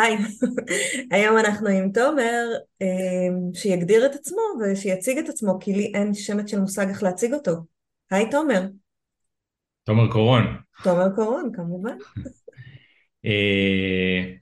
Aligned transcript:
היי, 0.00 0.16
היום 1.10 1.38
אנחנו 1.38 1.68
עם 1.68 1.92
תומר 1.92 2.46
אמ, 2.80 3.54
שיגדיר 3.54 4.06
את 4.06 4.14
עצמו 4.14 4.42
ושיציג 4.60 5.18
את 5.18 5.28
עצמו 5.28 5.58
כי 5.60 5.72
לי 5.72 5.92
אין 5.94 6.14
שמץ 6.14 6.50
של 6.50 6.60
מושג 6.60 6.88
איך 6.88 7.02
להציג 7.02 7.34
אותו. 7.34 7.52
היי 8.10 8.30
תומר. 8.30 8.62
תומר 9.84 10.12
קורון. 10.12 10.42
תומר 10.82 11.14
קורון 11.14 11.50
כמובן. 11.56 11.96
אה, 13.24 14.32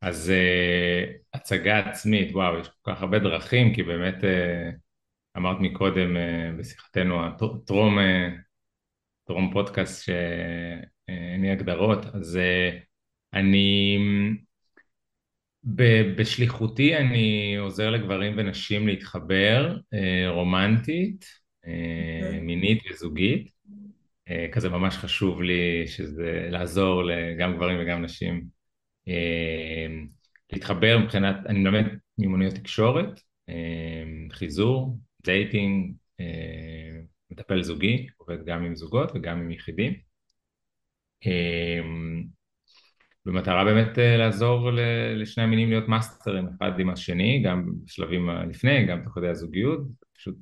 אז 0.00 0.30
אה, 0.30 1.12
הצגה 1.34 1.78
עצמית, 1.78 2.34
וואו, 2.34 2.58
יש 2.58 2.68
כל 2.68 2.92
כך 2.92 3.02
הרבה 3.02 3.18
דרכים 3.18 3.74
כי 3.74 3.82
באמת 3.82 4.24
אה, 4.24 4.70
אמרת 5.36 5.56
מקודם 5.60 6.16
בשיחתנו 6.58 7.26
הטרום 7.26 7.98
טרום 9.24 9.52
פודקאסט 9.52 10.04
שאין 10.04 11.40
לי 11.42 11.50
הגדרות, 11.50 12.06
אז 12.14 12.38
אני 13.34 13.98
בשליחותי 15.64 16.96
אני 16.96 17.56
עוזר 17.56 17.90
לגברים 17.90 18.34
ונשים 18.36 18.86
להתחבר 18.86 19.76
אה, 19.94 20.30
רומנטית, 20.30 21.24
אה, 21.66 22.26
אוקיי. 22.26 22.40
מינית 22.40 22.82
וזוגית. 22.90 23.50
אה, 24.28 24.46
כזה 24.52 24.68
ממש 24.68 24.96
חשוב 24.96 25.42
לי 25.42 25.86
שזה 25.86 26.48
לעזור 26.50 27.02
גם 27.38 27.56
גברים 27.56 27.78
וגם 27.80 28.02
נשים 28.02 28.60
להתחבר 30.52 30.98
מבחינת, 30.98 31.36
אני 31.46 31.58
מלמד 31.58 31.84
מיומנויות 32.18 32.54
תקשורת, 32.54 33.20
חיזור, 34.32 34.98
dating, 35.24 35.94
מטפל 37.30 37.62
זוגי, 37.62 38.06
עובד 38.16 38.44
גם 38.44 38.64
עם 38.64 38.76
זוגות 38.76 39.12
וגם 39.14 39.38
עם 39.38 39.50
יחידים. 39.50 39.94
במטרה 43.26 43.64
באמת 43.64 43.98
אה, 43.98 44.16
לעזור 44.16 44.70
לשני 45.16 45.42
המינים 45.42 45.70
להיות 45.70 45.88
מאסטרים 45.88 46.48
אחד 46.56 46.80
עם 46.80 46.90
השני, 46.90 47.42
גם 47.42 47.70
בשלבים 47.84 48.30
לפני, 48.30 48.86
גם 48.86 49.04
תוך 49.04 49.14
כדי 49.14 49.28
הזוגיות, 49.28 49.80
פשוט 50.12 50.36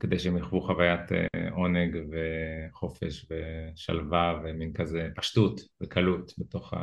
כדי 0.00 0.18
שהם 0.18 0.36
יחוו 0.36 0.60
חוויית 0.60 1.12
אה, 1.12 1.50
עונג 1.50 1.96
וחופש 2.10 3.26
ושלווה 3.30 4.40
ומין 4.44 4.72
כזה 4.72 5.08
פשטות 5.16 5.60
וקלות 5.80 6.32
בתוך 6.38 6.74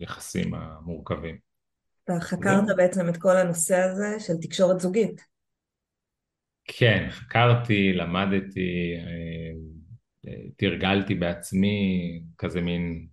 היחסים 0.00 0.54
המורכבים. 0.54 1.38
אתה 2.04 2.12
חקרת 2.20 2.66
זה... 2.66 2.74
בעצם 2.76 3.08
את 3.08 3.16
כל 3.16 3.36
הנושא 3.36 3.76
הזה 3.76 4.20
של 4.20 4.32
תקשורת 4.42 4.80
זוגית. 4.80 5.20
כן, 6.64 7.06
חקרתי, 7.10 7.92
למדתי, 7.92 8.94
אה, 8.96 10.32
תרגלתי 10.56 11.14
בעצמי, 11.14 12.22
כזה 12.38 12.60
מין 12.60 13.06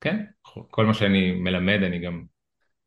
כן, 0.00 0.24
כל 0.70 0.86
מה 0.86 0.94
שאני 0.94 1.32
מלמד 1.32 1.82
אני 1.82 1.98
גם 1.98 2.24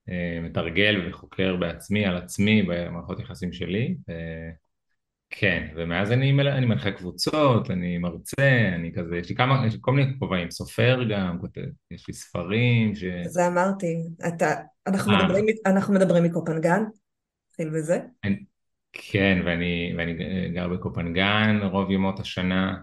אה, 0.10 0.40
מתרגל 0.42 1.10
וחוקר 1.10 1.56
בעצמי, 1.56 2.06
על 2.06 2.18
עצמי, 2.18 2.64
במערכות 2.64 3.20
יחסים 3.20 3.54
שלי. 3.54 3.98
אה, 4.10 4.50
כן, 5.30 5.68
ומאז 5.76 6.12
אני, 6.12 6.32
מל... 6.32 6.48
אני 6.48 6.66
מנחה 6.66 6.92
קבוצות, 6.92 7.72
אני 7.72 7.98
מרצה, 7.98 8.72
אני 8.76 8.94
כזה, 8.94 9.18
יש 9.18 9.30
לי 9.30 9.36
כמה, 9.36 9.64
יש 9.68 9.74
לי 9.74 9.80
כל 9.82 9.92
מיני 9.92 10.20
כובעים, 10.20 10.52
סופר 10.52 11.04
גם, 11.10 11.40
כותב, 11.42 11.62
יש 11.92 12.08
לי 12.08 12.14
ספרים 12.14 12.96
ש... 12.96 13.04
זה 13.26 13.48
אמרתי, 13.48 13.98
אתה, 14.28 14.56
אנחנו, 14.88 15.14
אה. 15.14 15.26
מדברים, 15.26 15.46
אנחנו 15.66 15.94
מדברים 15.94 16.24
מקופנגן, 16.24 16.84
נתחיל 17.50 17.70
בזה. 17.70 18.00
אני, 18.24 18.36
כן, 18.94 19.42
ואני, 19.46 19.94
ואני 19.98 20.14
גר 20.54 20.68
בקופנגן 20.68 21.60
רוב 21.64 21.92
ימות 21.92 22.20
השנה. 22.20 22.78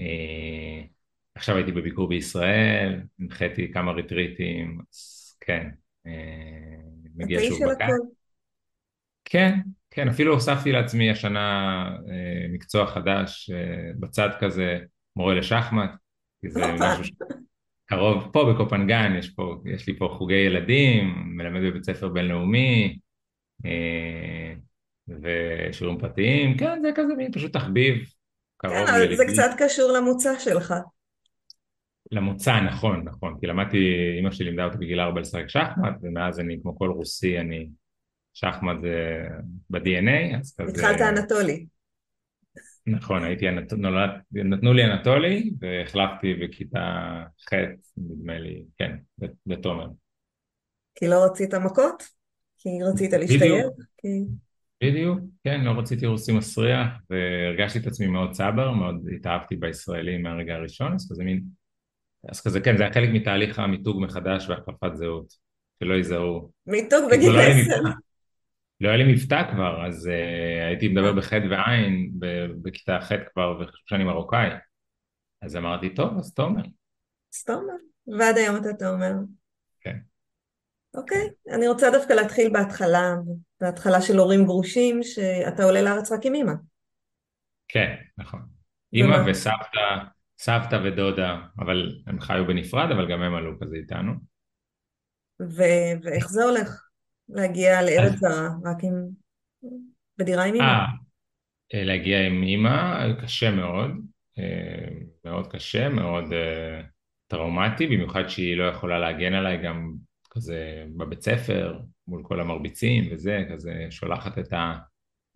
אה, 0.00 0.95
עכשיו 1.36 1.56
הייתי 1.56 1.72
בביקור 1.72 2.08
בישראל, 2.08 3.00
הנחיתי 3.20 3.72
כמה 3.72 3.92
ריטריטים, 3.92 4.80
אז 4.90 5.36
כן, 5.40 5.68
אה, 6.06 6.12
מגיע 7.16 7.40
שוב 7.48 7.58
בקיץ. 7.72 7.90
כן, 9.24 9.58
כן, 9.90 10.08
אפילו 10.08 10.34
הוספתי 10.34 10.72
לעצמי 10.72 11.10
השנה 11.10 11.84
אה, 12.10 12.46
מקצוע 12.52 12.86
חדש 12.86 13.50
אה, 13.50 13.90
בצד 14.00 14.28
כזה, 14.40 14.78
מורה 15.16 15.34
לשחמט, 15.34 15.90
כי 16.40 16.50
זה 16.50 16.60
משהו 16.80 17.14
קרוב, 17.86 18.28
פה 18.32 18.52
בקופנגן, 18.52 19.16
יש, 19.18 19.30
פה, 19.30 19.56
יש 19.74 19.86
לי 19.86 19.98
פה 19.98 20.14
חוגי 20.18 20.34
ילדים, 20.34 21.14
מלמד 21.36 21.60
בבית 21.62 21.84
ספר 21.84 22.08
בינלאומי, 22.08 22.98
ושיעורים 25.08 25.98
פרטיים, 25.98 26.56
כן, 26.58 26.78
זה 26.82 26.90
כזה 26.94 27.14
מין 27.14 27.32
פשוט 27.32 27.52
תחביב. 27.52 27.94
כן, 28.58 28.68
אבל 28.68 29.16
זה 29.16 29.24
קצת 29.32 29.50
קשור 29.58 29.92
למוצא 29.92 30.38
שלך. 30.38 30.74
למוצא, 32.10 32.60
נכון, 32.60 33.04
נכון, 33.04 33.36
כי 33.40 33.46
למדתי, 33.46 33.78
אמא 34.20 34.30
שלי 34.30 34.44
לימדה 34.44 34.64
אותי 34.64 34.78
בגיל 34.78 35.00
ארבע 35.00 35.20
לשחק 35.20 35.48
שחמט, 35.48 35.94
ומאז 36.02 36.40
אני, 36.40 36.58
כמו 36.62 36.78
כל 36.78 36.90
רוסי, 36.90 37.38
אני, 37.38 37.68
שחמט 38.34 38.80
זה 38.80 39.24
ב-DNA, 39.70 40.36
אז 40.40 40.56
כזה... 40.58 40.70
התחלת 40.70 41.00
אנטולי. 41.00 41.66
נכון, 42.86 43.24
הייתי, 43.24 43.46
נולד, 43.76 44.10
נתנו 44.32 44.72
לי 44.72 44.84
אנטולי, 44.84 45.50
והחלפתי 45.60 46.34
בכיתה 46.34 47.22
ח', 47.50 47.54
נדמה 47.96 48.38
לי, 48.38 48.64
כן, 48.78 48.96
בתומר. 49.46 49.86
כי 50.94 51.08
לא 51.08 51.24
רצית 51.24 51.54
מכות? 51.54 52.02
כי 52.58 52.68
רצית 52.82 53.12
להשתייך? 53.12 53.66
בדיוק, 54.84 55.18
כן, 55.44 55.60
לא 55.60 55.70
רציתי 55.70 56.06
רוסי 56.06 56.32
מסריח, 56.32 56.88
והרגשתי 57.10 57.78
את 57.78 57.86
עצמי 57.86 58.06
מאוד 58.06 58.30
צבר, 58.30 58.70
מאוד 58.70 59.08
התאהבתי 59.16 59.56
בישראלים 59.56 60.22
מהרגע 60.22 60.54
הראשון, 60.54 60.94
אז 60.94 61.08
כזה 61.12 61.24
מין 61.24 61.42
אז 62.28 62.40
כזה 62.40 62.60
כן, 62.60 62.76
זה 62.76 62.82
היה 62.82 62.92
חלק 62.92 63.08
מתהליך 63.12 63.58
המיתוג 63.58 64.02
מחדש 64.02 64.48
והחלפת 64.48 64.90
זהות, 64.94 65.32
שלא 65.80 65.94
יזהו. 65.94 66.50
מיתוג 66.66 67.10
בגיל 67.10 67.32
לא 67.32 67.40
עשר. 67.40 67.82
לא 68.80 68.88
היה 68.88 68.96
לי 68.96 69.12
מבטא 69.12 69.52
כבר, 69.52 69.86
אז 69.86 70.06
uh, 70.06 70.64
הייתי 70.66 70.88
מדבר 70.88 71.12
בחטא 71.12 71.46
ועין 71.50 72.10
בכיתה 72.62 72.98
ח' 73.00 73.12
כבר, 73.32 73.58
וחשוב 73.60 73.82
שאני 73.86 74.04
מרוקאי. 74.04 74.48
אז 75.42 75.56
אמרתי, 75.56 75.94
טוב, 75.94 76.18
אז 76.18 76.34
תומר. 76.34 76.62
אז 77.34 77.44
תומר. 77.44 77.74
ועד 78.18 78.36
היום 78.36 78.56
אתה 78.56 78.68
תומר. 78.78 79.12
כן. 79.80 79.96
אוקיי, 80.94 81.28
אני 81.54 81.68
רוצה 81.68 81.90
דווקא 81.90 82.12
להתחיל 82.12 82.52
בהתחלה, 82.52 83.14
בהתחלה 83.60 84.00
של 84.00 84.18
הורים 84.18 84.44
גרושים, 84.44 85.02
שאתה 85.02 85.64
עולה 85.64 85.82
לארץ 85.82 86.12
רק 86.12 86.20
עם 86.26 86.34
אימא. 86.34 86.52
כן, 87.68 87.94
נכון. 88.18 88.40
אימא 88.92 89.16
וסבתא 89.26 90.04
סבתא 90.38 90.80
ודודה, 90.84 91.40
אבל 91.58 91.96
הם 92.06 92.20
חיו 92.20 92.46
בנפרד, 92.46 92.90
אבל 92.90 93.10
גם 93.12 93.22
הם 93.22 93.34
עלו 93.34 93.60
כזה 93.60 93.76
איתנו. 93.76 94.12
ו- 95.40 96.02
ואיך 96.02 96.28
זה 96.28 96.44
הולך? 96.44 96.82
להגיע 97.28 97.82
לארץ 97.82 98.12
זרה, 98.12 98.48
רק 98.64 98.76
עם... 98.82 99.08
בדירה 100.18 100.44
עם 100.44 100.54
אמא? 100.54 100.84
אה, 101.74 101.84
להגיע 101.84 102.26
עם 102.26 102.42
אמא, 102.42 103.06
קשה 103.22 103.50
מאוד, 103.50 103.90
אה, 104.38 104.88
מאוד 105.24 105.52
קשה, 105.52 105.88
מאוד 105.88 106.32
אה, 106.32 106.80
טראומטי, 107.26 107.86
במיוחד 107.86 108.28
שהיא 108.28 108.56
לא 108.56 108.64
יכולה 108.64 108.98
להגן 108.98 109.34
עליי 109.34 109.62
גם 109.62 109.92
כזה 110.30 110.84
בבית 110.96 111.22
ספר, 111.22 111.78
מול 112.06 112.22
כל 112.24 112.40
המרביצים 112.40 113.04
וזה, 113.12 113.44
כזה 113.52 113.86
שולחת 113.90 114.38
את 114.38 114.52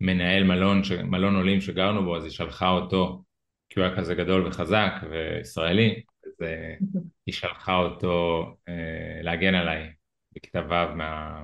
המנהל 0.01 0.43
מלון, 0.43 0.81
מלון 1.03 1.35
עולים 1.35 1.61
שגרנו 1.61 2.03
בו, 2.03 2.17
אז 2.17 2.23
היא 2.23 2.31
שלחה 2.31 2.69
אותו 2.69 3.23
כי 3.71 3.79
הוא 3.79 3.87
היה 3.87 3.97
כזה 3.97 4.15
גדול 4.15 4.47
וחזק 4.47 4.91
וישראלי, 5.09 6.03
אז 6.25 6.31
אה, 6.41 6.75
היא 7.25 7.33
שלחה 7.33 7.75
אותו 7.75 8.45
אה, 8.67 9.21
להגן 9.21 9.55
עליי 9.55 9.91
בכיתה 10.31 10.59
ו' 10.59 10.95
מה, 10.95 11.43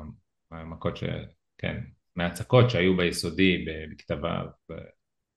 מהמכות 0.52 0.98
ש... 0.98 1.04
כן, 1.58 1.78
מהצקות 2.16 2.70
שהיו 2.70 2.98
ביסודי 2.98 3.66
בכיתה 3.92 4.16
ו' 4.16 4.74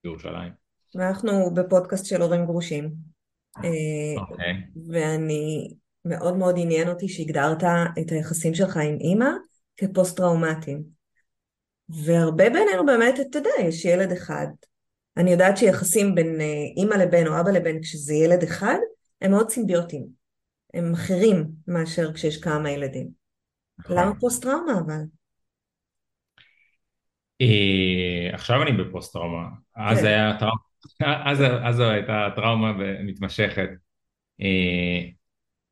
בירושלים. 0.03 0.51
ואנחנו 0.95 1.53
בפודקאסט 1.53 2.05
של 2.05 2.21
הורים 2.21 2.45
גרושים. 2.45 2.91
אה, 3.57 4.21
אוקיי. 4.21 4.53
ואני, 4.89 5.73
מאוד 6.05 6.37
מאוד 6.37 6.55
עניין 6.57 6.89
אותי 6.89 7.07
שהגדרת 7.07 7.63
את 7.99 8.11
היחסים 8.11 8.53
שלך 8.53 8.77
עם 8.77 8.97
אימא 8.99 9.29
כפוסט 9.77 10.17
טראומטיים. 10.17 10.83
והרבה 11.89 12.49
בינינו 12.49 12.85
באמת, 12.85 13.19
אתה 13.19 13.37
יודע, 13.37 13.49
יש 13.59 13.85
ילד 13.85 14.11
אחד 14.11 14.47
אני 15.17 15.31
יודעת 15.31 15.57
שיחסים 15.57 16.15
בין 16.15 16.41
אה, 16.41 16.45
אימא 16.77 16.95
לבן 16.95 17.27
או 17.27 17.39
אבא 17.39 17.51
לבן 17.51 17.81
כשזה 17.81 18.13
ילד 18.13 18.43
אחד 18.43 18.77
הם 19.21 19.31
מאוד 19.31 19.49
סימביוטיים. 19.49 20.07
הם 20.73 20.93
אחרים 20.93 21.47
מאשר 21.67 22.13
כשיש 22.13 22.37
כמה 22.37 22.71
ילדים. 22.71 23.09
למה 23.89 24.05
נכון. 24.05 24.19
פוסט 24.19 24.43
טראומה 24.43 24.73
אבל? 24.85 25.01
אה, 27.41 28.33
עכשיו 28.33 28.61
אני 28.63 28.71
בפוסט 28.71 29.13
טראומה, 29.13 29.47
אז 29.75 29.99
כן, 29.99 30.05
היה 30.05 30.37
טראומה, 30.39 31.31
אז, 31.31 31.43
אז 31.63 31.79
הייתה 31.79 32.29
טראומה 32.35 32.73
מתמשכת. 33.03 33.69
אה, 34.41 35.09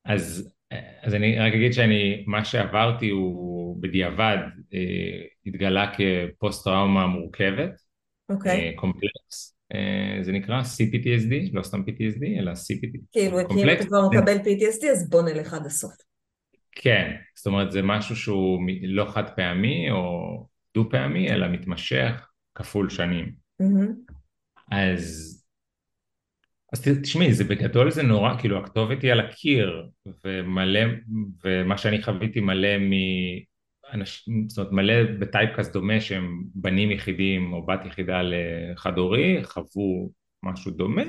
אז, 0.06 0.54
אז 1.02 1.16
אני 1.16 1.40
רק 1.40 1.54
אגיד 1.54 1.74
שאני, 1.74 2.24
מה 2.28 2.46
שעברתי 2.46 3.10
הוא 3.10 3.82
בדיעבד 3.82 4.38
אה, 4.74 5.22
התגלה 5.46 5.92
כפוסט 5.94 6.64
טראומה 6.64 7.08
מורכבת, 7.08 7.89
אוקיי. 8.30 8.76
קומפלקס, 8.76 9.58
זה 10.22 10.32
נקרא 10.32 10.62
CPTSD, 10.62 11.50
לא 11.54 11.64
סתם 11.64 11.82
PTSD, 11.82 12.40
אלא 12.40 12.52
CPT, 12.52 13.00
כאילו, 13.12 13.40
אם 13.40 13.70
אתה 13.74 13.86
כבר 13.86 14.10
מקבל 14.10 14.38
PTSD, 14.38 14.92
אז 14.92 15.10
בוא 15.10 15.22
נלך 15.22 15.54
עד 15.54 15.66
הסוף. 15.66 15.94
כן, 16.72 17.16
זאת 17.36 17.48
אומרת 17.48 17.72
זה 17.72 17.82
משהו 17.82 18.16
שהוא 18.16 18.60
לא 18.84 19.06
חד 19.06 19.30
פעמי 19.36 19.92
או 19.92 20.48
דו 20.76 20.90
פעמי, 20.90 21.30
אלא 21.30 21.48
מתמשך 21.48 22.30
כפול 22.56 22.90
שנים. 22.90 23.32
Mm-hmm. 23.62 24.14
אז, 24.72 25.36
אז 26.74 26.82
תשמעי, 27.02 27.34
זה 27.34 27.44
בגדול 27.44 27.92
זה 27.92 28.04
נורא, 28.04 28.38
כאילו 28.38 28.60
הכתובת 28.60 29.02
היא 29.02 29.12
על 29.12 29.20
הקיר, 29.20 29.88
ומלא, 30.26 30.80
ומה 31.46 31.78
שאני 31.78 32.04
חוויתי 32.04 32.40
מלא. 32.40 32.78
אנשים, 33.94 34.50
זאת 34.50 34.58
אומרת 34.58 34.72
מלא 34.74 34.94
בטייפקאסט 35.20 35.74
דומה 35.74 36.02
שהם 36.02 36.44
בנים 36.56 36.92
יחידים 36.92 37.54
או 37.54 37.66
בת 37.66 37.86
יחידה 37.86 38.22
לחד 38.24 38.98
הורי, 38.98 39.44
חוו 39.44 40.12
משהו 40.44 40.72
דומה, 40.72 41.02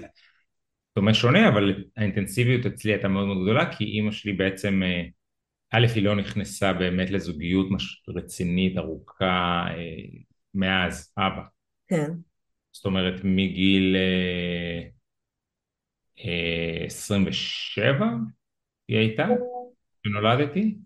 דומה 0.97 1.15
שונה, 1.15 1.49
אבל 1.49 1.85
האינטנסיביות 1.97 2.67
אצלי 2.67 2.93
הייתה 2.93 3.09
מאוד 3.09 3.27
מאוד 3.27 3.43
גדולה, 3.43 3.77
כי 3.77 3.85
אימא 3.85 4.11
שלי 4.11 4.32
בעצם 4.32 4.82
אה, 4.82 5.03
א', 5.73 5.87
היא 5.94 6.05
לא 6.05 6.17
נכנסה 6.17 6.73
באמת 6.73 7.11
לזוגיות 7.11 7.67
רצינית, 8.09 8.79
ארוכה, 8.79 9.65
אה, 9.69 10.19
מאז 10.55 11.12
אבא. 11.19 11.43
כן. 11.88 12.11
זאת 12.73 12.85
אומרת, 12.85 13.21
מגיל 13.25 13.97
27 16.87 18.05
אה, 18.05 18.09
היא 18.88 18.99
הייתה, 18.99 19.26
כשנולדתי, 20.03 20.79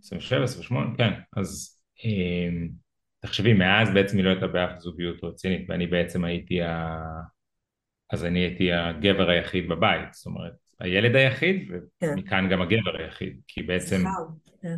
27, 0.00 0.44
28, 0.44 0.96
כן, 0.96 1.12
אז 1.36 1.80
תחשבי, 3.20 3.52
מאז 3.52 3.90
בעצם 3.94 4.16
היא 4.16 4.24
לא 4.24 4.30
הייתה 4.30 4.46
באף 4.46 4.78
זוגיות 4.78 5.24
רצינית, 5.24 5.66
ואני 5.68 5.86
בעצם 5.86 6.24
הייתי 6.24 6.62
ה... 6.62 6.98
אז 8.12 8.24
אני 8.24 8.38
הייתי 8.38 8.72
הגבר 8.72 9.30
היחיד 9.30 9.68
בבית, 9.68 10.14
זאת 10.14 10.26
אומרת, 10.26 10.52
הילד 10.80 11.16
היחיד, 11.16 11.68
כן. 12.00 12.06
ומכאן 12.12 12.44
כן. 12.44 12.48
גם 12.48 12.62
הגבר 12.62 12.96
היחיד, 12.98 13.40
כי 13.48 13.62
בעצם... 13.62 14.04
כן. 14.62 14.76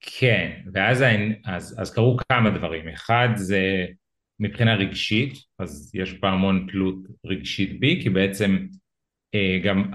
כן, 0.00 0.60
ואז 0.72 1.04
אז, 1.44 1.76
אז 1.80 1.94
קרו 1.94 2.16
כמה 2.28 2.50
דברים, 2.50 2.88
אחד 2.88 3.28
זה 3.34 3.86
מבחינה 4.40 4.74
רגשית, 4.74 5.32
אז 5.58 5.94
יש 5.94 6.20
בה 6.20 6.28
המון 6.28 6.66
תלות 6.70 6.98
רגשית 7.26 7.80
בי, 7.80 8.00
כי 8.02 8.10
בעצם 8.10 8.66
אה, 9.34 9.58
גם 9.64 9.90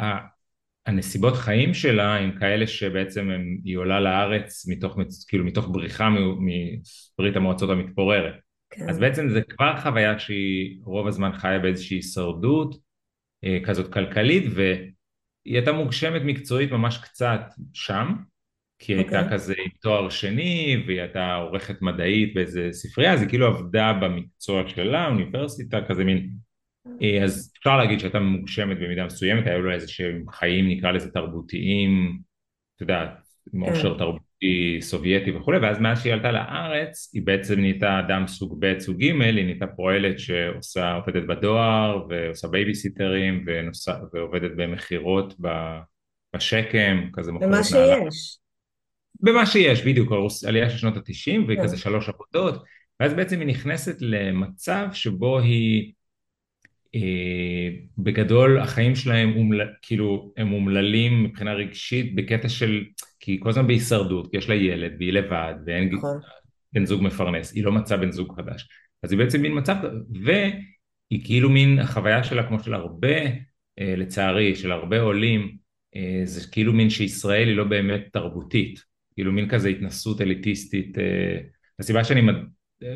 הנסיבות 0.86 1.34
חיים 1.36 1.74
שלה 1.74 2.16
הם 2.16 2.40
כאלה 2.40 2.68
שבעצם 2.68 3.30
הם, 3.30 3.58
היא 3.64 3.78
עולה 3.78 4.00
לארץ 4.00 4.68
מתוך, 4.68 4.98
כאילו 5.28 5.46
מתוך 5.46 5.68
בריחה 5.72 6.10
מברית 6.10 7.36
המועצות 7.36 7.70
המתפוררת. 7.70 8.34
כן. 8.70 8.90
אז 8.90 9.00
בעצם 9.00 9.30
זה 9.30 9.42
כבר 9.42 9.82
חוויה 9.82 10.20
שהיא 10.20 10.80
רוב 10.84 11.08
הזמן 11.08 11.32
חיה 11.34 11.60
באיזושהי 11.60 11.98
הישרדות, 11.98 12.76
אה, 13.44 13.58
כזאת 13.66 13.94
כלכלית 13.94 14.44
והיא 14.56 14.94
הייתה 15.46 15.72
מוגשמת 15.72 16.22
מקצועית 16.26 16.72
ממש 16.72 16.98
קצת 16.98 17.42
שם 17.74 18.14
כי 18.80 18.94
היא 18.94 19.00
okay. 19.00 19.04
הייתה 19.04 19.20
אוקיי. 19.20 19.34
כזה 19.34 19.54
עם 19.66 19.72
תואר 19.82 20.10
שני 20.10 20.84
והיא 20.88 21.02
הייתה 21.02 21.36
עורכת 21.36 21.82
מדעית 21.82 22.34
באיזה 22.34 22.70
ספרייה 22.72 23.14
אז 23.14 23.22
היא 23.22 23.30
כאילו 23.30 23.48
עבדה 23.48 23.94
במקצוע 23.94 24.68
שלה, 24.68 25.08
אוניברסיטה 25.08 25.80
כזה 25.88 26.04
מין 26.04 26.30
אז 27.24 27.54
אפשר 27.60 27.78
להגיד 27.78 28.00
שהייתה 28.00 28.20
מוגשמת 28.20 28.78
במידה 28.78 29.06
מסוימת, 29.06 29.48
היו 29.48 29.62
לה 29.62 29.74
איזה 29.74 29.88
שהם 29.88 30.24
חיים 30.32 30.70
נקרא 30.70 30.92
לזה 30.92 31.12
תרבותיים, 31.12 32.20
את 32.76 32.82
יודעת, 32.82 33.10
עם 33.54 33.66
כן. 33.66 33.72
עושר 33.72 33.98
תרבות 33.98 34.22
סובייטי 34.82 35.32
וכולי, 35.32 35.58
ואז 35.58 35.80
מאז 35.80 36.02
שהיא 36.02 36.14
עלתה 36.14 36.32
לארץ 36.32 37.12
היא 37.14 37.22
בעצם 37.26 37.60
נהייתה 37.60 38.00
אדם 38.00 38.28
סוג 38.28 38.58
ב' 38.60 38.80
סוג 38.80 38.98
ג', 38.98 39.04
היא 39.04 39.46
נהייתה 39.46 39.68
פועלת 39.68 40.20
שעושה, 40.20 40.94
עובדת 40.94 41.24
בדואר 41.28 42.06
ועושה 42.10 42.48
בייביסיטרים 42.48 43.44
ונוסע, 43.48 43.96
ועובדת 44.14 44.52
במכירות 44.56 45.34
בשקם, 46.36 47.10
כזה 47.14 47.32
מוכרת 47.32 47.50
במה 47.50 47.64
שיש. 47.64 48.38
במה 49.20 49.46
שיש, 49.46 49.86
בדיוק, 49.86 50.12
עלייה 50.48 50.70
של 50.70 50.78
שנות 50.78 50.98
התשעים 50.98 51.48
כן. 51.48 51.78
שלוש 51.78 52.10
עבודות, 52.10 52.64
ואז 53.00 53.14
בעצם 53.14 53.40
היא 53.40 53.48
נכנסת 53.48 53.96
למצב 54.02 54.88
שבו 54.94 55.40
היא 55.40 55.92
אה, 55.92 55.95
בגדול 57.98 58.60
החיים 58.60 58.96
שלהם 58.96 59.34
אומל, 59.36 59.62
כאילו 59.82 60.34
הם 60.38 60.54
אומללים 60.54 61.24
מבחינה 61.24 61.54
רגשית 61.54 62.16
בקטע 62.16 62.50
של 62.50 62.84
כי 63.20 63.32
היא 63.32 63.42
כל 63.42 63.50
הזמן 63.50 63.68
בהישרדות 63.68 64.32
כי 64.32 64.38
יש 64.38 64.50
לה 64.50 64.56
ילד 64.56 64.92
והיא 65.00 65.14
לבד 65.14 65.54
ואין 65.66 65.90
נכון. 65.94 66.20
בן 66.74 66.86
זוג 66.86 67.04
מפרנס 67.04 67.54
היא 67.54 67.64
לא 67.64 67.72
מצאה 67.72 67.98
בן 67.98 68.12
זוג 68.12 68.36
חדש 68.36 68.68
אז 69.04 69.12
היא 69.12 69.20
בעצם 69.20 69.42
מין 69.42 69.58
מצב 69.58 69.76
והיא 70.24 71.22
כאילו 71.24 71.50
מין 71.50 71.80
החוויה 71.80 72.24
שלה 72.24 72.48
כמו 72.48 72.60
של 72.60 72.74
הרבה 72.74 73.18
אה, 73.80 73.94
לצערי 73.98 74.56
של 74.56 74.72
הרבה 74.72 75.02
עולים 75.02 75.58
אה, 75.96 76.22
זה 76.24 76.48
כאילו 76.52 76.74
מין 76.74 76.90
שישראל 76.90 77.48
היא 77.48 77.56
לא 77.56 77.64
באמת 77.64 78.02
תרבותית 78.14 78.80
כאילו 79.14 79.32
מין 79.32 79.50
כזה 79.50 79.70
התנסות 79.70 80.22
אליטיסטית 80.22 80.98
הסיבה 81.80 82.04
שאני 82.04 82.22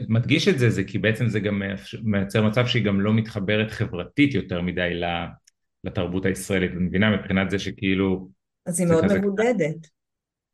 מדגיש 0.09 0.47
את 0.47 0.59
זה 0.59 0.69
זה 0.69 0.83
כי 0.83 0.97
בעצם 0.97 1.27
זה 1.27 1.39
גם 1.39 1.61
מייצר 2.03 2.43
מצב 2.43 2.65
שהיא 2.65 2.85
גם 2.85 3.01
לא 3.01 3.13
מתחברת 3.13 3.71
חברתית 3.71 4.33
יותר 4.33 4.61
מדי 4.61 5.01
לתרבות 5.83 6.25
הישראלית, 6.25 6.71
את 6.71 6.77
מבינה 6.79 7.17
מבחינת 7.17 7.49
זה 7.49 7.59
שכאילו... 7.59 8.29
אז 8.65 8.79
היא 8.79 8.87
מאוד 8.87 9.05
מבודדת. 9.05 9.87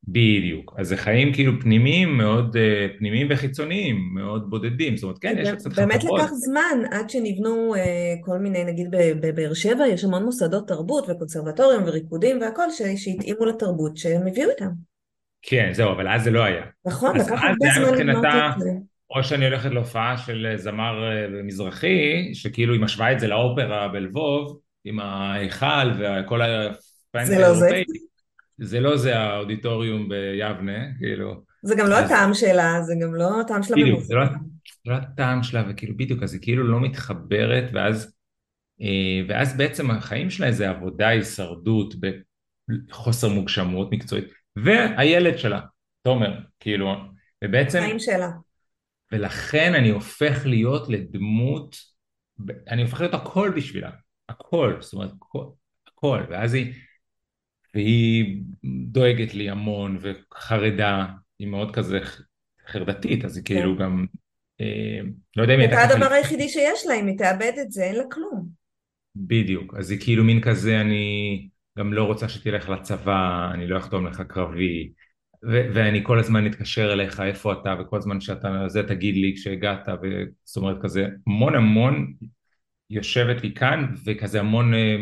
בדיוק, 0.07 0.75
אז 0.77 0.87
זה 0.87 0.97
חיים 0.97 1.33
כאילו 1.33 1.61
פנימיים 1.61 2.17
מאוד 2.17 2.57
אה, 2.57 2.87
פנימיים 2.97 3.27
וחיצוניים, 3.29 4.09
מאוד 4.13 4.49
בודדים, 4.49 4.97
זאת 4.97 5.03
אומרת 5.03 5.19
כן 5.19 5.35
יש 5.39 5.49
קצת 5.49 5.73
חברות. 5.73 5.89
באמת 5.89 6.03
לקח 6.03 6.31
זמן 6.33 6.79
עד 6.91 7.09
שנבנו 7.09 7.75
אה, 7.75 8.13
כל 8.21 8.37
מיני, 8.37 8.63
נגיד 8.63 8.87
בבאר 8.91 9.53
שבע 9.53 9.87
יש 9.87 10.03
המון 10.03 10.23
מוסדות 10.23 10.67
תרבות 10.67 11.09
וקונסרבטוריום 11.09 11.83
וריקודים 11.87 12.41
והכל 12.41 12.71
שהתאימו 12.95 13.45
לתרבות 13.45 13.97
שהם 13.97 14.27
הביאו 14.27 14.49
איתם. 14.49 14.69
כן 15.41 15.69
זהו, 15.73 15.91
אבל 15.91 16.07
אז 16.07 16.23
זה 16.23 16.31
לא 16.31 16.43
היה. 16.43 16.63
נכון, 16.85 17.17
לקח 17.17 17.43
הרבה 17.43 17.67
זמן 17.75 18.07
לבנות 18.07 18.25
את 18.25 18.59
זה. 18.59 18.94
או 19.09 19.23
שאני 19.23 19.45
הולכת 19.45 19.71
להופעה 19.71 20.17
של 20.17 20.53
זמר 20.55 21.11
אה, 21.11 21.43
מזרחי, 21.43 22.31
שכאילו 22.33 22.73
היא 22.73 22.81
משווה 22.81 23.11
את 23.11 23.19
זה 23.19 23.27
לאופרה 23.27 23.87
בלבוב, 23.87 24.59
עם 24.83 24.99
ההיכל 24.99 25.91
וכל 25.99 26.41
הפאנט 26.41 27.29
האירופאי. 27.29 27.83
זה 28.57 28.79
לא 28.79 28.97
זה 28.97 29.19
האודיטוריום 29.19 30.09
ביבנה, 30.09 30.97
כאילו. 30.97 31.43
זה 31.63 31.75
גם 31.75 31.87
לא 31.87 31.95
הטעם 31.95 32.33
שלה, 32.33 32.81
זה 32.81 32.93
גם 33.01 33.15
לא 33.15 33.41
הטעם 33.41 33.63
שלה 33.63 33.77
בדיוק, 33.77 33.99
זה 33.99 34.15
לא, 34.15 34.23
לא 34.85 34.93
הטעם 34.93 35.43
שלה, 35.43 35.63
וכאילו 35.69 35.97
בדיוק, 35.97 36.23
אז 36.23 36.33
היא 36.33 36.41
כאילו 36.41 36.63
לא 36.63 36.79
מתחברת, 36.79 37.69
ואז, 37.73 38.15
אה, 38.81 39.21
ואז 39.27 39.57
בעצם 39.57 39.91
החיים 39.91 40.29
שלה 40.29 40.51
זה 40.51 40.69
עבודה, 40.69 41.07
הישרדות, 41.07 41.95
בחוסר 42.89 43.29
מוגשמות 43.29 43.91
מקצועית, 43.91 44.25
והילד 44.55 45.37
שלה, 45.37 45.59
תומר, 46.03 46.39
כאילו, 46.59 46.95
ובעצם... 47.43 47.79
החיים 47.79 47.99
שלה. 47.99 48.29
ולכן 49.11 49.73
אני 49.73 49.89
הופך 49.89 50.45
להיות 50.45 50.89
לדמות, 50.89 51.77
אני 52.69 52.81
הופך 52.81 52.99
להיות 52.99 53.13
הכל 53.13 53.51
בשבילה, 53.55 53.89
הכל, 54.29 54.77
זאת 54.79 54.93
אומרת 54.93 55.11
הכל, 55.21 55.45
הכל, 55.87 56.23
ואז 56.29 56.53
היא, 56.53 56.73
והיא 57.75 58.43
דואגת 58.87 59.33
לי 59.33 59.49
המון 59.49 59.97
וחרדה, 60.01 61.05
היא 61.39 61.47
מאוד 61.47 61.75
כזה 61.75 61.99
חרדתית, 62.67 63.25
אז 63.25 63.37
היא 63.37 63.45
כן. 63.45 63.55
כאילו 63.55 63.77
גם, 63.77 64.05
אה, 64.61 64.99
לא 65.35 65.41
יודע 65.41 65.55
אם 65.55 65.59
היא 65.59 65.69
הייתה... 65.69 65.87
זה 65.87 65.93
הדבר 65.93 66.13
היחידי 66.13 66.49
שיש 66.49 66.85
לה, 66.87 66.95
אם 66.99 67.07
היא 67.07 67.17
תאבד 67.17 67.51
את 67.61 67.71
זה, 67.71 67.83
אין 67.83 67.95
לה 67.95 68.03
כלום. 68.11 68.49
בדיוק, 69.15 69.73
אז 69.77 69.91
היא 69.91 69.99
כאילו 70.01 70.23
מין 70.23 70.41
כזה, 70.41 70.81
אני 70.81 71.49
גם 71.77 71.93
לא 71.93 72.03
רוצה 72.03 72.29
שתלך 72.29 72.69
לצבא, 72.69 73.51
אני 73.53 73.67
לא 73.67 73.77
אחתום 73.77 74.07
לך 74.07 74.21
קרבי, 74.21 74.91
ואני 75.51 76.03
כל 76.03 76.19
הזמן 76.19 76.47
אתקשר 76.47 76.93
אליך 76.93 77.19
איפה 77.19 77.53
אתה 77.53 77.75
וכל 77.79 77.97
הזמן 77.97 78.21
שאתה 78.21 78.63
זה 78.67 78.83
תגיד 78.83 79.15
לי 79.15 79.33
כשהגעת 79.35 79.87
וזאת 79.87 80.57
אומרת 80.57 80.77
כזה 80.81 81.07
המון 81.27 81.55
המון 81.55 82.13
יושבת 82.89 83.43
לי 83.43 83.53
כאן 83.53 83.85
וכזה 84.05 84.39
המון 84.39 84.73
אה, 84.73 84.95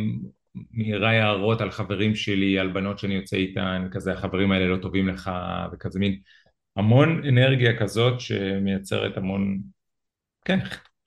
מהירה 0.71 1.11
הערות 1.11 1.61
על 1.61 1.71
חברים 1.71 2.15
שלי 2.15 2.59
על 2.59 2.71
בנות 2.71 2.99
שאני 2.99 3.13
יוצא 3.13 3.37
איתן 3.37 3.87
כזה 3.91 4.13
החברים 4.13 4.51
האלה 4.51 4.67
לא 4.67 4.77
טובים 4.77 5.07
לך 5.07 5.31
וכזה 5.73 5.99
מין 5.99 6.19
המון 6.75 7.21
אנרגיה 7.27 7.79
כזאת 7.79 8.19
שמייצרת 8.19 9.17
המון 9.17 9.61
כן 10.45 10.59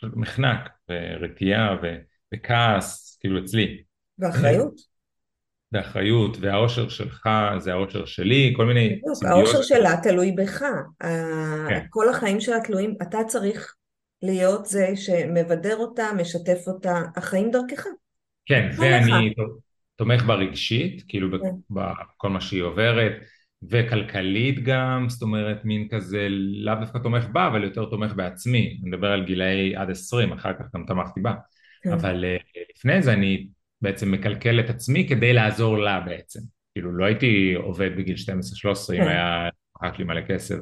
מחנק 0.02 0.68
ורתיעה 0.90 1.76
ו- 1.82 1.96
וכעס 2.34 3.18
כאילו 3.20 3.44
אצלי. 3.44 3.82
ואחריות 4.18 4.95
באחריות, 5.72 6.36
והאושר 6.40 6.88
שלך 6.88 7.28
זה 7.58 7.72
האושר 7.72 8.04
שלי, 8.04 8.54
כל 8.56 8.66
מיני 8.66 8.88
בדיוק, 8.88 9.24
האושר. 9.24 9.62
שלה 9.62 9.94
תלוי 10.02 10.32
בך. 10.32 10.62
כן, 11.68 11.84
כל 11.90 12.08
החיים 12.08 12.40
שלה 12.40 12.60
תלויים, 12.60 12.94
אתה 13.02 13.18
צריך 13.26 13.74
להיות 14.22 14.66
זה 14.66 14.88
שמבדר 14.96 15.76
אותה, 15.76 16.06
משתף 16.16 16.58
אותה, 16.66 17.02
החיים 17.16 17.50
דרכך. 17.50 17.84
כן, 18.46 18.68
עליך. 18.78 18.80
ואני 18.80 19.34
תומך 19.96 20.22
בה 20.22 20.34
רגשית, 20.34 21.02
כאילו 21.08 21.38
כן, 21.42 21.54
בכל 21.70 22.28
מה 22.28 22.40
שהיא 22.40 22.62
עוברת, 22.62 23.12
וכלכלית 23.70 24.64
גם, 24.64 25.06
זאת 25.08 25.22
אומרת 25.22 25.64
מין 25.64 25.88
כזה, 25.90 26.26
לאו 26.64 26.74
דווקא 26.80 26.98
תומך 26.98 27.24
בה, 27.32 27.46
אבל 27.46 27.64
יותר 27.64 27.84
תומך 27.84 28.12
בעצמי, 28.12 28.78
אני 28.82 28.90
מדבר 28.90 29.12
על 29.12 29.24
גילאי 29.24 29.76
עד 29.76 29.90
עשרים, 29.90 30.32
אחר 30.32 30.52
כך 30.52 30.64
גם 30.74 30.84
תמכתי 30.86 31.20
בה, 31.20 31.34
כן, 31.82 31.92
אבל 31.92 32.24
אה, 32.24 32.36
לפני 32.76 33.02
זה 33.02 33.12
אני 33.12 33.46
בעצם 33.80 34.12
מקלקל 34.12 34.60
את 34.60 34.70
עצמי 34.70 35.08
כדי 35.08 35.32
לעזור 35.32 35.78
לה 35.78 36.00
בעצם, 36.00 36.40
כאילו 36.74 36.92
לא 36.92 37.04
הייתי 37.04 37.54
עובד 37.54 37.90
בגיל 37.96 38.16
12-13 38.16 38.92
אם 38.92 38.96
כן. 38.96 39.08
היה 39.08 39.48
אכפת 39.82 39.98
לי 39.98 40.04
מלא 40.04 40.20
כסף, 40.20 40.56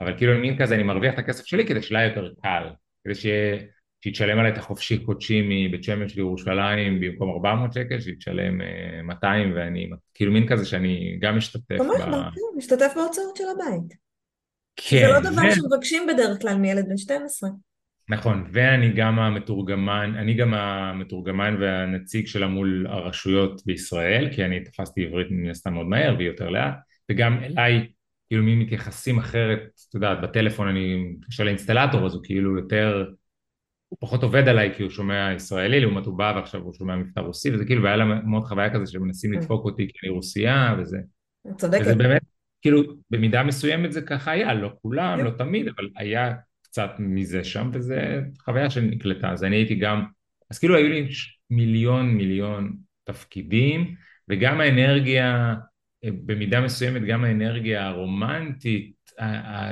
אבל 0.00 0.16
כאילו 0.16 0.38
מין 0.38 0.58
כזה 0.58 0.74
אני 0.74 0.82
מרוויח 0.82 1.14
את 1.14 1.18
הכסף 1.18 1.44
שלי 1.44 1.66
כדי 1.66 1.82
שלה 1.82 2.02
יותר 2.02 2.32
קל, 2.42 2.68
כדי 3.04 3.14
שיהיה 3.14 3.58
שהיא 4.00 4.12
תשלם 4.12 4.38
עליי 4.38 4.52
את 4.52 4.58
החופשי 4.58 5.04
חודשי 5.04 5.42
מבית 5.48 5.84
שמש 5.84 6.16
לירושלים 6.16 7.00
במקום 7.00 7.30
400 7.30 7.72
שקל, 7.72 8.00
שהיא 8.00 8.16
תשלם 8.16 8.60
200 9.04 9.52
ואני, 9.56 9.90
כאילו 10.14 10.32
מין 10.32 10.48
כזה 10.48 10.66
שאני 10.66 11.18
גם 11.20 11.36
משתתף 11.36 11.74
ב... 11.74 11.76
תומך 11.76 12.00
בה, 12.00 12.30
כן, 12.34 12.58
משתתף 12.58 12.92
בהוצאות 12.96 13.36
של 13.36 13.44
הבית. 13.54 13.94
כן, 14.76 15.08
לא 15.10 15.20
דבר. 15.20 15.42
שמבקשים 15.50 16.06
בדרך 16.06 16.40
כלל 16.40 16.56
מילד 16.56 16.88
בן 16.88 16.96
12. 16.96 17.50
נכון, 18.08 18.44
ואני 18.52 18.92
גם 18.92 19.18
המתורגמן, 19.18 20.14
אני 20.18 20.34
גם 20.34 20.54
המתורגמן 20.54 21.56
והנציג 21.60 22.26
שלה 22.26 22.46
מול 22.46 22.86
הרשויות 22.88 23.62
בישראל, 23.66 24.28
כי 24.34 24.44
אני 24.44 24.60
תפסתי 24.60 25.06
עברית 25.06 25.26
מן 25.30 25.50
הסתם 25.50 25.74
מאוד 25.74 25.86
מהר 25.86 26.14
והיא 26.16 26.28
יותר 26.28 26.48
לאט, 26.48 26.74
וגם 27.10 27.38
אליי, 27.42 27.86
כאילו 28.28 28.44
מי 28.44 28.56
מתייחסים 28.56 29.18
אחרת, 29.18 29.58
את 29.88 29.94
יודעת, 29.94 30.20
בטלפון 30.20 30.68
אני 30.68 30.96
מתקשר 30.96 31.44
לאינסטלטור, 31.44 32.06
אז 32.06 32.14
הוא 32.14 32.22
כאילו 32.24 32.58
יותר 32.58 33.06
הוא 33.88 33.98
פחות 34.00 34.22
עובד 34.22 34.48
עליי 34.48 34.74
כי 34.76 34.82
הוא 34.82 34.90
שומע 34.90 35.32
ישראלי, 35.36 35.80
לעומת 35.80 36.06
הוא 36.06 36.18
בא 36.18 36.32
ועכשיו 36.36 36.60
הוא 36.60 36.74
שומע 36.74 36.96
מבטא 36.96 37.20
רוסי, 37.20 37.54
וזה 37.54 37.64
כאילו, 37.64 37.82
והיה 37.82 37.96
לה 37.96 38.04
מאוד 38.04 38.44
חוויה 38.44 38.74
כזה 38.74 38.92
שמנסים 38.92 39.32
כן, 39.32 39.38
לדפוק 39.38 39.64
אותי 39.64 39.88
כי 39.88 39.98
אני 40.02 40.10
רוסייה, 40.10 40.76
וזה, 40.78 40.96
את 40.96 41.52
וזה 41.52 41.60
צודקת. 41.60 41.96
באמת, 41.96 42.22
כאילו, 42.62 42.82
במידה 43.10 43.42
מסוימת 43.42 43.92
זה 43.92 44.02
ככה 44.02 44.30
היה, 44.30 44.54
לא 44.54 44.70
כולם, 44.82 45.18
כן. 45.18 45.24
לא 45.24 45.30
תמיד, 45.30 45.68
אבל 45.68 45.88
היה 45.96 46.32
קצת 46.74 46.90
מזה 46.98 47.44
שם, 47.44 47.70
וזה 47.72 48.20
חוויה 48.44 48.70
שנקלטה, 48.70 49.30
אז 49.30 49.44
אני 49.44 49.56
הייתי 49.56 49.74
גם, 49.74 50.04
אז 50.50 50.58
כאילו 50.58 50.76
היו 50.76 50.88
לי 50.88 51.08
מיליון 51.50 52.14
מיליון 52.14 52.76
תפקידים, 53.04 53.94
וגם 54.28 54.60
האנרגיה, 54.60 55.54
במידה 56.04 56.60
מסוימת 56.60 57.02
גם 57.02 57.24
האנרגיה 57.24 57.86
הרומנטית, 57.86 58.94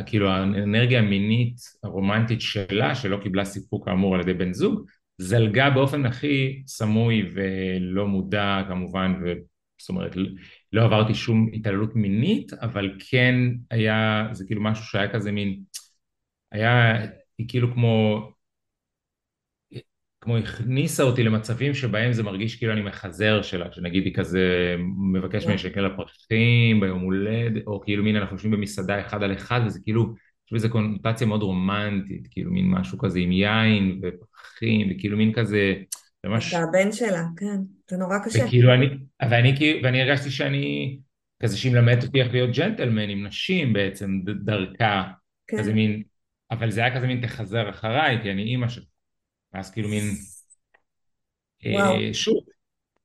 כאילו 0.07 0.31
האנרגיה 0.31 0.99
המינית 0.99 1.57
הרומנטית 1.83 2.41
שלה, 2.41 2.95
שלא 2.95 3.19
קיבלה 3.23 3.45
סיפוק 3.45 3.85
כאמור 3.85 4.15
על 4.15 4.21
ידי 4.21 4.35
בן 4.35 4.53
זוג, 4.53 4.87
זלגה 5.19 5.71
באופן 5.71 6.07
הכי 6.07 6.63
סמוי 6.67 7.31
ולא 7.33 8.07
מודע 8.07 8.63
כמובן, 8.69 9.15
זאת 9.79 9.89
אומרת 9.89 10.17
לא 10.73 10.85
עברתי 10.85 11.15
שום 11.15 11.51
התעללות 11.53 11.97
מינית, 11.97 12.53
אבל 12.53 12.91
כן 13.11 13.35
היה, 13.71 14.29
זה 14.33 14.45
כאילו 14.47 14.63
משהו 14.63 14.85
שהיה 14.85 15.13
כזה 15.13 15.33
מין, 15.33 15.61
היה, 16.53 16.99
היא 17.39 17.49
כאילו 17.49 17.75
כמו 17.75 18.29
כמו 20.23 20.37
הכניסה 20.37 21.03
אותי 21.03 21.23
למצבים 21.23 21.75
שבהם 21.75 22.13
זה 22.13 22.23
מרגיש 22.23 22.57
כאילו 22.57 22.73
אני 22.73 22.83
מחזר 22.83 23.43
שלה, 23.43 23.73
שנגיד 23.73 24.05
היא 24.05 24.15
כזה 24.15 24.75
מבקש 25.13 25.45
ממני 25.47 25.59
שקל 25.59 25.81
לפרחים 25.81 26.81
ביום 26.81 27.01
הולדת, 27.01 27.67
או 27.67 27.81
כאילו 27.81 28.05
מין 28.05 28.17
אנחנו 28.17 28.37
יושבים 28.37 28.53
במסעדה 28.53 29.01
אחד 29.01 29.23
על 29.23 29.33
אחד, 29.33 29.61
וזה 29.67 29.81
כאילו, 29.85 30.15
יש 30.47 30.53
בזה 30.53 30.69
קונוטציה 30.69 31.27
מאוד 31.27 31.43
רומנטית, 31.43 32.29
כאילו 32.31 32.51
מין 32.51 32.71
משהו 32.71 32.99
כזה 32.99 33.19
עם 33.19 33.33
יין 33.33 34.01
ופרחים, 34.03 34.89
וכאילו 34.91 35.17
מין 35.17 35.33
כזה, 35.33 35.75
ממש... 36.27 36.55
אתה 36.55 36.63
הבן 36.63 36.93
שלה, 36.93 37.23
כן, 37.37 37.57
זה 37.91 37.97
נורא 37.97 38.19
קשה. 38.25 38.45
וכאילו 38.47 38.75
אני, 38.75 38.87
ואני, 39.31 39.81
ואני 39.83 40.03
הרגשתי 40.03 40.31
שאני, 40.31 40.99
כזה 41.43 41.57
שהיא 41.57 41.73
מלמדת 41.73 42.05
אותי 42.05 42.23
איך 42.23 42.33
להיות 42.33 42.57
ג'נטלמן 42.57 43.09
עם 43.09 43.27
נשים 43.27 43.73
בעצם, 43.73 44.21
דרכה, 44.25 45.03
כן. 45.47 45.59
כזה 45.59 45.75
מין, 45.75 46.03
אבל 46.53 46.71
זה 46.71 46.81
היה 46.81 46.97
כזה 46.97 47.07
מין 47.07 47.27
תחזר 47.27 47.71
אחריי, 47.71 48.23
כי 48.23 48.31
אני 48.31 48.43
אימא 48.43 48.69
שלך. 48.69 48.85
אז 49.53 49.71
כאילו 49.71 49.89
מין. 49.89 50.05
אה, 51.67 52.15
שוב, 52.15 52.45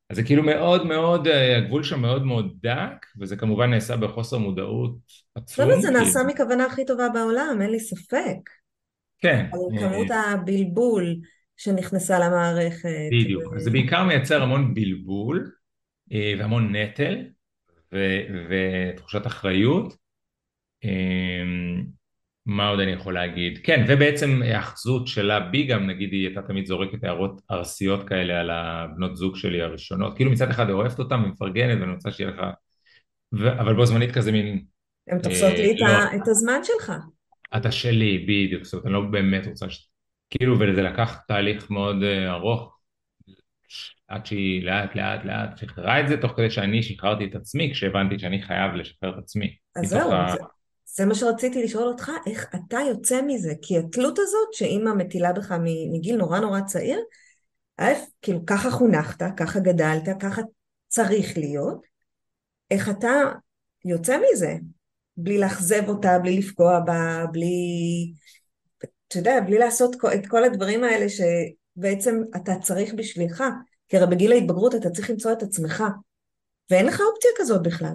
אז 0.09 0.15
זה 0.15 0.23
כאילו 0.23 0.43
מאוד 0.43 0.85
מאוד, 0.85 1.27
אה, 1.27 1.57
הגבול 1.57 1.83
שם 1.83 2.01
מאוד 2.01 2.25
מאוד 2.25 2.53
דק, 2.61 3.05
וזה 3.19 3.35
כמובן 3.35 3.69
נעשה 3.69 3.97
בחוסר 3.97 4.37
מודעות 4.37 4.97
עצום. 5.35 5.81
זה 5.81 5.87
כי... 5.87 5.93
נעשה 5.93 6.19
מכוונה 6.27 6.65
הכי 6.65 6.85
טובה 6.85 7.09
בעולם, 7.09 7.57
אין 7.61 7.69
לי 7.69 7.79
ספק. 7.79 8.49
כן. 9.19 9.45
על 9.53 9.79
כמות 9.79 10.07
הבלבול 10.11 11.15
שנכנסה 11.57 12.19
למערכת. 12.19 12.89
בדיוק, 13.11 13.53
אז 13.55 13.63
זה 13.63 13.71
בעיקר 13.71 14.03
מייצר 14.03 14.43
המון 14.43 14.73
בלבול 14.73 15.51
אה, 16.11 16.33
והמון 16.39 16.75
נטל 16.75 17.15
ו- 17.93 18.25
ותחושת 18.49 19.27
אחריות. 19.27 19.95
אה, 22.49 22.53
מה 22.53 22.67
עוד 22.67 22.79
אני 22.79 22.91
יכול 22.91 23.13
להגיד? 23.13 23.59
כן, 23.63 23.85
ובעצם 23.87 24.41
האחזות 24.45 25.07
שלה 25.07 25.39
בי 25.39 25.63
גם, 25.63 25.87
נגיד 25.87 26.11
היא 26.11 26.27
הייתה 26.27 26.41
תמיד 26.41 26.65
זורקת 26.65 27.03
הערות 27.03 27.41
ארסיות 27.51 28.09
כאלה 28.09 28.39
על 28.39 28.49
הבנות 28.49 29.17
זוג 29.17 29.35
שלי 29.35 29.61
הראשונות, 29.61 30.15
כאילו 30.15 30.31
מצד 30.31 30.49
אחד 30.49 30.69
אוהבת 30.69 30.99
אותם 30.99 31.23
ומפרגנת 31.25 31.81
ואני 31.81 31.93
רוצה 31.93 32.11
שיהיה 32.11 32.29
לך, 32.29 32.41
ו... 33.33 33.59
אבל 33.59 33.75
בו 33.75 33.85
זמנית 33.85 34.11
כזה 34.11 34.31
מין... 34.31 34.63
הן 35.07 35.19
תופסות 35.19 35.53
לי 35.53 35.71
את, 35.71 35.79
לא, 35.79 35.87
ה... 35.87 36.15
את 36.15 36.27
הזמן 36.27 36.59
שלך. 36.63 36.93
אתה 37.57 37.71
שלי, 37.71 38.17
בדיוק, 38.17 38.63
זאת 38.63 38.73
אומרת, 38.73 38.85
אני 38.85 38.93
לא 38.93 39.01
באמת 39.01 39.47
רוצה 39.47 39.69
ש... 39.69 39.89
כאילו, 40.29 40.59
וזה 40.59 40.81
לקח 40.81 41.17
תהליך 41.27 41.71
מאוד 41.71 41.95
uh, 42.01 42.29
ארוך, 42.29 42.77
עד 44.07 44.25
שהיא 44.25 44.63
לאט 44.63 44.95
לאט 44.95 45.25
לאט 45.25 45.57
שחררה 45.57 45.99
את 45.99 46.07
זה, 46.07 46.17
תוך 46.17 46.31
כדי 46.31 46.49
שאני 46.49 46.83
שחררתי 46.83 47.25
את 47.25 47.35
עצמי, 47.35 47.71
כשהבנתי 47.73 48.19
שאני 48.19 48.41
חייב 48.41 48.73
לשחרר 48.73 49.09
את 49.09 49.23
עצמי. 49.23 49.55
אז 49.75 49.89
זהו, 49.89 50.11
ה... 50.11 50.35
זה, 50.95 51.05
מה 51.05 51.15
שרציתי 51.15 51.63
לשאול 51.63 51.87
אותך, 51.87 52.11
איך 52.27 52.55
אתה 52.55 52.77
יוצא 52.89 53.21
מזה? 53.21 53.53
כי 53.61 53.77
התלות 53.77 54.19
הזאת 54.19 54.53
שאימא 54.53 54.93
מטילה 54.93 55.33
בך 55.33 55.51
מגיל 55.93 56.15
נורא 56.15 56.39
נורא 56.39 56.61
צעיר, 56.61 56.99
א', 57.77 57.93
כאילו 58.21 58.45
ככה 58.45 58.71
חונכת, 58.71 59.25
ככה 59.37 59.59
גדלת, 59.59 60.03
ככה 60.19 60.41
צריך 60.87 61.37
להיות, 61.37 61.81
איך 62.71 62.89
אתה 62.89 63.11
יוצא 63.85 64.17
מזה? 64.17 64.53
בלי 65.17 65.37
לאכזב 65.37 65.83
אותה, 65.87 66.19
בלי 66.19 66.37
לפגוע 66.37 66.79
בה, 66.79 67.25
בלי... 67.31 68.13
אתה 69.07 69.17
יודע, 69.17 69.39
בלי 69.45 69.57
לעשות 69.57 69.95
את 70.15 70.27
כל 70.27 70.43
הדברים 70.43 70.83
האלה 70.83 71.05
שבעצם 71.09 72.21
אתה 72.35 72.51
צריך 72.61 72.93
בשבילך. 72.93 73.43
כי 73.89 73.97
הרי 73.97 74.07
בגיל 74.07 74.31
ההתבגרות 74.31 74.75
אתה 74.75 74.89
צריך 74.89 75.09
למצוא 75.09 75.31
את 75.31 75.43
עצמך, 75.43 75.83
ואין 76.71 76.85
לך 76.85 77.01
אופציה 77.01 77.31
כזאת 77.37 77.63
בכלל. 77.63 77.93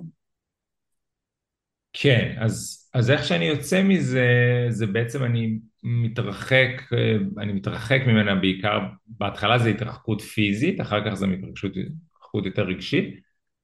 כן, 1.92 2.34
אז, 2.38 2.88
אז 2.94 3.10
איך 3.10 3.24
שאני 3.24 3.44
יוצא 3.44 3.82
מזה, 3.82 4.26
זה 4.68 4.86
בעצם 4.86 5.24
אני 5.24 5.58
מתרחק, 5.82 6.68
אני 7.38 7.52
מתרחק 7.52 8.00
ממנה 8.06 8.34
בעיקר, 8.34 8.78
בהתחלה 9.06 9.58
זה 9.58 9.68
התרחקות 9.68 10.20
פיזית, 10.20 10.80
אחר 10.80 11.04
כך 11.06 11.14
זה 11.14 11.26
התרחקות 11.26 12.46
יותר 12.46 12.62
רגשית, 12.62 13.20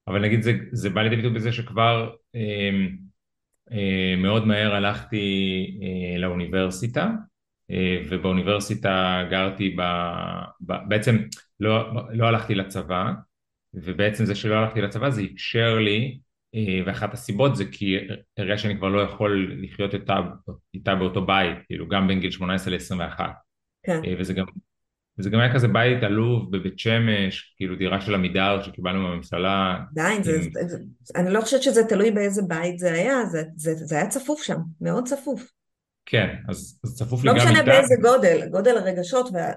אבל 0.09 0.23
נגיד 0.23 0.43
זה, 0.43 0.53
זה 0.73 0.91
בא 0.91 1.03
לידי 1.03 1.17
ביטוי 1.17 1.31
בזה 1.31 1.53
שכבר 1.53 2.11
אה, 2.35 2.71
אה, 3.73 4.15
מאוד 4.17 4.47
מהר 4.47 4.75
הלכתי 4.75 5.27
אה, 5.83 6.19
לאוניברסיטה, 6.19 7.11
אה, 7.71 8.03
ובאוניברסיטה 8.11 9.25
גרתי 9.31 9.77
ב... 9.79 9.83
ב 10.61 10.73
בעצם 10.89 11.17
לא, 11.61 11.93
לא 12.13 12.27
הלכתי 12.27 12.55
לצבא, 12.55 13.13
ובעצם 13.75 14.25
זה 14.25 14.35
שלא 14.35 14.55
הלכתי 14.55 14.81
לצבא 14.81 15.11
זה 15.11 15.23
אפשר 15.35 15.79
לי 15.79 16.19
ואחת 16.87 17.15
הסיבות 17.15 17.57
זה 17.57 17.65
כי 17.73 17.97
הרגע 18.39 18.59
שאני 18.59 18.77
כבר 18.77 18.89
לא 18.89 19.01
יכול 19.01 19.59
לחיות 19.63 19.95
איתה, 19.95 20.15
איתה 20.75 20.95
באותו 20.95 21.27
בית, 21.27 21.59
כאילו 21.67 21.89
גם 21.89 22.09
בין 22.09 22.21
גיל 22.21 22.31
18 22.31 22.75
ל-21. 22.75 23.21
כן. 23.83 24.01
וזה 24.19 24.35
גם, 24.35 24.45
וזה 25.19 25.31
גם 25.31 25.41
היה 25.41 25.55
כזה 25.55 25.69
בית 25.69 26.03
עלוב 26.03 26.57
בבית 26.57 26.79
שמש, 26.79 27.55
כאילו 27.57 27.77
דירה 27.77 28.01
של 28.01 28.15
עמידר 28.15 28.63
שקיבלנו 28.63 29.03
מהממשלה. 29.03 29.79
עדיין, 29.91 30.23
זה, 30.23 30.39
זה, 30.67 30.79
אני 31.17 31.31
לא 31.31 31.41
חושבת 31.41 31.63
שזה 31.63 31.85
תלוי 31.85 32.11
באיזה 32.11 32.43
בית 32.49 32.79
זה 32.79 32.93
היה, 32.93 33.25
זה, 33.25 33.43
זה, 33.57 33.75
זה 33.75 33.97
היה 33.97 34.07
צפוף 34.07 34.43
שם, 34.43 34.59
מאוד 34.81 35.09
צפוף. 35.09 35.51
כן, 36.07 36.37
אז, 36.49 36.81
אז 36.85 36.97
צפוף 36.97 37.25
לא 37.25 37.33
לי 37.33 37.41
גם 37.41 37.47
איתה. 37.47 37.59
לא 37.59 37.63
משנה 37.63 37.73
באיזה 37.73 37.95
גודל, 38.03 38.49
גודל 38.51 38.77
הרגשות, 38.77 39.29
וה... 39.33 39.53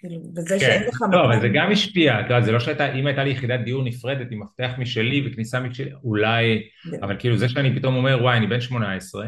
כאילו, 0.00 0.20
וזה 0.36 0.54
כן. 0.54 0.58
שאין 0.58 0.88
לך 0.88 1.02
לא. 1.12 1.24
אבל 1.24 1.40
זה 1.40 1.48
גם 1.48 1.72
השפיע, 1.72 2.20
את 2.20 2.24
יודעת, 2.24 2.44
זה 2.44 2.52
לא 2.52 2.60
שהייתה, 2.60 2.92
אם 2.92 3.06
הייתה 3.06 3.24
לי 3.24 3.30
יחידת 3.30 3.60
דיור 3.60 3.82
נפרדת 3.82 4.26
עם 4.30 4.42
מפתח 4.42 4.70
משלי 4.78 5.26
וכניסה 5.26 5.60
משלי, 5.60 5.90
אולי, 6.04 6.62
אבל 7.02 7.16
כאילו 7.18 7.36
זה 7.36 7.48
שאני 7.48 7.76
פתאום 7.76 7.96
אומר, 7.96 8.18
וואי, 8.22 8.36
אני 8.36 8.46
בן 8.46 8.60
18, 8.60 9.26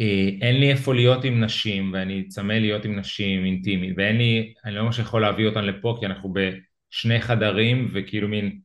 אה, 0.00 0.28
אין 0.40 0.60
לי 0.60 0.70
איפה 0.70 0.94
להיות 0.94 1.24
עם 1.24 1.44
נשים, 1.44 1.92
ואני 1.92 2.28
צמא 2.28 2.52
להיות 2.52 2.84
עם 2.84 2.98
נשים 2.98 3.44
אינטימית, 3.44 3.94
ואין 3.96 4.16
לי, 4.16 4.52
אני 4.64 4.74
לא 4.74 4.84
ממש 4.84 4.98
יכול 4.98 5.22
להביא 5.22 5.46
אותן 5.46 5.64
לפה, 5.64 5.96
כי 6.00 6.06
אנחנו 6.06 6.34
בשני 6.34 7.20
חדרים, 7.20 7.88
וכאילו 7.92 8.28
מין, 8.28 8.60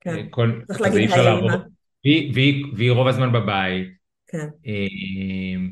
כן. 0.00 0.26
כל, 0.30 0.60
צריך 0.66 0.80
להגיד 0.80 1.10
היי. 1.10 1.40
והיא, 2.04 2.32
והיא, 2.34 2.64
והיא 2.76 2.90
רוב 2.90 3.08
הזמן 3.08 3.32
בבית, 3.32 3.88
כן, 4.26 4.46
אה, 4.66 5.66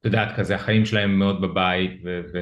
את 0.00 0.04
יודעת, 0.04 0.36
כזה 0.36 0.54
החיים 0.54 0.84
שלהם 0.84 1.18
מאוד 1.18 1.40
בבית, 1.40 2.00
ו... 2.04 2.20
ו... 2.32 2.38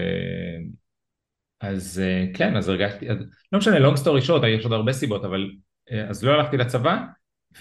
אז 1.61 2.03
אה, 2.05 2.27
כן, 2.35 2.57
אז 2.57 2.69
הרגשתי, 2.69 3.11
אז, 3.11 3.17
לא 3.53 3.59
משנה, 3.59 3.89
long 3.89 3.97
story 3.97 4.29
short, 4.29 4.47
יש 4.47 4.65
עוד 4.65 4.73
הרבה 4.73 4.93
סיבות, 4.93 5.25
אבל 5.25 5.51
אה, 5.91 6.09
אז 6.09 6.25
לא 6.25 6.33
הלכתי 6.33 6.57
לצבא, 6.57 6.99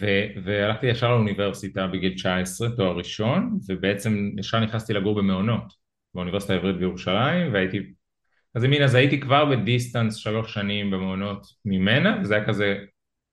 ו, 0.02 0.06
והלכתי 0.44 0.88
ישר 0.88 1.10
לאוניברסיטה 1.12 1.88
בגיל 1.88 2.14
19, 2.16 2.70
תואר 2.76 2.98
ראשון, 2.98 3.60
ובעצם 3.70 4.32
ישר 4.40 4.60
נכנסתי 4.60 4.94
לגור 4.94 5.16
במעונות, 5.16 5.74
באוניברסיטה 6.14 6.54
העברית 6.54 6.78
בירושלים, 6.78 7.54
והייתי, 7.54 7.78
אז 8.56 8.64
מין, 8.64 8.84
אז 8.84 8.96
הייתי 8.96 9.20
כבר 9.20 9.46
בדיסטנס 9.46 10.16
שלוש 10.16 10.54
שנים 10.54 10.92
במעונות 10.92 11.48
ממנה, 11.66 12.18
וזה 12.22 12.36
היה 12.36 12.46
כזה, 12.46 12.78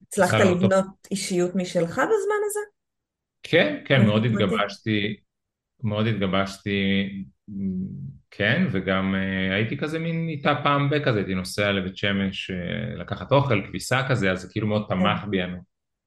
הצלחת. 0.03 0.41
לבנות 0.41 0.87
אישיות 1.11 1.55
משלך 1.55 1.93
בזמן 1.93 2.43
הזה? 2.47 2.61
כן, 3.43 3.83
כן, 3.85 3.95
איפה 3.95 4.07
מאוד? 4.07 4.25
התגבשתי, 4.25 5.17
מאוד 5.83 6.07
התגבשתי, 6.07 7.09
כן, 8.31 8.67
וגם 8.71 9.15
אה, 9.15 9.55
הייתי 9.55 9.77
כזה 9.77 9.99
מין 9.99 10.29
איתה 10.29 10.55
פעם 10.63 10.91
בכזה, 10.91 11.19
הייתי 11.19 11.35
נוסע 11.35 11.73
לבית 11.73 11.97
שמש 11.97 12.51
אה, 12.51 12.95
לקחת 12.97 13.33
אוכל, 13.33 13.63
כביסה 13.67 14.09
כזה, 14.09 14.33
אז 14.33 14.41
זה 14.43 14.49
כאילו 14.53 14.67
מאוד 14.67 14.87
תמך 14.89 15.25
בי 15.31 15.43
הנ- 15.43 15.61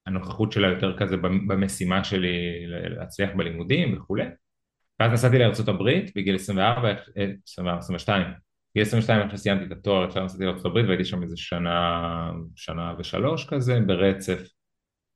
הנוכחות 0.06 0.52
שלה 0.52 0.68
יותר 0.68 0.98
כזה 0.98 1.18
במ- 1.18 1.48
במשימה 1.48 2.04
שלי 2.04 2.64
להצליח 2.68 3.30
בלימודים 3.36 3.98
וכולי. 3.98 4.24
ואז 5.00 5.12
נסעתי 5.12 5.38
הברית 5.70 6.12
בגיל 6.16 6.36
24, 6.36 6.90
אה, 6.90 6.94
24, 7.48 7.78
22, 7.78 8.28
בגיל 8.76 8.82
22 8.82 9.22
אחרי 9.28 9.38
שסיימתי 9.38 9.66
את 9.66 9.72
התואר, 9.72 10.04
עכשיו 10.04 10.24
נסעתי 10.24 10.46
הברית 10.66 10.86
והייתי 10.86 11.06
שם 11.06 11.24
איזה 11.24 11.38
שנה, 11.38 12.32
שנה 12.56 12.94
ושלוש 13.00 13.46
כזה 13.50 13.80
ברצף. 13.80 14.40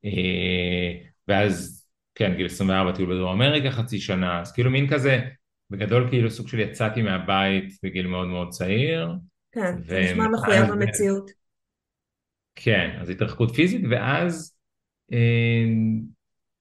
אה, 0.05 0.91
ואז, 1.27 1.85
כן, 2.15 2.33
גיל 2.37 2.45
24 2.45 2.91
טיול 2.91 3.13
בדרום 3.15 3.41
אמריקה 3.41 3.71
חצי 3.71 3.99
שנה, 3.99 4.41
אז 4.41 4.51
כאילו 4.53 4.71
מין 4.71 4.87
כזה, 4.89 5.19
בגדול 5.73 6.09
כאילו 6.09 6.29
סוג 6.29 6.47
של 6.47 6.59
יצאתי 6.59 7.01
מהבית 7.01 7.73
בגיל 7.83 8.07
מאוד 8.07 8.27
מאוד 8.27 8.49
צעיר, 8.49 9.09
כן, 9.51 9.81
זה 9.81 9.95
ומאז- 9.95 10.11
נשמע 10.11 10.27
מחויב 10.27 10.63
המציאות. 10.63 11.31
כן, 12.55 12.97
אז 13.01 13.09
התרחקות 13.09 13.55
פיזית, 13.55 13.81
ואז 13.91 14.57
אה, 15.13 15.65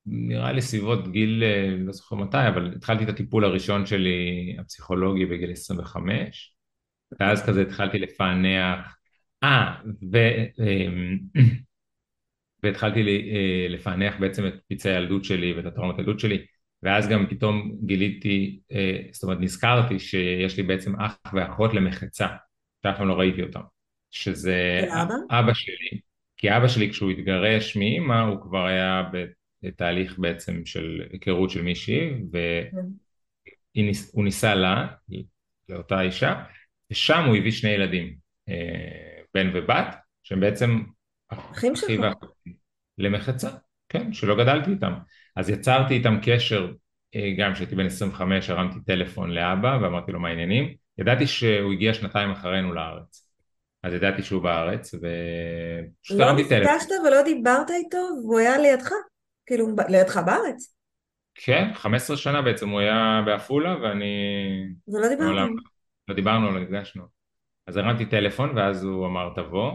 נראה 0.07 0.53
לי 0.53 0.61
סביבות 0.61 1.13
גיל, 1.13 1.43
אה, 1.45 1.77
לא 1.79 1.93
זוכר 1.93 2.17
מתי, 2.17 2.49
אבל 2.49 2.73
התחלתי 2.77 3.05
את 3.05 3.09
הטיפול 3.09 3.45
הראשון 3.45 3.87
שלי, 3.87 4.57
הפסיכולוגי, 4.59 5.27
בגיל 5.27 5.53
25, 5.53 6.55
ואז 7.21 7.47
כזה 7.47 7.63
התחלתי 7.63 7.99
לפענח, 7.99 8.97
אה, 9.43 9.75
ו... 10.13 10.17
אה, 10.61 10.87
והתחלתי 12.63 13.03
לי, 13.03 13.33
אה, 13.35 13.69
לפענח 13.69 14.15
בעצם 14.21 14.47
את 14.47 14.55
פצעי 14.69 14.95
הילדות 14.95 15.25
שלי 15.25 15.53
ואת 15.53 15.67
הטראומת 15.67 15.97
הילדות 15.97 16.21
שלי 16.21 16.47
ואז 16.83 17.09
גם 17.09 17.27
פתאום 17.31 17.73
גיליתי, 17.85 18.61
אה, 18.73 18.99
זאת 19.13 19.23
אומרת 19.23 19.39
נזכרתי 19.41 19.99
שיש 19.99 20.57
לי 20.57 20.63
בעצם 20.63 21.01
אח 21.01 21.19
ואחות 21.33 21.75
למחצה 21.75 22.27
שאף 22.83 22.97
פעם 22.97 23.09
לא 23.09 23.15
ראיתי 23.15 23.43
אותם 23.43 23.61
שזה 24.11 24.81
ולאבא? 24.83 25.15
אבא 25.31 25.55
שלי 25.55 26.01
כי 26.37 26.57
אבא 26.57 26.69
שלי 26.69 26.91
כשהוא 26.91 27.11
התגרש 27.11 27.77
מאימא 27.77 28.21
הוא 28.21 28.43
כבר 28.43 28.67
היה 28.67 29.03
בתהליך 29.63 30.19
בעצם 30.19 30.63
של 30.65 31.03
היכרות 31.13 31.51
של 31.51 31.63
מישהי 31.63 32.11
והוא 33.75 34.25
ניסה 34.25 34.55
לה, 34.55 34.87
לאותה 35.69 36.01
אישה 36.01 36.45
ושם 36.91 37.25
הוא 37.27 37.37
הביא 37.37 37.51
שני 37.51 37.71
ילדים 37.71 38.15
אה, 38.49 39.23
בן 39.35 39.51
ובת 39.55 39.97
שהם 40.23 40.41
בעצם 40.41 40.83
אחים 41.29 41.73
אחי 41.73 41.87
שלך. 41.87 42.15
למחצה, 42.99 43.51
כן, 43.89 44.13
שלא 44.13 44.37
גדלתי 44.37 44.71
איתם. 44.71 44.93
אז 45.37 45.51
יצרתי 45.51 45.95
איתם 45.95 46.19
קשר, 46.23 46.73
אה, 47.15 47.31
גם 47.39 47.53
כשהייתי 47.55 47.75
בן 47.75 47.87
25 47.87 48.51
הרמתי 48.51 48.79
טלפון 48.87 49.31
לאבא 49.31 49.79
ואמרתי 49.83 50.13
לו 50.13 50.21
מה 50.21 50.29
העניינים. 50.29 50.75
ידעתי 50.99 51.27
שהוא 51.27 51.73
הגיע 51.73 51.95
שנתיים 51.95 52.31
אחרינו 52.31 52.73
לארץ. 52.73 53.29
אז 53.83 53.93
ידעתי 53.95 54.23
שהוא 54.23 54.43
בארץ 54.43 54.95
ופשוט 54.95 56.19
לא 56.19 56.25
הרמתי 56.25 56.49
טלפון. 56.49 56.75
נפגשת 56.75 56.91
ולא 57.07 57.23
דיברת 57.23 57.71
איתו 57.71 57.99
והוא 58.23 58.39
היה 58.39 58.59
לידך? 58.59 58.91
כאילו, 59.47 59.67
לידך 59.89 60.17
בארץ? 60.17 60.77
כן, 61.35 61.71
15 61.75 62.17
שנה 62.17 62.43
בעצם 62.43 62.69
הוא 62.69 62.81
היה 62.81 63.23
בעפולה 63.27 63.83
ואני... 63.83 64.15
ולא 64.89 65.09
מעולם 65.19 65.49
דיברתם? 65.49 65.69
לא 66.09 66.15
דיברנו, 66.15 66.53
לא 66.53 66.61
נפגשנו. 66.61 67.03
אז 67.67 67.77
הרמתי 67.77 68.07
טלפון 68.07 68.59
ואז 68.59 68.85
הוא 68.85 69.07
אמר 69.07 69.33
תבוא 69.35 69.73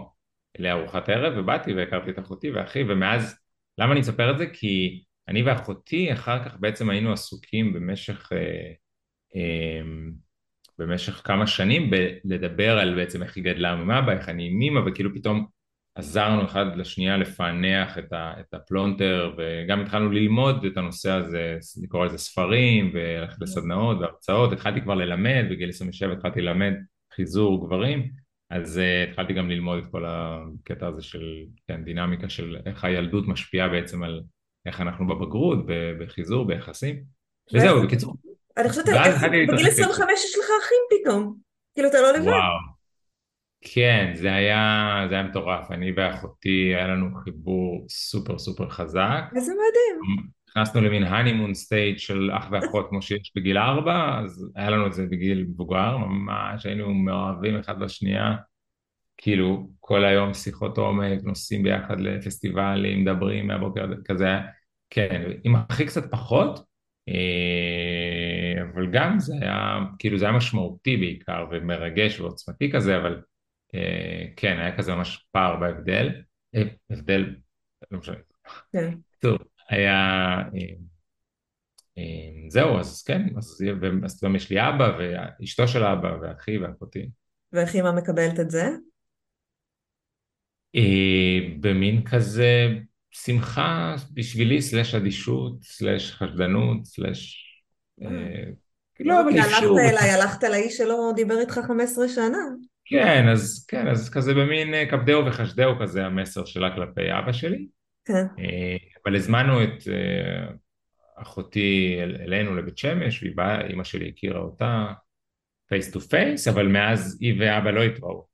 לארוחת 0.59 1.09
ערב 1.09 1.33
ובאתי 1.37 1.73
והכרתי 1.73 2.11
את 2.11 2.19
אחותי 2.19 2.51
ואחי 2.51 2.83
ומאז, 2.83 3.39
למה 3.77 3.91
אני 3.91 3.99
מספר 3.99 4.31
את 4.31 4.37
זה? 4.37 4.45
כי 4.53 5.03
אני 5.27 5.43
ואחותי 5.43 6.13
אחר 6.13 6.45
כך 6.45 6.57
בעצם 6.59 6.89
היינו 6.89 7.13
עסוקים 7.13 7.73
במשך, 7.73 8.29
אה, 8.33 8.71
אה, 9.35 9.81
במשך 10.79 11.21
כמה 11.23 11.47
שנים 11.47 11.89
בלדבר 11.89 12.79
על 12.79 12.95
בעצם 12.95 13.23
איך 13.23 13.35
היא 13.35 13.43
גדלה 13.43 13.71
עם 13.71 13.91
אבא, 13.91 14.11
איך 14.13 14.29
אני 14.29 14.47
עם 14.47 14.61
אמא 14.61 14.79
וכאילו 14.79 15.15
פתאום 15.15 15.47
עזרנו 15.95 16.45
אחד 16.45 16.65
לשנייה 16.75 17.17
לפענח 17.17 17.97
את, 17.97 18.13
ה, 18.13 18.33
את 18.39 18.53
הפלונטר 18.53 19.33
וגם 19.37 19.81
התחלנו 19.81 20.11
ללמוד 20.11 20.65
את 20.65 20.77
הנושא 20.77 21.11
הזה, 21.11 21.57
לקרוא 21.83 22.05
לזה 22.05 22.17
ספרים 22.17 22.91
וללכת 22.93 23.41
לסדנאות 23.41 23.97
והרצאות, 23.99 24.53
התחלתי 24.53 24.81
כבר 24.81 24.95
ללמד, 24.95 25.45
בגיל 25.49 25.69
27 25.69 26.13
התחלתי 26.13 26.41
ללמד 26.41 26.73
חיזור 27.13 27.67
גברים, 27.67 28.11
אז 28.49 28.77
אה, 28.77 29.09
התחלתי 29.09 29.33
גם 29.33 29.49
ללמוד 29.49 29.77
את 29.77 29.91
כל 29.91 30.05
הקטע 30.07 30.87
הזה 30.87 31.01
של 31.01 31.43
כן, 31.67 31.83
דינמיקה 31.83 32.29
של 32.29 32.57
איך 32.65 32.83
הילדות 32.83 33.27
משפיעה 33.27 33.67
בעצם 33.67 34.03
על 34.03 34.21
איך 34.67 34.81
אנחנו 34.81 35.07
בבגרות, 35.07 35.59
בחיזור, 35.99 36.47
ביחסים, 36.47 37.03
וזהו, 37.53 37.83
בקיצור. 37.83 38.15
אני 38.57 38.69
חושבת, 38.69 38.85
בגיל 38.85 38.95
להתרחק. 39.39 39.67
25 39.67 40.09
יש 40.25 40.35
לך 40.39 40.45
אחים 40.63 41.01
פתאום. 41.01 41.35
כאילו, 41.73 41.89
אתה 41.89 42.01
לא 42.01 42.11
לבד. 42.11 42.27
וואו. 42.27 42.77
כן, 43.61 44.11
זה 44.15 44.33
היה, 44.33 45.05
זה 45.09 45.15
היה 45.15 45.23
מטורף, 45.23 45.71
אני 45.71 45.91
ואחותי 45.95 46.75
היה 46.75 46.87
לנו 46.87 47.15
חיבור 47.23 47.85
סופר 47.89 48.39
סופר 48.39 48.69
חזק, 48.69 49.23
איזה 49.35 49.51
מדהים. 49.51 50.27
נכנסנו 50.49 50.81
למין 50.81 51.03
honeymoon 51.03 51.53
state 51.53 51.99
של 51.99 52.31
אח 52.33 52.47
ואחות 52.51 52.87
כמו 52.89 53.01
שיש 53.01 53.31
בגיל 53.35 53.57
ארבע, 53.57 54.19
אז 54.23 54.51
היה 54.55 54.69
לנו 54.69 54.87
את 54.87 54.93
זה 54.93 55.05
בגיל 55.05 55.45
מבוגר, 55.49 55.97
ממש 55.97 56.65
היינו 56.65 56.93
מאוהבים 56.93 57.59
אחד 57.59 57.79
בשנייה, 57.79 58.35
כאילו 59.17 59.69
כל 59.79 60.05
היום 60.05 60.33
שיחות 60.33 60.77
עומק, 60.77 61.19
נוסעים 61.23 61.63
ביחד 61.63 61.99
לפסטיבלים, 61.99 63.01
מדברים 63.01 63.47
מהבוקר 63.47 63.85
כזה, 64.05 64.31
כן, 64.89 65.21
עם 65.43 65.55
אחי 65.55 65.85
קצת 65.85 66.11
פחות, 66.11 66.67
אה, 67.09 68.63
אבל 68.63 68.91
גם 68.91 69.19
זה 69.19 69.33
היה, 69.41 69.79
כאילו 69.99 70.17
זה 70.17 70.25
היה 70.25 70.37
משמעותי 70.37 70.97
בעיקר 70.97 71.45
ומרגש 71.51 72.19
ועוצמתי 72.19 72.71
כזה, 72.71 72.97
אבל 72.97 73.21
אה, 73.75 74.25
כן, 74.35 74.57
היה 74.59 74.77
כזה 74.77 74.95
ממש 74.95 75.25
פער 75.31 75.55
בהבדל, 75.59 76.09
אה, 76.55 76.61
הבדל, 76.89 77.35
לא 77.91 77.99
משנה, 77.99 78.15
כן. 78.73 78.93
טוב, 79.19 79.37
היה, 79.69 80.43
זהו, 82.49 82.79
אז 82.79 83.03
כן, 83.03 83.21
אז 83.37 83.63
אז 84.03 84.23
גם 84.23 84.35
יש 84.35 84.49
לי 84.49 84.69
אבא 84.69 84.97
ואשתו 84.99 85.67
של 85.67 85.83
אבא 85.83 86.17
ואחי 86.21 86.57
ואחותי. 86.57 87.09
ואיך 87.53 87.75
אמא 87.75 87.91
מקבלת 87.91 88.39
את 88.39 88.49
זה? 88.49 88.67
במין 91.59 92.03
כזה 92.05 92.67
שמחה 93.11 93.95
בשבילי, 94.13 94.61
slash 94.61 94.95
אדישות, 94.95 95.63
slash 95.63 96.11
חשדנות, 96.11 96.85
slash... 96.85 97.43
אה, 98.01 98.07
לא, 98.99 99.21
אבל 99.21 99.31
כי 99.31 99.39
הלכת. 99.39 99.63
אליי, 99.79 100.09
הלכת 100.11 100.43
לאיש 100.43 100.77
שלא 100.77 101.11
דיבר 101.15 101.39
איתך 101.39 101.59
15 101.67 102.09
שנה. 102.09 102.37
כן, 102.85 103.27
אז 103.31 103.65
כן, 103.69 103.87
אז 103.87 104.09
כזה 104.09 104.33
במין 104.33 104.73
אה, 104.73 104.85
כבדהו 104.89 105.25
וחשדהו 105.25 105.79
כזה 105.81 106.05
המסר 106.05 106.45
שלה 106.45 106.75
כלפי 106.75 107.01
אבא 107.19 107.31
שלי. 107.31 107.67
כן. 108.05 108.25
אה, 108.39 108.77
אבל 109.05 109.15
הזמנו 109.15 109.63
את 109.63 109.87
אה, 109.87 110.47
אחותי 111.21 111.97
אל- 112.03 112.15
אלינו 112.21 112.55
לבית 112.55 112.77
שמש, 112.77 113.23
והיא 113.23 113.35
באה, 113.35 113.67
אימא 113.67 113.83
שלי 113.83 114.09
הכירה 114.15 114.39
אותה 114.39 114.85
face 115.69 115.91
to 115.91 115.99
face, 116.01 116.47
אבל 116.47 116.67
מאז 116.67 117.17
היא 117.21 117.35
ואבא 117.39 117.71
לא 117.71 117.83
התראו. 117.83 118.25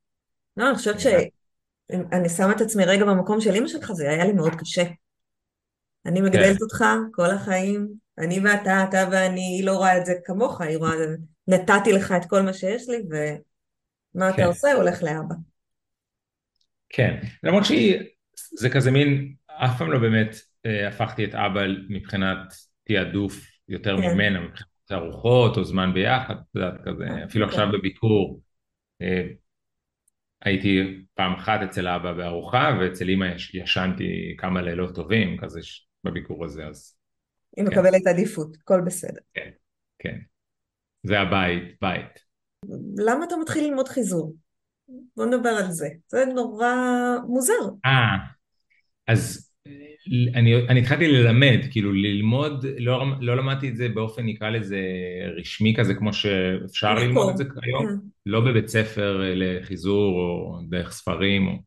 לא, 0.58 0.68
אני 0.70 0.76
חושבת 0.76 1.00
שאני 1.91 2.30
שמה 2.30 2.52
את 2.52 2.62
עצמי 2.62 2.86
רגע 2.86 3.06
במקום 3.06 3.41
של 3.41 3.56
אמא 3.56 3.67
שלך, 3.67 3.91
זה 3.91 4.10
היה 4.10 4.26
לי 4.26 4.34
מאוד 4.34 4.56
קשה. 4.56 4.84
אני 6.06 6.22
מגדלת 6.22 6.62
אותך 6.62 6.84
כל 7.12 7.32
החיים, 7.32 7.88
אני 8.17 8.39
ואתה, 8.39 8.86
אתה 8.89 9.10
ואני, 9.12 9.41
היא 9.41 9.65
לא 9.65 9.78
רואה 9.78 9.98
את 9.98 10.06
זה 10.06 10.13
כמוך, 10.26 10.62
היא 10.62 10.78
רואה 10.78 10.91
נתתי 11.48 11.91
לך 11.93 12.12
את 12.12 12.26
כל 12.30 12.41
מה 12.41 12.54
שיש 12.54 12.89
לי, 12.89 12.98
ומה 12.98 14.30
אתה 14.30 14.38
כן. 14.38 14.43
עושה? 14.43 14.74
הולך 14.74 15.04
לאבא. 15.04 15.36
כן, 16.89 17.19
למרות 17.43 17.65
שהיא, 17.65 18.00
זה 18.60 18.69
כזה 18.69 18.91
מין, 18.91 19.34
אף 19.48 19.78
פעם 19.78 19.91
לא 19.91 20.00
באמת 20.00 20.36
אה, 20.65 20.88
הפכתי 20.88 21.26
את 21.26 21.36
אבא 21.36 21.62
מבחינת 21.89 22.54
תעדוף 22.84 23.46
יותר 23.67 23.98
כן. 23.98 24.13
ממנה, 24.13 24.39
מבחינת 24.39 24.91
ארוחות 24.91 25.58
או 25.58 25.63
זמן 25.63 25.93
ביחד, 25.93 26.36
את 26.36 26.56
יודעת, 26.56 26.74
כזה, 26.86 27.24
אפילו 27.26 27.46
כן. 27.46 27.52
עכשיו 27.52 27.67
בביקור. 27.72 28.41
אה, 29.02 29.28
הייתי 30.43 31.01
פעם 31.13 31.34
אחת 31.34 31.60
אצל 31.63 31.88
אבא 31.88 32.13
בארוחה, 32.13 32.77
ואצל 32.79 33.10
אמא 33.10 33.25
יש, 33.25 33.56
ישנתי 33.56 34.36
כמה 34.38 34.62
לילות 34.62 34.95
טובים, 34.95 35.38
כזה 35.41 35.60
בביקור 36.03 36.45
הזה, 36.45 36.67
אז... 36.67 36.95
היא 37.58 37.65
כן. 37.65 37.71
מקבלת 37.71 38.08
עדיפות, 38.08 38.58
הכל 38.62 38.82
בסדר. 38.86 39.21
כן, 39.34 39.49
כן. 39.99 40.17
זה 41.03 41.19
הבית, 41.19 41.63
בית. 41.82 42.19
למה 42.97 43.25
אתה 43.25 43.36
מתחיל 43.41 43.63
ללמוד 43.63 43.88
חיזור? 43.88 44.36
בוא 45.17 45.25
נדבר 45.25 45.49
על 45.49 45.71
זה. 45.71 45.88
זה 46.08 46.25
נורא 46.25 46.73
מוזר. 47.27 47.53
אה, 47.86 48.17
אז 49.08 49.53
אני, 50.08 50.56
אני 50.56 50.80
התחלתי 50.80 51.08
ללמד, 51.08 51.60
כאילו 51.72 51.94
ללמוד, 51.94 52.66
לא, 52.78 53.06
לא 53.22 53.38
למדתי 53.38 53.70
את 53.70 53.76
זה 53.76 53.89
באופן 53.89 54.26
נקרא 54.26 54.50
לזה 54.50 54.82
רשמי 55.38 55.76
כזה 55.76 55.94
כמו 55.94 56.13
שאפשר 56.13 56.94
ללמוד 56.94 57.30
את 57.30 57.38
זה 57.38 57.44
כיום, 57.44 57.88
כן. 57.88 57.96
לא 58.26 58.42
בבית 58.42 58.68
ספר 58.68 59.22
לחיזור 59.36 60.20
או 60.20 60.60
דרך 60.70 60.92
ספרים, 60.92 61.58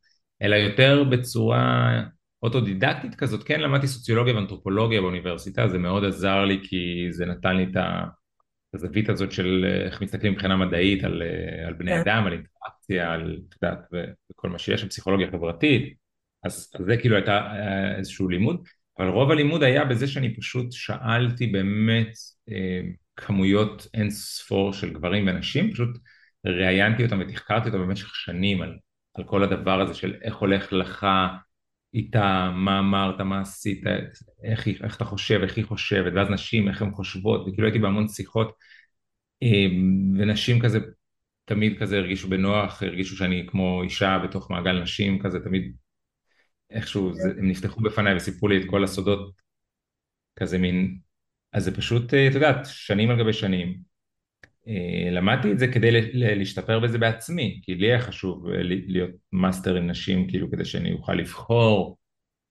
אלא 0.41 0.55
יותר 0.55 1.03
בצורה 1.03 2.01
אוטודידקטית 2.43 3.15
כזאת, 3.15 3.43
כן 3.43 3.59
למדתי 3.59 3.87
סוציולוגיה 3.87 4.35
ואנתרופולוגיה 4.35 5.01
באוניברסיטה, 5.01 5.67
זה 5.67 5.77
מאוד 5.77 6.03
עזר 6.03 6.45
לי 6.45 6.59
כי 6.63 7.07
זה 7.09 7.25
נתן 7.25 7.55
לי 7.57 7.63
את 7.63 7.77
הזווית 8.73 9.09
הזאת 9.09 9.31
של 9.31 9.65
איך 9.85 10.01
מסתכלים 10.01 10.33
מבחינה 10.33 10.57
מדעית 10.57 11.03
על, 11.03 11.23
על 11.67 11.73
בני 11.73 11.91
כן. 11.91 11.99
אדם, 11.99 12.25
על 12.25 12.33
אינטראקציה, 12.33 13.13
על, 13.13 13.39
את 13.49 13.55
יודעת, 13.63 13.79
וכל 14.31 14.49
מה 14.49 14.59
שיש, 14.59 14.83
פסיכולוגיה 14.83 15.31
חברתית 15.31 16.06
אז, 16.43 16.71
זה 16.85 16.97
כאילו 16.97 17.15
הייתה 17.15 17.37
אה, 17.37 17.97
איזשהו 17.97 18.29
לימוד, 18.29 18.67
אבל 18.99 19.07
רוב 19.07 19.31
הלימוד 19.31 19.63
היה 19.63 19.85
בזה 19.85 20.07
שאני 20.07 20.35
פשוט 20.35 20.71
שאלתי 20.71 21.47
באמת 21.47 22.13
אה, 22.49 22.81
כמויות 23.15 23.87
אין 23.93 24.09
ספור 24.09 24.73
של 24.73 24.93
גברים 24.93 25.27
ונשים, 25.27 25.71
פשוט 25.71 25.97
ראיינתי 26.45 27.05
אותם 27.05 27.19
ותחקרתי 27.19 27.69
אותם 27.69 27.79
במשך 27.79 28.15
שנים 28.15 28.61
על, 28.61 28.77
על 29.13 29.23
כל 29.23 29.43
הדבר 29.43 29.81
הזה 29.81 29.93
של 29.93 30.15
איך 30.21 30.35
הולך 30.35 30.73
לך 30.73 31.07
איתה, 31.93 32.51
מה 32.55 32.79
אמרת, 32.79 33.21
מה 33.21 33.41
עשית, 33.41 33.83
איך, 34.43 34.67
איך 34.67 34.95
אתה 34.95 35.05
חושב, 35.05 35.39
איך 35.43 35.57
היא 35.57 35.65
חושבת, 35.65 36.13
ואז 36.15 36.29
נשים, 36.29 36.69
איך 36.69 36.81
הן 36.81 36.91
חושבות, 36.91 37.41
וכאילו 37.41 37.67
הייתי 37.67 37.79
בהמון 37.79 38.07
שיחות, 38.07 38.51
אה, 39.43 39.65
ונשים 40.19 40.59
כזה 40.59 40.79
תמיד 41.45 41.79
כזה 41.79 41.97
הרגישו 41.97 42.29
בנוח, 42.29 42.83
הרגישו 42.83 43.17
שאני 43.17 43.45
כמו 43.47 43.83
אישה 43.83 44.19
בתוך 44.23 44.51
מעגל 44.51 44.81
נשים, 44.81 45.19
כזה 45.19 45.39
תמיד 45.39 45.73
איכשהו 46.71 47.13
זה, 47.13 47.29
הם 47.37 47.49
נפתחו 47.49 47.81
בפניי 47.81 48.15
וסיפרו 48.15 48.47
לי 48.47 48.57
את 48.57 48.69
כל 48.69 48.83
הסודות 48.83 49.31
כזה 50.39 50.57
מין, 50.57 50.97
אז 51.53 51.63
זה 51.63 51.75
פשוט, 51.75 52.13
אה, 52.13 52.27
את 52.27 52.33
יודעת, 52.33 52.65
שנים 52.65 53.09
על 53.09 53.19
גבי 53.19 53.33
שנים. 53.33 53.77
אה, 54.67 55.11
למדתי 55.11 55.51
את 55.51 55.59
זה 55.59 55.67
כדי 55.67 55.89
להשתפר 56.13 56.79
בזה 56.79 56.97
בעצמי, 56.97 57.59
כי 57.63 57.75
לי 57.75 57.87
היה 57.87 58.01
חשוב 58.01 58.47
אה, 58.47 58.63
להיות 58.63 59.11
master 59.31 59.75
עם 59.75 59.87
נשים, 59.87 60.29
כאילו 60.29 60.51
כדי 60.51 60.65
שאני 60.65 60.93
אוכל 60.93 61.13
לבחור 61.13 61.97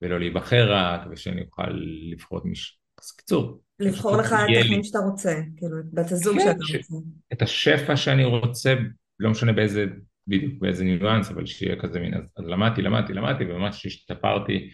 ולא 0.02 0.18
להיבחר 0.18 0.72
רק, 0.72 1.00
ושאני 1.11 1.42
אוכל 1.42 1.70
לבחור 2.12 2.38
את 2.38 2.44
מיש... 2.44 2.79
אז 3.02 3.12
קיצור. 3.12 3.61
לבחור 3.81 4.16
לך 4.16 4.33
את 4.33 4.57
החיים 4.61 4.85
שאתה 4.85 4.98
רוצה, 4.98 5.40
כאילו, 5.57 5.81
את 5.81 5.85
בת 5.92 6.12
הזוג 6.12 6.38
כן, 6.38 6.44
שאתה 6.44 6.52
רוצה. 6.52 6.96
את 7.33 7.42
השפע 7.42 7.96
שאני 7.96 8.24
רוצה, 8.24 8.74
לא 9.20 9.31
משנה 9.31 9.52
באיזה 9.52 9.87
בדיוק 10.26 10.54
באיזה 10.60 10.84
ניואנס, 10.84 11.30
אבל 11.30 11.46
שיהיה 11.46 11.76
כזה 11.76 12.00
מין, 12.00 12.14
אז, 12.14 12.32
אז 12.36 12.44
למדתי, 12.46 12.82
למדתי, 12.82 13.12
למדתי, 13.12 13.44
וממש 13.44 13.86
השתפרתי 13.86 14.70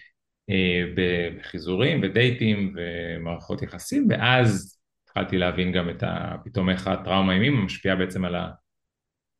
אה, 0.50 0.82
בחיזורים 0.96 2.00
ודייטים 2.02 2.74
ומערכות 2.76 3.62
יחסים, 3.62 4.06
ואז 4.10 4.78
התחלתי 5.04 5.38
להבין 5.38 5.72
גם 5.72 5.90
את 5.90 6.02
ה... 6.02 6.36
פתאום 6.44 6.70
איך 6.70 6.86
הטראומה 6.86 7.32
עם 7.32 7.42
אמא 7.42 7.64
משפיעה 7.64 7.96
בעצם 7.96 8.24
על 8.24 8.34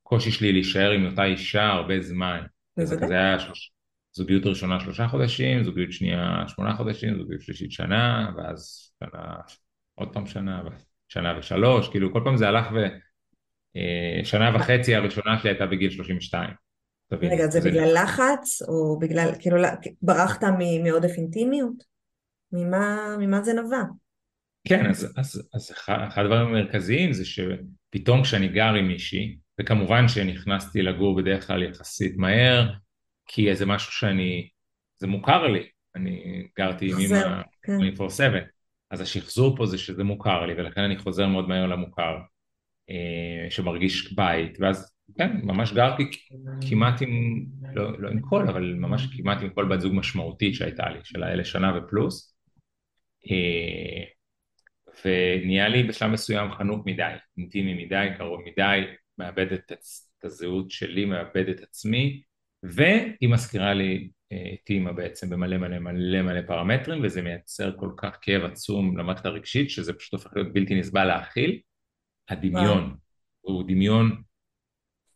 הקושי 0.05 0.31
שלי 0.31 0.53
להישאר 0.53 0.91
עם 0.91 1.07
אותה 1.07 1.25
אישה 1.25 1.67
הרבה 1.67 2.01
זמן. 2.01 2.41
זה 2.77 2.97
כזה 3.01 3.15
היה 3.15 3.39
שלוש... 3.39 3.73
זוגיות 4.13 4.47
ראשונה 4.47 4.81
שלושה 4.81 5.09
חודשים, 5.09 5.65
זוגיות 5.65 5.93
שנייה 5.93 6.45
שמונה 6.49 6.75
חודשים, 6.75 7.19
זוגיות 7.19 7.41
שלישית 7.41 7.73
שנה, 7.73 8.31
ואז 8.37 8.93
שנה, 9.01 9.35
עוד 9.95 10.13
פעם 10.13 10.27
שנה, 10.27 10.63
שנה 11.09 11.39
ושלוש, 11.39 11.89
כאילו 11.89 12.13
כל 12.13 12.21
פעם 12.25 12.37
זה 12.37 12.49
הלך 12.49 12.67
ו... 12.75 12.87
אה, 13.77 14.25
שנה 14.25 14.57
וחצי 14.57 14.95
הראשונה 14.95 15.39
שלי 15.39 15.51
הייתה 15.51 15.67
בגיל 15.67 15.91
32. 15.91 16.51
רגע, 17.13 17.49
זה 17.49 17.61
בגלל 17.61 18.03
לחץ, 18.03 18.63
או 18.69 18.99
בגלל, 18.99 19.31
כאילו, 19.41 19.57
ברחת 20.03 20.45
מעודף 20.85 21.13
אינטימיות? 21.17 21.85
ממה, 22.53 23.17
ממה 23.19 23.43
זה 23.43 23.53
נבע? 23.53 23.83
כן, 24.69 24.87
אז, 24.87 25.15
אז, 25.17 25.49
אז 25.55 25.71
אחד 25.73 26.23
הדברים 26.23 26.47
המרכזיים 26.47 27.13
זה 27.13 27.25
שפתאום 27.25 28.23
כשאני 28.23 28.49
גר 28.49 28.75
עם 28.75 28.89
מישהי, 28.89 29.37
וכמובן 29.61 30.09
שנכנסתי 30.09 30.83
לגור 30.83 31.17
בדרך 31.17 31.47
כלל 31.47 31.63
יחסית 31.63 32.17
מהר, 32.17 32.73
כי 33.27 33.57
זה 33.57 33.67
משהו 33.67 33.93
שאני, 33.93 34.49
זה 34.97 35.07
מוכר 35.07 35.47
לי, 35.47 35.69
אני 35.97 36.47
גרתי 36.59 36.93
עם 36.93 36.99
אמא 36.99 37.43
24/7, 37.99 38.17
כן. 38.19 38.39
אז 38.91 39.01
השחזור 39.01 39.57
פה 39.57 39.67
זה 39.67 39.79
שזה 39.79 40.05
מוכר 40.05 40.47
לי, 40.47 40.55
ולכן 40.55 40.81
אני 40.81 40.99
חוזר 40.99 41.27
מאוד 41.27 41.49
מהר 41.49 41.67
למוכר. 41.67 42.17
אה, 42.93 43.51
שמרגיש 43.51 44.13
בית, 44.13 44.57
ואז 44.61 44.93
כן, 45.19 45.31
ממש 45.43 45.73
גרתי 45.73 46.11
כמעט 46.69 47.03
עם, 47.03 47.45
לא, 47.75 48.01
לא 48.01 48.09
עם 48.09 48.21
כל, 48.21 48.49
אבל 48.49 48.75
ממש 48.75 49.07
כמעט 49.17 49.43
עם 49.43 49.51
כל 49.51 49.65
בת 49.65 49.81
זוג 49.81 49.95
משמעותית 49.95 50.55
שהייתה 50.55 50.91
לי, 50.91 50.99
של 51.05 51.23
האלה 51.23 51.45
שנה 51.45 51.79
ופלוס, 51.79 52.37
אה, 53.31 54.05
ונהיה 55.05 55.69
לי 55.69 55.83
בשלב 55.83 56.11
מסוים 56.11 56.53
חנוק 56.53 56.87
מדי, 56.87 57.15
אינטימי 57.39 57.85
מדי, 57.85 58.09
קרוב 58.19 58.41
מדי, 58.41 58.81
מאבד 59.19 59.53
את, 59.53 59.73
את 59.73 60.25
הזהות 60.25 60.71
שלי, 60.71 61.05
מאבד 61.05 61.49
את 61.49 61.63
עצמי, 61.63 62.23
והיא 62.63 63.29
מזכירה 63.29 63.75
לי 63.75 64.11
אה, 64.33 64.55
את 64.55 64.71
אימא 64.71 64.93
בעצם 64.93 65.31
במלא 65.31 65.59
מלא 65.59 65.79
מלא 65.79 66.23
מלא 66.23 66.41
פרמטרים, 66.47 67.05
וזה 67.05 67.23
מייצר 67.23 67.73
כל 67.77 67.91
כך 67.97 68.19
כאב 68.23 68.45
עצום 68.45 68.99
למערכת 68.99 69.27
הרגשית, 69.27 69.71
שזה 69.71 69.93
פשוט 69.93 70.13
הופך 70.13 70.31
להיות 70.37 70.53
בלתי 70.53 70.75
נסבל 70.75 71.05
להכיל. 71.05 71.61
הדמיון. 72.29 72.97
הוא 73.41 73.65
דמיון 73.69 74.23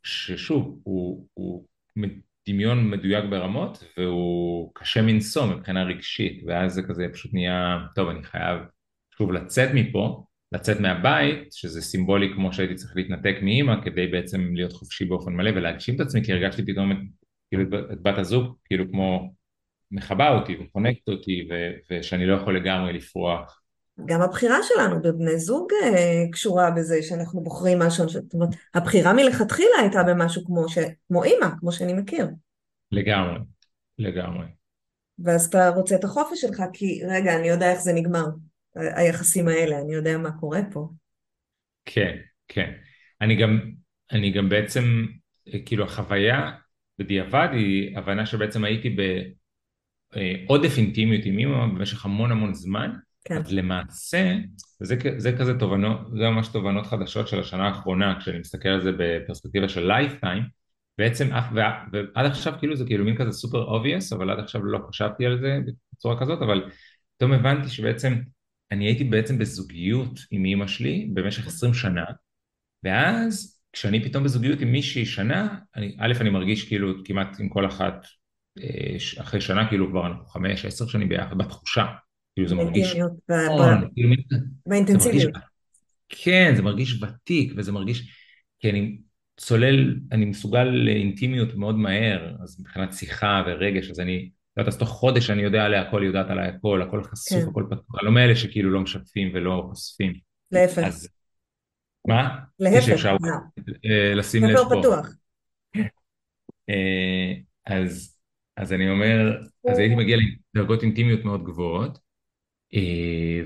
ששוב, 0.02 0.80
הוא, 0.82 1.26
הוא 1.34 1.66
דמיון 2.48 2.90
מדויק 2.90 3.24
ברמות 3.30 3.84
והוא 3.98 4.70
קשה 4.74 5.02
מנשוא 5.02 5.46
מבחינה 5.46 5.84
רגשית 5.84 6.42
ואז 6.46 6.72
זה 6.72 6.82
כזה 6.82 7.06
פשוט 7.12 7.34
נהיה, 7.34 7.78
טוב 7.94 8.08
אני 8.08 8.22
חייב 8.22 8.60
שוב 9.18 9.32
לצאת 9.32 9.68
מפה, 9.74 10.24
לצאת 10.52 10.80
מהבית, 10.80 11.52
שזה 11.52 11.82
סימבולי 11.82 12.32
כמו 12.34 12.52
שהייתי 12.52 12.74
צריך 12.74 12.96
להתנתק 12.96 13.36
מאימא 13.42 13.84
כדי 13.84 14.06
בעצם 14.06 14.54
להיות 14.54 14.72
חופשי 14.72 15.04
באופן 15.04 15.32
מלא 15.32 15.50
ולהגשים 15.50 15.94
את 15.94 16.00
עצמי 16.00 16.24
כי 16.24 16.32
הרגשתי 16.32 16.66
פתאום 16.66 16.92
את, 16.92 16.96
כאילו, 17.48 17.62
את 17.92 18.02
בת 18.02 18.18
הזוג 18.18 18.56
כאילו 18.64 18.90
כמו 18.90 19.34
מכבה 19.90 20.38
אותי 20.38 20.56
וחונקת 20.56 21.08
אותי 21.08 21.48
ו, 21.50 21.54
ושאני 21.90 22.26
לא 22.26 22.34
יכול 22.34 22.56
לגמרי 22.56 22.92
לפרוח 22.92 23.62
גם 24.04 24.22
הבחירה 24.22 24.58
שלנו 24.62 25.02
בבני 25.02 25.38
זוג 25.38 25.68
אה, 25.84 26.24
קשורה 26.32 26.70
בזה 26.70 27.02
שאנחנו 27.02 27.40
בוחרים 27.40 27.78
משהו, 27.78 28.08
זאת 28.08 28.34
אומרת, 28.34 28.48
הבחירה 28.74 29.12
מלכתחילה 29.12 29.76
הייתה 29.80 30.02
במשהו 30.02 30.44
כמו, 30.44 30.68
ש... 30.68 30.78
כמו 31.08 31.24
אימא, 31.24 31.46
כמו 31.60 31.72
שאני 31.72 31.92
מכיר. 31.92 32.26
לגמרי, 32.92 33.38
לגמרי. 33.98 34.46
ואז 35.18 35.46
אתה 35.46 35.68
רוצה 35.68 35.94
את 35.94 36.04
החופש 36.04 36.40
שלך, 36.40 36.62
כי 36.72 37.02
רגע, 37.08 37.36
אני 37.36 37.48
יודע 37.48 37.72
איך 37.72 37.80
זה 37.80 37.92
נגמר, 37.92 38.24
היחסים 38.74 39.48
האלה, 39.48 39.80
אני 39.80 39.94
יודע 39.94 40.18
מה 40.18 40.30
קורה 40.40 40.60
פה. 40.72 40.88
כן, 41.84 42.16
כן. 42.48 42.72
אני 43.20 43.36
גם, 43.36 43.60
אני 44.12 44.32
גם 44.32 44.48
בעצם, 44.48 45.06
כאילו 45.66 45.84
החוויה 45.84 46.50
בדיעבד 46.98 47.48
היא 47.52 47.98
הבנה 47.98 48.26
שבעצם 48.26 48.64
הייתי 48.64 48.96
בעודף 50.16 50.72
אה, 50.72 50.76
אינטימיות 50.76 51.24
עם 51.24 51.38
אימא 51.38 51.66
במשך 51.66 52.04
המון 52.04 52.32
המון 52.32 52.54
זמן, 52.54 52.90
כן. 53.28 53.36
אז 53.36 53.52
למעשה, 53.52 54.34
וזה 54.80 54.96
זה 55.16 55.36
כזה 55.38 55.58
תובנות, 55.58 56.00
זה 56.10 56.28
ממש 56.30 56.48
תובנות 56.48 56.86
חדשות 56.86 57.28
של 57.28 57.40
השנה 57.40 57.68
האחרונה, 57.68 58.16
כשאני 58.20 58.38
מסתכל 58.38 58.68
על 58.68 58.82
זה 58.82 58.90
בפרספקטיבה 58.98 59.68
של 59.68 59.86
lifetime, 59.86 60.42
בעצם 60.98 61.32
אף, 61.32 61.44
ועד 61.92 62.26
עכשיו 62.26 62.54
כאילו 62.58 62.76
זה 62.76 62.84
כאילו 62.84 63.04
מין 63.04 63.16
כזה 63.16 63.32
super 63.32 63.64
obvious, 63.64 64.12
אבל 64.12 64.30
עד 64.30 64.38
עכשיו 64.38 64.64
לא 64.64 64.78
חשבתי 64.88 65.26
על 65.26 65.40
זה 65.40 65.58
בצורה 65.92 66.20
כזאת, 66.20 66.42
אבל 66.42 66.70
פתאום 67.16 67.32
הבנתי 67.32 67.68
שבעצם 67.68 68.14
אני 68.72 68.86
הייתי 68.86 69.04
בעצם 69.04 69.38
בזוגיות 69.38 70.20
עם 70.30 70.44
אימא 70.44 70.66
שלי 70.66 71.10
במשך 71.14 71.46
עשרים 71.46 71.74
שנה, 71.74 72.04
ואז 72.84 73.60
כשאני 73.72 74.04
פתאום 74.04 74.24
בזוגיות 74.24 74.60
עם 74.60 74.72
מישהי 74.72 75.06
שנה, 75.06 75.58
אני, 75.76 75.96
א', 75.98 76.12
אני 76.20 76.30
מרגיש 76.30 76.68
כאילו 76.68 77.04
כמעט 77.04 77.40
עם 77.40 77.48
כל 77.48 77.66
אחת, 77.66 78.06
אה, 78.58 78.96
אחרי 79.20 79.40
שנה 79.40 79.68
כאילו 79.68 79.90
כבר 79.90 80.06
אנחנו 80.06 80.26
חמש, 80.26 80.64
עשר 80.64 80.86
שנים 80.86 81.08
ביחד, 81.08 81.38
בתחושה. 81.38 81.86
כאילו 82.36 82.48
זה 82.48 82.54
מרגיש... 82.54 82.96
נכון, 83.28 83.90
כאילו 83.94 84.10
באינטנסיביות. 84.66 85.32
כן, 86.08 86.52
זה 86.56 86.62
מרגיש 86.62 87.02
ותיק 87.02 87.52
וזה 87.56 87.72
מרגיש... 87.72 88.12
כי 88.58 88.70
אני 88.70 88.98
צולל, 89.36 89.96
אני 90.12 90.24
מסוגל 90.24 90.64
לאינטימיות 90.64 91.54
מאוד 91.54 91.74
מהר, 91.74 92.34
אז 92.42 92.60
מבחינת 92.60 92.92
שיחה 92.92 93.42
ורגש, 93.46 93.90
אז 93.90 94.00
אני... 94.00 94.30
לא 94.56 94.62
יודעת, 94.62 94.74
אז 94.74 94.78
תוך 94.78 94.88
חודש 94.88 95.30
אני 95.30 95.42
יודע 95.42 95.64
עליה 95.64 95.82
הכל, 95.82 96.02
יודעת 96.04 96.30
עליה 96.30 96.48
הכל, 96.48 96.82
הכל 96.82 97.02
חשוף, 97.02 97.38
כן. 97.42 97.48
הכל 97.48 97.66
פתוח, 97.70 98.02
לא 98.02 98.12
מאלה 98.12 98.36
שכאילו 98.36 98.70
לא 98.70 98.80
משתפים 98.80 99.30
ולא 99.34 99.66
חושפים. 99.70 100.12
להפך. 100.52 100.82
אז... 100.82 101.08
מה? 102.08 102.38
להפך. 102.58 102.86
שאפשר 102.86 103.16
אה, 103.84 104.14
לשים 104.14 104.44
לב 104.44 104.56
פה. 104.56 104.74
פתוח. 104.80 105.08
אה, 106.70 107.32
אז, 107.66 108.16
אז 108.56 108.72
אני 108.72 108.90
אומר, 108.90 109.38
אז 109.70 109.78
הייתי 109.78 109.94
מגיע 109.94 110.16
לדרגות 110.54 110.82
אינטימיות 110.82 111.24
מאוד 111.24 111.44
גבוהות, 111.44 112.05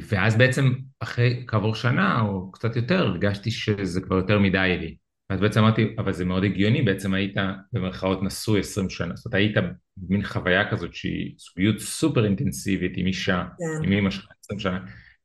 ואז 0.09 0.37
בעצם 0.37 0.73
אחרי 1.01 1.45
כעבור 1.47 1.75
שנה 1.75 2.21
או 2.21 2.53
קצת 2.53 2.77
יותר 2.77 2.99
הרגשתי 2.99 3.51
שזה 3.51 4.01
כבר 4.01 4.17
יותר 4.17 4.39
מדי 4.39 4.77
לי. 4.81 4.97
אז 5.31 5.41
בעצם 5.41 5.61
אמרתי, 5.61 5.95
אבל 5.99 6.13
זה 6.13 6.25
מאוד 6.25 6.45
הגיוני, 6.45 6.83
בעצם 6.83 7.15
היית 7.15 7.37
במרכאות 7.73 8.23
נשוי 8.23 8.61
20 8.61 8.91
שנה, 8.91 9.17
זאת 9.17 9.27
אומרת 9.27 9.35
היית 9.35 9.57
במין 9.97 10.23
חוויה 10.23 10.71
כזאת 10.71 10.95
שהיא 10.95 11.35
זוגיות 11.37 11.79
סופר 11.79 12.25
אינטנסיבית 12.25 12.93
עם 12.97 13.07
אישה, 13.07 13.45
כן. 13.59 13.87
עם 13.87 13.93
אמא 13.93 14.11
שלך 14.11 14.27
20 14.45 14.61
שנה, 14.61 14.79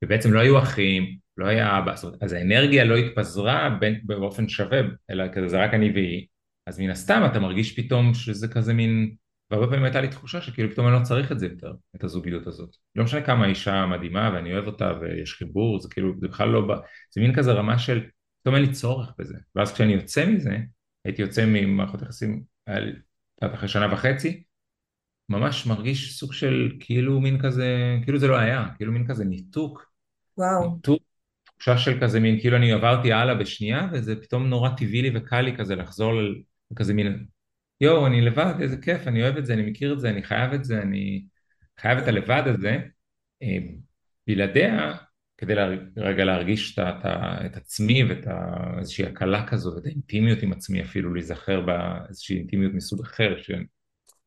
ובעצם 0.03 0.33
לא 0.33 0.39
היו 0.39 0.59
אחים, 0.59 1.17
לא 1.37 1.47
היה 1.47 1.77
אבא, 1.77 1.95
זאת 1.95 2.03
אומרת, 2.03 2.23
אז 2.23 2.33
האנרגיה 2.33 2.83
לא 2.83 2.95
התפזרה 2.95 3.77
בין, 3.79 3.99
באופן 4.03 4.49
שווה, 4.49 4.79
אלא 5.11 5.23
כזה 5.33 5.47
זה 5.47 5.63
רק 5.63 5.73
אני 5.73 5.91
והיא, 5.91 6.25
אז 6.67 6.79
מן 6.79 6.89
הסתם 6.89 7.21
אתה 7.25 7.39
מרגיש 7.39 7.79
פתאום 7.79 8.13
שזה 8.13 8.47
כזה 8.47 8.73
מין, 8.73 9.15
והרבה 9.51 9.67
פעמים 9.67 9.83
הייתה 9.83 10.01
לי 10.01 10.07
תחושה 10.07 10.41
שכאילו 10.41 10.71
פתאום 10.71 10.87
אני 10.87 10.95
לא 10.95 11.03
צריך 11.03 11.31
את 11.31 11.39
זה 11.39 11.45
יותר, 11.45 11.73
את 11.95 12.03
הזוגיות 12.03 12.47
הזאת. 12.47 12.75
לא 12.95 13.03
משנה 13.03 13.21
כמה 13.21 13.45
אישה 13.45 13.85
מדהימה 13.85 14.31
ואני 14.33 14.53
אוהב 14.53 14.67
אותה 14.67 14.93
ויש 15.01 15.33
חיבור, 15.33 15.79
זה 15.79 15.89
כאילו, 15.89 16.13
זה 16.19 16.27
בכלל 16.27 16.49
לא, 16.49 16.75
זה 17.11 17.21
מין 17.21 17.35
כזה 17.35 17.51
רמה 17.51 17.79
של 17.79 18.03
פתאום 18.41 18.55
אין 18.55 18.63
לי 18.63 18.71
צורך 18.71 19.11
בזה. 19.17 19.37
ואז 19.55 19.73
כשאני 19.73 19.93
יוצא 19.93 20.25
מזה, 20.25 20.57
הייתי 21.05 21.21
יוצא 21.21 21.45
ממערכות 21.45 22.01
יחסים 22.01 22.43
אחרי 23.41 23.67
שנה 23.67 23.93
וחצי, 23.93 24.43
ממש 25.29 25.67
מרגיש 25.67 26.19
סוג 26.19 26.33
של 26.33 26.71
כאילו 26.79 27.19
מין 27.19 27.41
כזה, 27.41 27.97
כאילו 28.03 28.19
זה 28.19 28.27
לא 28.27 28.35
היה, 28.35 28.65
כאילו 28.77 28.91
מין 28.91 29.07
כזה 29.07 29.25
ניתוק. 29.25 29.91
וואו. 30.37 30.73
ניתוק, 30.73 31.03
תחושה 31.43 31.77
של 31.77 32.01
כזה 32.01 32.19
מין, 32.19 32.39
כאילו 32.39 32.57
אני 32.57 32.71
עברתי 32.71 33.13
הלאה 33.13 33.35
בשנייה, 33.35 33.87
וזה 33.93 34.15
פתאום 34.21 34.47
נורא 34.47 34.69
טבעי 34.69 35.01
לי 35.01 35.11
וקל 35.15 35.41
לי 35.41 35.57
כזה 35.57 35.75
לחזור 35.75 36.13
לכזה 36.71 36.93
מין, 36.93 37.25
יואו, 37.81 38.07
אני 38.07 38.21
לבד, 38.21 38.53
איזה 38.61 38.77
כיף, 38.77 39.07
אני 39.07 39.23
אוהב 39.23 39.37
את 39.37 39.45
זה, 39.45 39.53
אני 39.53 39.69
מכיר 39.71 39.93
את 39.93 39.99
זה, 39.99 40.09
אני 40.09 40.23
חייב 40.23 40.53
את 40.53 40.65
זה, 40.65 40.81
אני 40.81 41.25
חייב 41.79 41.97
את 41.97 42.07
הלבד 42.07 42.43
הזה. 42.45 42.77
אה, 43.43 43.57
בלעדיה, 44.27 44.93
כדי 45.37 45.55
לה, 45.55 45.67
רגע 45.97 46.23
להרגיש 46.23 46.79
את, 46.79 46.85
את, 46.85 47.05
את 47.45 47.57
עצמי 47.57 48.03
ואת 48.03 48.27
איזושהי 48.79 49.05
הקלה 49.05 49.47
כזו 49.47 49.71
ואת 49.75 49.85
האינטימיות 49.85 50.43
עם 50.43 50.53
עצמי 50.53 50.83
אפילו, 50.83 51.13
להיזכר 51.13 51.61
באיזושהי 51.61 52.37
אינטימיות 52.37 52.73
מסוג 52.73 53.01
אחר. 53.01 53.37
ש... 53.37 53.51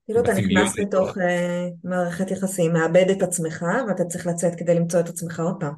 כאילו 0.05 0.21
אתה 0.21 0.33
נכנס 0.33 0.79
לתוך 0.79 1.17
uh, 1.17 1.21
מערכת 1.85 2.31
יחסים, 2.31 2.73
מאבד 2.73 3.11
את 3.11 3.23
עצמך 3.23 3.65
ואתה 3.89 4.05
צריך 4.05 4.27
לצאת 4.27 4.53
כדי 4.59 4.75
למצוא 4.75 5.01
את 5.01 5.09
עצמך 5.09 5.41
עוד 5.41 5.57
פעם. 5.61 5.75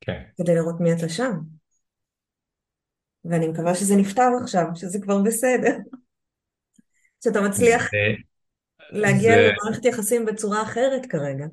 כן. 0.00 0.22
כדי 0.36 0.54
לראות 0.54 0.80
מי 0.80 0.92
אתה 0.92 1.08
שם. 1.08 1.32
ואני 3.24 3.48
מקווה 3.48 3.74
שזה 3.74 3.96
נפתר 3.96 4.28
עכשיו, 4.42 4.66
שזה 4.74 4.98
כבר 5.02 5.22
בסדר. 5.22 5.76
שאתה 7.24 7.40
מצליח 7.40 7.90
זה, 7.90 8.14
להגיע 8.90 9.34
זה... 9.34 9.50
למערכת 9.52 9.84
יחסים 9.84 10.26
בצורה 10.26 10.62
אחרת 10.62 11.06
כרגע. 11.06 11.46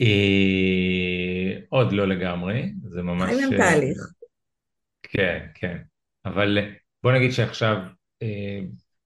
אה, 0.00 1.60
עוד 1.68 1.92
לא 1.92 2.08
לגמרי, 2.08 2.72
זה 2.88 3.02
ממש... 3.02 3.30
חיים 3.30 3.52
הם 3.52 3.58
תהליך. 3.58 3.98
כן, 5.02 5.46
כן. 5.54 5.76
אבל 6.24 6.58
בוא 7.02 7.12
נגיד 7.12 7.30
שעכשיו 7.30 7.76
אה, 8.22 8.60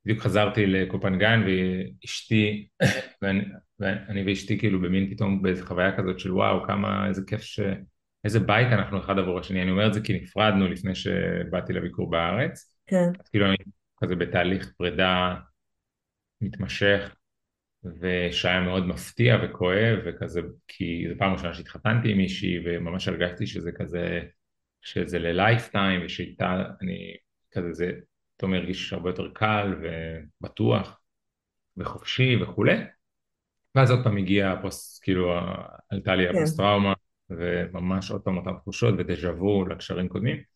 בדיוק 0.04 0.20
חזרתי 0.20 0.66
לקופנגן 0.66 1.42
ואשתי, 1.46 2.68
ואני, 3.22 3.40
ואני 3.78 4.24
ואשתי 4.26 4.58
כאילו 4.58 4.80
במין 4.80 5.10
פתאום 5.10 5.42
באיזה 5.42 5.66
חוויה 5.66 5.96
כזאת 5.96 6.18
של 6.18 6.32
וואו, 6.32 6.66
כמה, 6.66 7.08
איזה 7.08 7.22
כיף 7.26 7.42
ש... 7.42 7.60
איזה 8.24 8.40
בית 8.40 8.66
אנחנו 8.66 8.98
אחד 8.98 9.18
עבור 9.18 9.38
השני. 9.38 9.62
אני 9.62 9.70
אומר 9.70 9.86
את 9.86 9.94
זה 9.94 10.00
כי 10.00 10.20
נפרדנו 10.20 10.68
לפני 10.68 10.94
שבאתי 10.94 11.72
לביקור 11.72 12.10
בארץ. 12.10 12.72
כן. 12.86 13.08
אז 13.20 13.28
כאילו 13.28 13.46
אני 13.46 13.56
כזה 13.96 14.16
בתהליך 14.16 14.72
פרידה 14.76 15.34
מתמשך, 16.40 17.16
ושהיה 18.00 18.60
מאוד 18.60 18.86
מפתיע 18.86 19.36
וכואב 19.42 19.98
וכזה, 20.04 20.40
כי 20.68 21.06
זו 21.08 21.14
פעם 21.18 21.32
ראשונה 21.32 21.54
שהתחתנתי 21.54 22.10
עם 22.12 22.18
מישהי 22.18 22.58
וממש 22.64 23.08
הרגשתי 23.08 23.46
שזה 23.46 23.72
כזה, 23.72 24.20
שזה 24.82 25.18
ללייפטיים 25.18 26.00
ושאיתה 26.04 26.64
אני 26.82 27.16
כזה, 27.50 27.72
זה 27.72 27.92
פתאום 28.36 28.54
הרגיש 28.54 28.92
הרבה 28.92 29.10
יותר 29.10 29.28
קל 29.34 29.74
ובטוח 29.82 31.00
וחופשי 31.76 32.36
וכולי. 32.42 32.76
ואז 33.74 33.90
עוד 33.90 34.04
פעם 34.04 34.16
הגיע 34.16 34.52
הפוסט, 34.52 35.04
כאילו 35.04 35.34
עלתה 35.88 36.14
לי 36.14 36.28
כן. 36.28 36.36
הפוסט 36.36 36.56
טראומה 36.56 36.92
וממש 37.30 38.10
עוד 38.10 38.22
פעם 38.22 38.36
אותן 38.36 38.56
תחושות 38.60 38.94
ודז'ה 38.98 39.32
וו 39.32 39.66
לקשרים 39.66 40.08
קודמים. 40.08 40.55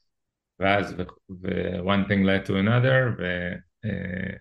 ואז 0.61 0.95
ו-one 1.31 2.09
thing 2.09 2.25
led 2.27 2.49
to 2.49 2.51
another 2.51 3.23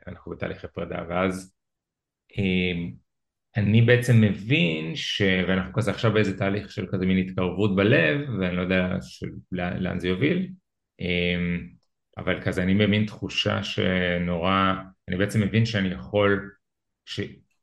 ואנחנו 0.07 0.31
בתהליכי 0.31 0.67
פרידה 0.67 1.03
ואז 1.09 1.55
אמ, 2.37 2.91
אני 3.57 3.81
בעצם 3.81 4.21
מבין 4.21 4.95
ש... 4.95 5.21
ואנחנו 5.47 5.73
כזה 5.73 5.91
עכשיו 5.91 6.13
באיזה 6.13 6.37
תהליך 6.37 6.71
של 6.71 6.87
כזה 6.91 7.05
מין 7.05 7.17
התקרבות 7.17 7.75
בלב 7.75 8.29
ואני 8.39 8.55
לא 8.55 8.61
יודע 8.61 8.95
של... 9.01 9.27
לאן 9.51 9.99
זה 9.99 10.07
יוביל 10.07 10.51
אמ, 10.99 11.69
אבל 12.17 12.41
כזה 12.41 12.63
אני 12.63 12.75
במין 12.75 13.05
תחושה 13.05 13.63
שנורא 13.63 14.73
אני 15.07 15.17
בעצם 15.17 15.41
מבין 15.41 15.65
שאני 15.65 15.89
יכול. 15.93 16.51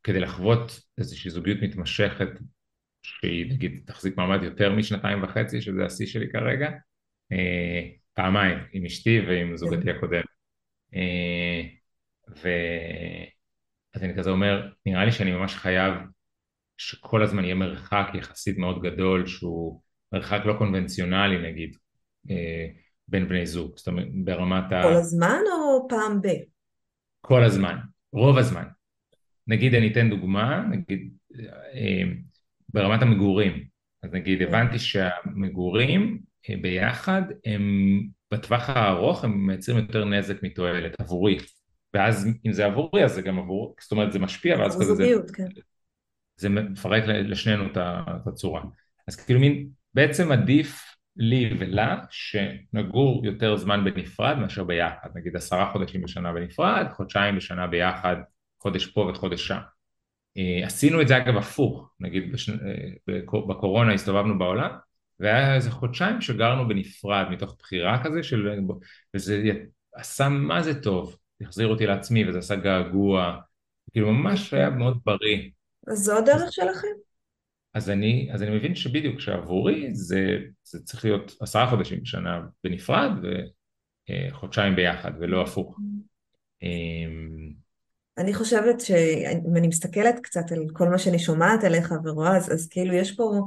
כדי 0.07 0.21
לחוות 0.21 0.81
איזושהי 0.99 1.31
זוגיות 1.31 1.59
מתמשכת 1.62 2.29
שהיא 3.03 3.53
נגיד 3.53 3.83
תחזיק 3.87 4.16
מעמד 4.16 4.42
יותר 4.42 4.73
משנתיים 4.73 5.23
וחצי 5.23 5.61
שזה 5.61 5.85
השיא 5.85 6.07
שלי 6.07 6.29
כרגע 6.33 6.71
אה, 7.33 7.83
פעמיים 8.16 8.59
עם 8.72 8.85
אשתי 8.85 9.20
ועם 9.29 9.57
זוגתי 9.57 9.90
הקודמת 9.90 10.24
אה, 10.94 11.62
ו... 12.42 12.48
אז 13.94 14.02
אני 14.02 14.16
כזה 14.16 14.31
אומר, 14.31 14.68
נראה 14.87 15.05
לי 15.05 15.12
שאני 15.12 15.33
ממש 15.33 15.55
חייב 15.55 15.94
שכל 16.76 17.22
הזמן 17.22 17.44
יהיה 17.44 17.55
מרחק 17.55 18.07
יחסית 18.14 18.59
מאוד 18.59 18.83
גדול 18.83 19.26
שהוא 19.26 19.81
מרחק 20.12 20.40
לא 20.44 20.55
קונבנציונלי 20.59 21.50
נגיד 21.50 21.76
אה, 22.31 22.66
בין 23.09 23.29
בני 23.29 23.46
זוג, 23.46 23.72
זאת 23.76 23.88
אומרת 23.88 24.07
ברמת 24.24 24.72
ה... 24.72 24.83
כל 24.83 24.92
הזמן 24.92 25.40
או 25.52 25.88
פעם 25.88 26.22
ב? 26.22 26.26
כל 27.20 27.44
הזמן, 27.44 27.76
רוב 28.12 28.38
הזמן. 28.38 28.64
נגיד 29.46 29.74
אני 29.74 29.92
אתן 29.92 30.11
דוגמה, 30.11 30.64
נגיד 30.70 31.11
אה, 31.74 32.02
ברמת 32.68 33.02
המגורים, 33.02 33.64
אז 34.02 34.12
נגיד 34.12 34.38
כן. 34.38 34.44
הבנתי 34.48 34.79
שהמגורים 34.79 36.20
ביחד 36.62 37.22
הם 37.44 38.03
בטווח 38.31 38.68
הארוך 38.68 39.25
הם 39.25 39.46
מייצרים 39.46 39.79
יותר 39.79 40.05
נזק 40.05 40.42
מתועלת 40.42 41.01
עבורי, 41.01 41.38
ואז 41.94 42.29
אם 42.46 42.53
זה 42.53 42.66
עבורי 42.66 43.05
אז 43.05 43.12
זה 43.12 43.22
גם 43.22 43.38
עבור, 43.38 43.75
זאת 43.81 43.92
אומרת 43.92 44.12
זה 44.12 44.18
משפיע 44.18 44.59
ואז 44.59 44.81
כזה 44.81 44.94
זה, 44.94 45.05
כן. 45.35 45.49
זה 46.37 46.49
מפרק 46.49 47.05
לשנינו 47.07 47.66
את 47.66 48.27
הצורה. 48.27 48.62
אז 49.09 49.16
כאילו 49.16 49.40
מין, 49.40 49.68
בעצם 49.94 50.33
עדיף 50.33 50.96
לי 51.16 51.55
ולה 51.59 51.96
שנגור 52.11 53.27
יותר 53.27 53.57
זמן 53.57 53.85
בנפרד 53.85 54.38
מאשר 54.38 54.64
ביחד, 54.64 55.09
נגיד 55.14 55.37
עשרה 55.37 55.72
חודשים 55.72 56.03
בשנה 56.03 56.33
בנפרד, 56.33 56.87
חודשיים 56.92 57.37
בשנה 57.37 57.66
ביחד, 57.66 58.16
חודש 58.62 58.87
פה 58.87 59.01
וחודש 59.01 59.46
שם. 59.46 59.59
אה, 60.37 60.66
עשינו 60.66 61.01
את 61.01 61.09
זה 61.09 61.16
אגב 61.16 61.37
הפוך, 61.37 61.90
נגיד 62.01 62.33
בש... 62.33 62.51
אה, 62.51 63.14
בקורונה 63.49 63.92
הסתובבנו 63.92 64.38
בעולם 64.38 64.70
והיה 65.20 65.55
איזה 65.55 65.70
חודשיים 65.70 66.20
שגרנו 66.20 66.68
בנפרד 66.68 67.26
מתוך 67.31 67.57
בחירה 67.59 68.05
כזה 68.05 68.22
של... 68.22 68.61
וזה 69.14 69.52
עשה 69.94 70.29
מה 70.29 70.62
זה 70.62 70.83
טוב, 70.83 71.18
החזיר 71.40 71.66
אותי 71.66 71.87
לעצמי 71.87 72.29
וזה 72.29 72.38
עשה 72.38 72.57
געגוע, 72.57 73.37
כאילו 73.92 74.12
ממש 74.12 74.55
היה 74.55 74.70
מאוד 74.70 74.98
בריא. 75.05 75.50
אז 75.87 75.98
זו 75.98 76.18
הדרך 76.18 76.52
שלכם? 76.52 76.88
אז 77.74 77.90
אני, 77.90 78.31
אז 78.33 78.42
אני 78.42 78.57
מבין 78.57 78.74
שבדיוק 78.74 79.20
שעבורי 79.20 79.94
זה, 79.94 80.38
זה 80.64 80.85
צריך 80.85 81.05
להיות 81.05 81.37
עשרה 81.40 81.70
חודשים 81.70 82.00
בשנה 82.02 82.40
בנפרד 82.64 83.11
וחודשיים 84.11 84.76
ביחד 84.76 85.12
ולא 85.20 85.42
הפוך. 85.42 85.79
אמ, 86.62 87.52
אני 88.18 88.35
חושבת 88.35 88.81
שאם 88.81 89.57
אני 89.57 89.68
מסתכלת 89.68 90.20
קצת 90.22 90.52
על 90.52 90.64
כל 90.72 90.88
מה 90.88 90.98
שאני 90.98 91.18
שומעת 91.18 91.64
עליך 91.64 91.94
ורואה, 92.05 92.37
אז, 92.37 92.52
אז 92.52 92.68
כאילו 92.68 92.94
יש 92.94 93.12
פה 93.12 93.40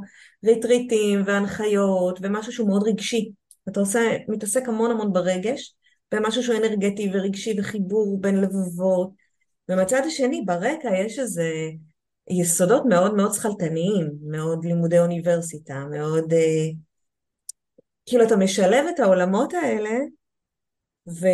ריטריטים 0.45 1.21
והנחיות 1.25 2.19
ומשהו 2.21 2.51
שהוא 2.51 2.67
מאוד 2.67 2.87
רגשי. 2.87 3.31
אתה 3.69 3.79
עושה, 3.79 3.99
מתעסק 4.27 4.67
המון 4.67 4.91
המון 4.91 5.13
ברגש, 5.13 5.75
במשהו 6.11 6.43
שהוא 6.43 6.55
אנרגטי 6.57 7.11
ורגשי 7.13 7.55
וחיבור 7.59 8.21
בין 8.21 8.41
לבבות. 8.41 9.09
ומצד 9.69 10.01
השני, 10.05 10.41
ברקע 10.45 10.89
יש 11.05 11.19
איזה 11.19 11.51
יסודות 12.29 12.83
מאוד 12.89 13.15
מאוד 13.15 13.33
שכלתניים, 13.33 14.11
מאוד 14.21 14.65
לימודי 14.65 14.99
אוניברסיטה, 14.99 15.85
מאוד... 15.91 16.33
אה, 16.33 16.69
כאילו 18.05 18.23
אתה 18.23 18.35
משלב 18.35 18.85
את 18.95 18.99
העולמות 18.99 19.53
האלה 19.53 19.99
ו... 21.07 21.27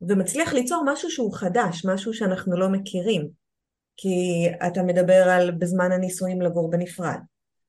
ומצליח 0.00 0.52
ליצור 0.52 0.82
משהו 0.86 1.10
שהוא 1.10 1.34
חדש, 1.34 1.84
משהו 1.84 2.14
שאנחנו 2.14 2.58
לא 2.58 2.68
מכירים. 2.68 3.28
כי 3.96 4.46
אתה 4.66 4.82
מדבר 4.82 5.28
על 5.28 5.50
בזמן 5.50 5.92
הנישואים 5.92 6.42
לגור 6.42 6.70
בנפרד. 6.70 7.18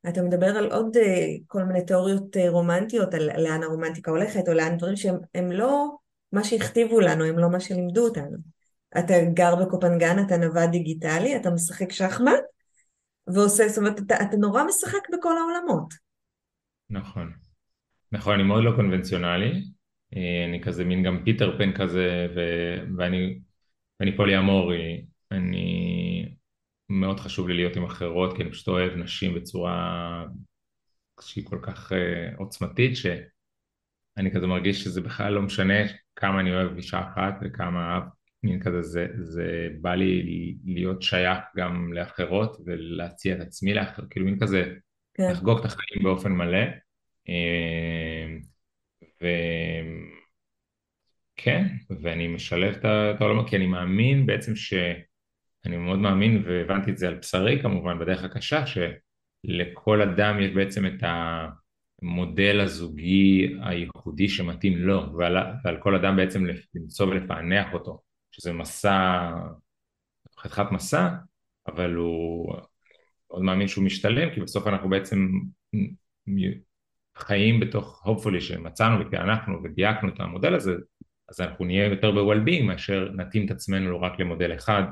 אתה 0.10 0.22
מדבר 0.22 0.58
על 0.58 0.72
עוד 0.72 0.98
uh, 0.98 1.02
כל 1.48 1.64
מיני 1.64 1.86
תיאוריות 1.86 2.38
uh, 2.38 2.50
רומנטיות, 2.50 3.14
על 3.14 3.42
לאן 3.42 3.64
הרומנטיקה 3.64 4.12
הולכת, 4.12 4.48
או 4.48 4.54
לאן 4.54 4.78
דברים 4.78 4.96
שהם 4.96 5.52
לא 5.52 5.90
מה 6.32 6.44
שהכתיבו 6.44 7.00
לנו, 7.00 7.24
הם 7.24 7.40
לא 7.40 7.50
מה 7.50 7.60
שלימדו 7.60 8.04
אותנו. 8.04 8.38
אתה 9.00 9.14
גר 9.34 9.56
בקופנגן, 9.56 10.26
אתה 10.26 10.38
נווד 10.38 10.70
דיגיטלי, 10.72 11.36
אתה 11.36 11.50
משחק 11.50 11.92
שחמט, 11.92 12.40
ועושה, 13.28 13.68
זאת 13.68 13.78
אומרת, 13.78 14.00
אתה, 14.00 14.16
אתה 14.22 14.38
נורא 14.38 14.64
משחק 14.64 15.10
בכל 15.14 15.34
העולמות. 15.38 15.94
נכון. 16.90 17.32
נכון, 18.12 18.34
אני 18.34 18.44
מאוד 18.44 18.64
לא 18.64 18.72
קונבנציונלי, 18.76 19.52
אה, 19.52 19.60
אני 20.16 20.62
כזה 20.64 20.86
מין 20.86 21.04
גם 21.04 21.22
פיטר 21.26 21.58
פן 21.58 21.74
כזה, 21.74 22.28
ו... 22.36 22.40
ואני, 22.98 23.40
ואני 24.00 24.16
פולי 24.18 24.36
אני 25.32 26.36
מאוד 26.90 27.20
חשוב 27.20 27.48
לי 27.48 27.54
להיות 27.54 27.76
עם 27.76 27.84
אחרות, 27.84 28.36
כי 28.36 28.44
אני 28.44 28.52
פשוט 28.52 28.68
אוהב 28.68 28.94
נשים 28.94 29.36
בצורה 29.36 30.26
שהיא 31.22 31.46
כל 31.46 31.60
כך 31.62 31.92
uh, 31.92 31.96
עוצמתית, 32.38 32.96
שאני 32.96 34.32
כזה 34.32 34.48
מרגיש 34.48 34.84
שזה 34.84 35.02
בכלל 35.02 35.34
לא 35.34 35.42
משנה 35.42 35.74
כמה 36.16 36.40
אני 36.40 36.52
אוהב 36.52 36.76
אישה 36.76 37.02
אחת 37.02 37.34
וכמה 37.42 38.00
מין 38.44 38.60
כזה, 38.60 38.82
זה, 38.82 39.08
זה 39.20 39.68
בא 39.82 39.96
לי 39.96 40.24
להיות 40.66 41.02
שייך 41.02 41.40
גם 41.56 41.94
לאחרות 41.94 42.58
ולהציע 42.66 43.36
את 43.36 43.42
עצמי 43.42 43.74
לאחר, 43.74 44.04
כאילו 44.10 44.26
מין 44.26 44.40
כזה 44.40 44.74
כן. 45.14 45.32
לחגוג 45.32 45.60
את 45.60 45.66
החיים 45.66 46.04
באופן 46.04 46.32
מלא. 46.32 46.64
אה, 47.30 48.36
וכן, 51.38 51.68
ואני 52.02 52.28
משלב 52.28 52.76
את 52.86 53.22
העולמות, 53.22 53.50
כי 53.50 53.56
אני 53.56 53.66
מאמין 53.66 54.26
בעצם 54.26 54.56
ש... 54.56 54.74
אני 55.66 55.78
מאוד 55.78 56.00
מאמין 56.00 56.44
והבנתי 56.46 56.92
את 56.92 56.98
זה 56.98 57.08
על 57.08 57.16
בשרי 57.16 57.62
כמובן 57.62 58.00
בדרך 58.00 58.24
הקשה 58.24 58.64
שלכל 58.66 60.02
אדם 60.02 60.40
יש 60.40 60.52
בעצם 60.52 60.86
את 60.86 61.04
המודל 62.02 62.60
הזוגי 62.60 63.56
הייחודי 63.64 64.30
שמתאים 64.30 64.78
לו 64.78 65.18
ועל, 65.18 65.38
ועל 65.64 65.78
כל 65.78 65.96
אדם 65.96 66.16
בעצם 66.16 66.46
למצוא 66.76 67.08
ולפענח 67.08 67.74
אותו 67.74 68.02
שזה 68.32 68.54
מסע, 68.54 69.30
חתיכת 70.40 70.66
מסע 70.72 71.10
אבל 71.68 71.94
הוא 71.94 72.56
מאוד 73.32 73.42
מאמין 73.42 73.68
שהוא 73.68 73.86
משתלם 73.86 74.34
כי 74.34 74.42
בסוף 74.42 74.68
אנחנו 74.68 74.90
בעצם 74.90 75.28
חיים 77.20 77.60
בתוך 77.60 78.08
hopefully 78.08 78.40
שמצאנו 78.40 79.06
ופענחנו 79.06 79.64
ודייקנו 79.64 80.10
את 80.10 80.20
המודל 80.20 80.56
הזה 80.56 80.76
אז 81.30 81.42
אנחנו 81.42 81.66
נהיה 81.66 81.86
יותר 81.86 82.12
ב-well-being 82.12 82.64
מאשר 82.64 83.12
נתאים 83.16 83.46
את 83.46 83.52
עצמנו 83.52 84.02
רק 84.02 84.20
למודל 84.20 84.54
אחד 84.56 84.84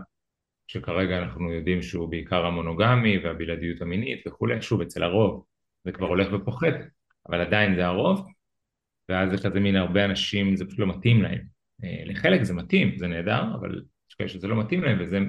שכרגע 0.68 1.18
אנחנו 1.18 1.52
יודעים 1.52 1.82
שהוא 1.82 2.10
בעיקר 2.10 2.46
המונוגמי 2.46 3.18
והבלעדיות 3.18 3.82
המינית 3.82 4.28
וכולי, 4.28 4.62
שוב 4.62 4.82
אצל 4.82 5.04
הרוב 5.04 5.46
זה 5.84 5.92
כבר 5.92 6.08
הולך 6.08 6.28
ופוחת, 6.34 6.74
אבל 7.30 7.42
עדיין 7.42 7.76
זה 7.76 7.86
הרוב, 7.86 8.28
ואז 9.10 9.32
זה 9.32 9.50
כזה 9.50 9.60
מין 9.60 9.76
הרבה 9.76 10.06
אנשים 10.06 10.56
זה 10.56 10.66
פשוט 10.66 10.80
לא 10.80 10.88
מתאים 10.88 11.22
להם. 11.22 11.42
אה, 11.84 12.04
לחלק 12.06 12.44
זה 12.44 12.54
מתאים, 12.54 12.98
זה 12.98 13.08
נהדר, 13.08 13.56
אבל 13.60 13.82
יש 14.10 14.16
כאלה 14.16 14.30
שזה 14.30 14.48
לא 14.48 14.60
מתאים 14.60 14.84
להם 14.84 14.98
וזה 15.02 15.20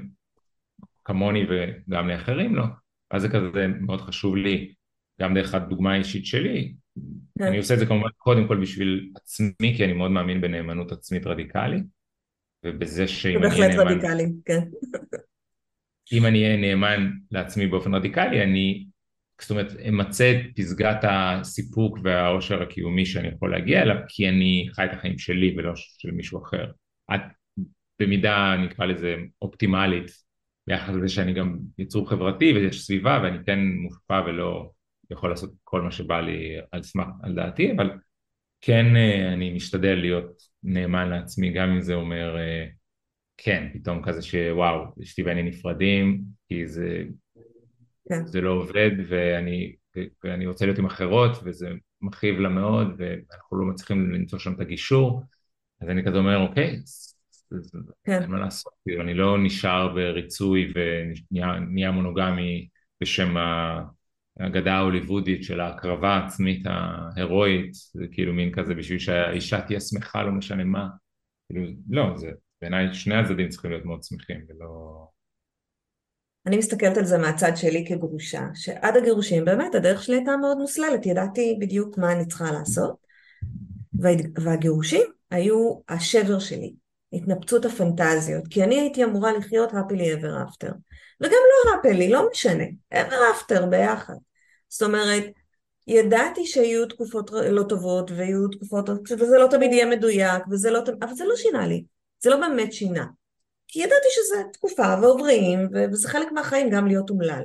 כמוני 1.05 1.45
וגם 1.49 2.09
לאחרים 2.09 2.55
לא, 2.55 2.65
אז 3.11 3.23
זה 3.23 3.29
כזה 3.29 3.67
מאוד 3.81 4.01
חשוב 4.01 4.37
לי, 4.37 4.75
גם 5.21 5.35
דרך 5.35 5.55
הדוגמה 5.55 5.93
האישית 5.93 6.27
שלי. 6.27 6.75
אני 7.41 7.59
עושה 7.59 7.75
את 7.75 7.79
זה 7.79 7.87
כמובן 7.87 8.09
קודם 8.17 8.49
כל 8.49 8.61
בשביל 8.61 9.11
עצמי, 9.17 9.75
כי 9.77 9.85
אני 9.85 9.93
מאוד 9.93 10.11
מאמין 10.11 10.41
בנאמנות 10.41 10.93
עצמית 10.93 11.27
רדיקלית, 11.27 11.85
ובזה 12.65 13.09
שאם 13.09 13.45
אני 13.45 13.47
אהיה 13.47 13.69
נאמן... 13.69 13.85
בהחלט 13.85 13.87
רדיקלי, 13.87 14.33
כן. 14.45 14.61
אם 16.13 16.27
אני 16.27 16.45
אהיה 16.45 16.57
נאמן 16.57 17.11
לעצמי 17.31 17.67
באופן 17.67 17.95
רדיקלי, 17.95 18.43
אני, 18.43 18.87
זאת 19.41 19.51
אומרת, 19.51 19.73
אמצה 19.89 20.31
את 20.31 20.57
פסגת 20.57 20.99
הסיפוק 21.03 21.99
והעושר 22.03 22.63
הקיומי 22.63 23.07
שאני 23.07 23.29
יכול 23.29 23.51
להגיע 23.51 23.83
אליו, 23.83 23.97
כי 24.09 24.29
אני 24.29 24.69
חי 24.73 24.85
את 24.85 24.93
החיים 24.93 25.19
שלי 25.19 25.55
ולא 25.59 25.73
של 25.75 26.11
מישהו 26.11 26.43
אחר. 26.43 26.71
את 27.15 27.21
במידה, 28.01 28.57
נקרא 28.65 28.87
לזה, 28.87 29.17
אופטימלית, 29.43 30.11
ביחס 30.67 30.95
לזה 30.95 31.09
שאני 31.09 31.33
גם 31.33 31.59
יצור 31.79 32.11
חברתי 32.11 32.53
ויש 32.53 32.87
סביבה 32.87 33.21
ואני 33.23 33.39
כן 33.47 33.59
מושפע 33.59 34.23
ולא 34.27 34.71
יכול 35.11 35.31
לעשות 35.31 35.51
כל 35.64 35.83
מה 35.83 35.90
שבא 35.90 36.21
לי 36.21 36.57
על 36.73 36.83
סמך, 36.83 37.07
על 37.23 37.35
דעתי, 37.35 37.73
אבל 37.73 37.90
כן 38.61 38.97
אה, 38.97 39.33
אני 39.33 39.53
משתדל 39.53 39.94
להיות 39.94 40.42
נאמן 40.62 41.09
לעצמי, 41.09 41.53
גם 41.53 41.71
אם 41.71 41.81
זה 41.81 41.94
אומר 41.94 42.37
אה, 42.38 42.66
כן, 43.37 43.68
פתאום 43.75 44.03
כזה 44.03 44.23
שוואו, 44.23 44.85
אשתי 45.03 45.23
ואני 45.23 45.42
נפרדים, 45.42 46.23
כי 46.49 46.66
זה, 46.66 47.05
כן. 48.09 48.27
זה 48.27 48.40
לא 48.40 48.51
עובד 48.51 48.90
ואני, 49.09 49.75
ואני 50.25 50.47
רוצה 50.47 50.66
להיות 50.66 50.79
עם 50.79 50.87
אחרות 50.87 51.38
וזה 51.44 51.71
מכאיב 52.01 52.38
לה 52.40 52.49
מאוד 52.49 52.87
ואנחנו 52.99 53.57
לא 53.59 53.64
מצליחים 53.64 54.11
למצוא 54.12 54.38
שם 54.38 54.55
את 54.55 54.61
הגישור, 54.61 55.23
אז 55.81 55.88
אני 55.88 56.05
כזה 56.05 56.18
אומר 56.18 56.37
אוקיי, 56.37 56.81
כן. 58.05 58.23
אין 58.23 58.31
מה 58.31 58.38
לעשות, 58.38 58.73
כאילו 58.85 59.03
אני 59.03 59.14
לא 59.14 59.38
נשאר 59.38 59.94
בריצוי 59.94 60.73
ונהיה 60.75 61.90
מונוגמי 61.90 62.68
בשם 63.01 63.35
האגדה 64.38 64.72
ההוליוודית 64.72 65.44
של 65.44 65.61
ההקרבה 65.61 66.09
העצמית 66.09 66.62
ההירואית, 66.66 67.74
זה 67.74 68.05
כאילו 68.12 68.33
מין 68.33 68.53
כזה 68.53 68.74
בשביל 68.74 68.98
שהאישה 68.98 69.61
תהיה 69.61 69.81
שמחה 69.81 70.22
לא 70.22 70.33
משנה 70.33 70.64
מה, 70.64 70.88
כאילו 71.48 71.66
לא, 71.90 72.16
זה 72.16 72.31
בעיניי 72.61 72.94
שני 72.94 73.14
הצדדים 73.14 73.48
צריכים 73.48 73.70
להיות 73.70 73.85
מאוד 73.85 74.03
שמחים 74.03 74.40
ולא... 74.48 75.05
אני 76.46 76.57
מסתכלת 76.57 76.96
על 76.96 77.05
זה 77.05 77.18
מהצד 77.18 77.53
שלי 77.57 77.85
כגרושה, 77.88 78.42
שעד 78.55 78.96
הגירושים 78.96 79.44
באמת 79.44 79.74
הדרך 79.74 80.03
שלי 80.03 80.16
הייתה 80.16 80.37
מאוד 80.37 80.59
מוסללת, 80.59 81.07
ידעתי 81.07 81.57
בדיוק 81.61 81.98
מה 81.98 82.12
אני 82.12 82.27
צריכה 82.27 82.53
לעשות, 82.53 82.96
והגירושים 84.35 85.07
היו 85.31 85.81
השבר 85.88 86.38
שלי, 86.38 86.74
התנפצות 87.12 87.64
הפנטזיות, 87.64 88.48
כי 88.51 88.64
אני 88.64 88.81
הייתי 88.81 89.05
אמורה 89.05 89.33
לחיות 89.33 89.72
happily 89.72 90.18
ever 90.20 90.48
after, 90.48 90.72
וגם 91.20 91.33
לא 91.33 91.72
happily, 91.72 92.12
לא 92.12 92.29
משנה, 92.31 92.64
ever 92.94 93.35
after 93.35 93.66
ביחד. 93.66 94.14
זאת 94.69 94.83
אומרת, 94.83 95.25
ידעתי 95.87 96.47
שיהיו 96.47 96.87
תקופות 96.87 97.31
לא 97.31 97.63
טובות 97.63 98.11
ויהיו 98.11 98.49
תקופות, 98.49 98.89
וזה 99.19 99.39
לא 99.39 99.47
תמיד 99.51 99.73
יהיה 99.73 99.87
מדויק, 99.87 100.43
וזה 100.51 100.71
לא, 100.71 100.81
אבל 101.03 101.15
זה 101.15 101.25
לא 101.25 101.37
שינה 101.37 101.67
לי. 101.67 101.85
זה 102.21 102.31
לא 102.31 102.37
באמת 102.37 102.73
שינה. 102.73 103.07
כי 103.69 103.79
ידעתי 103.79 104.09
שזה 104.11 104.43
תקופה 104.53 104.95
ועוברים, 105.03 105.69
וזה 105.93 106.09
חלק 106.09 106.33
מהחיים 106.33 106.71
גם 106.71 106.87
להיות 106.87 107.11
אומלל. 107.11 107.43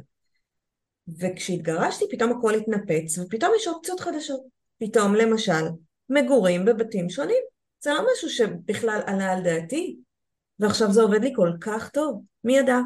וכשהתגרשתי 1.19 2.05
פתאום 2.11 2.31
הכל 2.31 2.53
התנפץ, 2.53 3.17
ופתאום 3.17 3.51
יש 3.55 3.67
אופציות 3.67 3.99
חדשות. 3.99 4.41
פתאום 4.79 5.15
למשל, 5.15 5.63
מגורים 6.09 6.65
בבתים 6.65 7.09
שונים. 7.09 7.43
זה 7.81 7.93
לא 7.93 8.05
משהו 8.13 8.29
שבכלל 8.29 9.01
עלה 9.05 9.31
על 9.31 9.43
דעתי, 9.43 9.97
ועכשיו 10.59 10.91
זה 10.91 11.01
עובד 11.01 11.21
לי 11.21 11.33
כל 11.35 11.51
כך 11.61 11.89
טוב. 11.89 12.21
מי 12.43 12.57
ידע? 12.57 12.79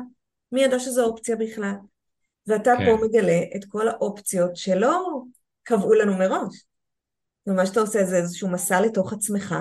מי 0.52 0.63
ידע 0.63 0.80
שזו 0.80 1.06
אופציה 1.06 1.36
בכלל? 1.36 1.73
ואתה 2.47 2.73
כן. 2.77 2.86
פה 2.86 3.05
מגלה 3.05 3.39
את 3.55 3.65
כל 3.67 3.88
האופציות 3.88 4.55
שלא 4.55 5.21
קבעו 5.63 5.93
לנו 5.93 6.17
מראש. 6.17 6.65
ומה 7.47 7.65
שאתה 7.65 7.79
עושה 7.79 8.03
זה 8.03 8.17
איזשהו 8.17 8.49
מסע 8.49 8.81
לתוך 8.81 9.13
עצמך, 9.13 9.55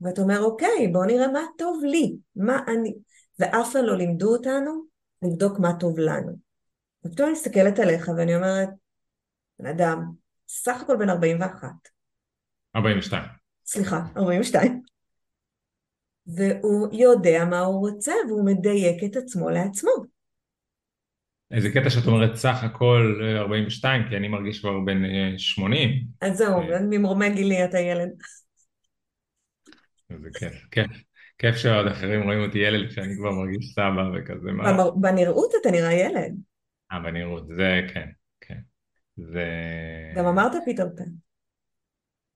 ואתה 0.00 0.22
אומר, 0.22 0.40
אוקיי, 0.40 0.88
בוא 0.92 1.06
נראה 1.06 1.28
מה 1.28 1.40
טוב 1.58 1.84
לי, 1.84 2.16
מה 2.36 2.58
אני... 2.68 2.94
ואף 3.38 3.72
פעם 3.72 3.84
לא 3.84 3.96
לימדו 3.96 4.36
אותנו 4.36 4.84
לבדוק 5.22 5.58
מה 5.58 5.72
טוב 5.80 5.98
לנו. 5.98 6.32
ופתאום 7.06 7.28
אני 7.28 7.38
מסתכלת 7.38 7.78
עליך 7.78 8.10
ואני 8.16 8.36
אומרת, 8.36 8.68
בן 9.58 9.66
אדם, 9.66 10.12
סך 10.48 10.82
הכל 10.82 10.96
בן 10.96 11.08
41. 11.10 11.68
42. 12.76 13.22
סליחה, 13.66 14.00
42. 14.16 14.82
והוא 16.26 16.88
יודע 16.92 17.44
מה 17.50 17.60
הוא 17.60 17.88
רוצה 17.88 18.12
והוא 18.28 18.44
מדייק 18.44 19.04
את 19.04 19.16
עצמו 19.16 19.50
לעצמו. 19.50 19.90
איזה 21.54 21.70
קטע 21.70 21.90
שאת 21.90 22.06
אומרת 22.06 22.34
סך 22.34 22.64
הכל 22.64 23.20
42, 23.38 24.08
כי 24.08 24.16
אני 24.16 24.28
מרגיש 24.28 24.60
כבר 24.60 24.80
בן 24.80 25.02
80. 25.38 25.90
אה, 26.22 26.28
אז 26.28 26.36
זהו, 26.36 26.60
אה. 26.60 26.78
ממרומי 26.90 27.30
גילי 27.30 27.64
אתה 27.64 27.78
ילד. 27.78 28.08
זה 30.08 30.28
כיף, 30.38 30.66
כיף. 30.70 30.90
כיף 31.38 31.56
שעוד 31.56 31.86
אחרים 31.86 32.22
רואים 32.22 32.40
אותי 32.40 32.58
ילד 32.58 32.88
כשאני 32.90 33.16
כבר 33.16 33.30
מרגיש 33.30 33.72
סבא 33.74 34.10
וכזה. 34.14 34.50
בנראות 35.00 35.52
אתה 35.60 35.70
נראה 35.70 35.92
ילד. 35.92 36.34
אה, 36.92 37.00
בנראות, 37.00 37.46
זה 37.46 37.80
כן, 37.94 38.08
כן. 38.40 38.58
זה... 39.16 39.44
גם 40.16 40.26
אמרת 40.26 40.52
פיטר 40.64 40.86
פן. 40.96 41.10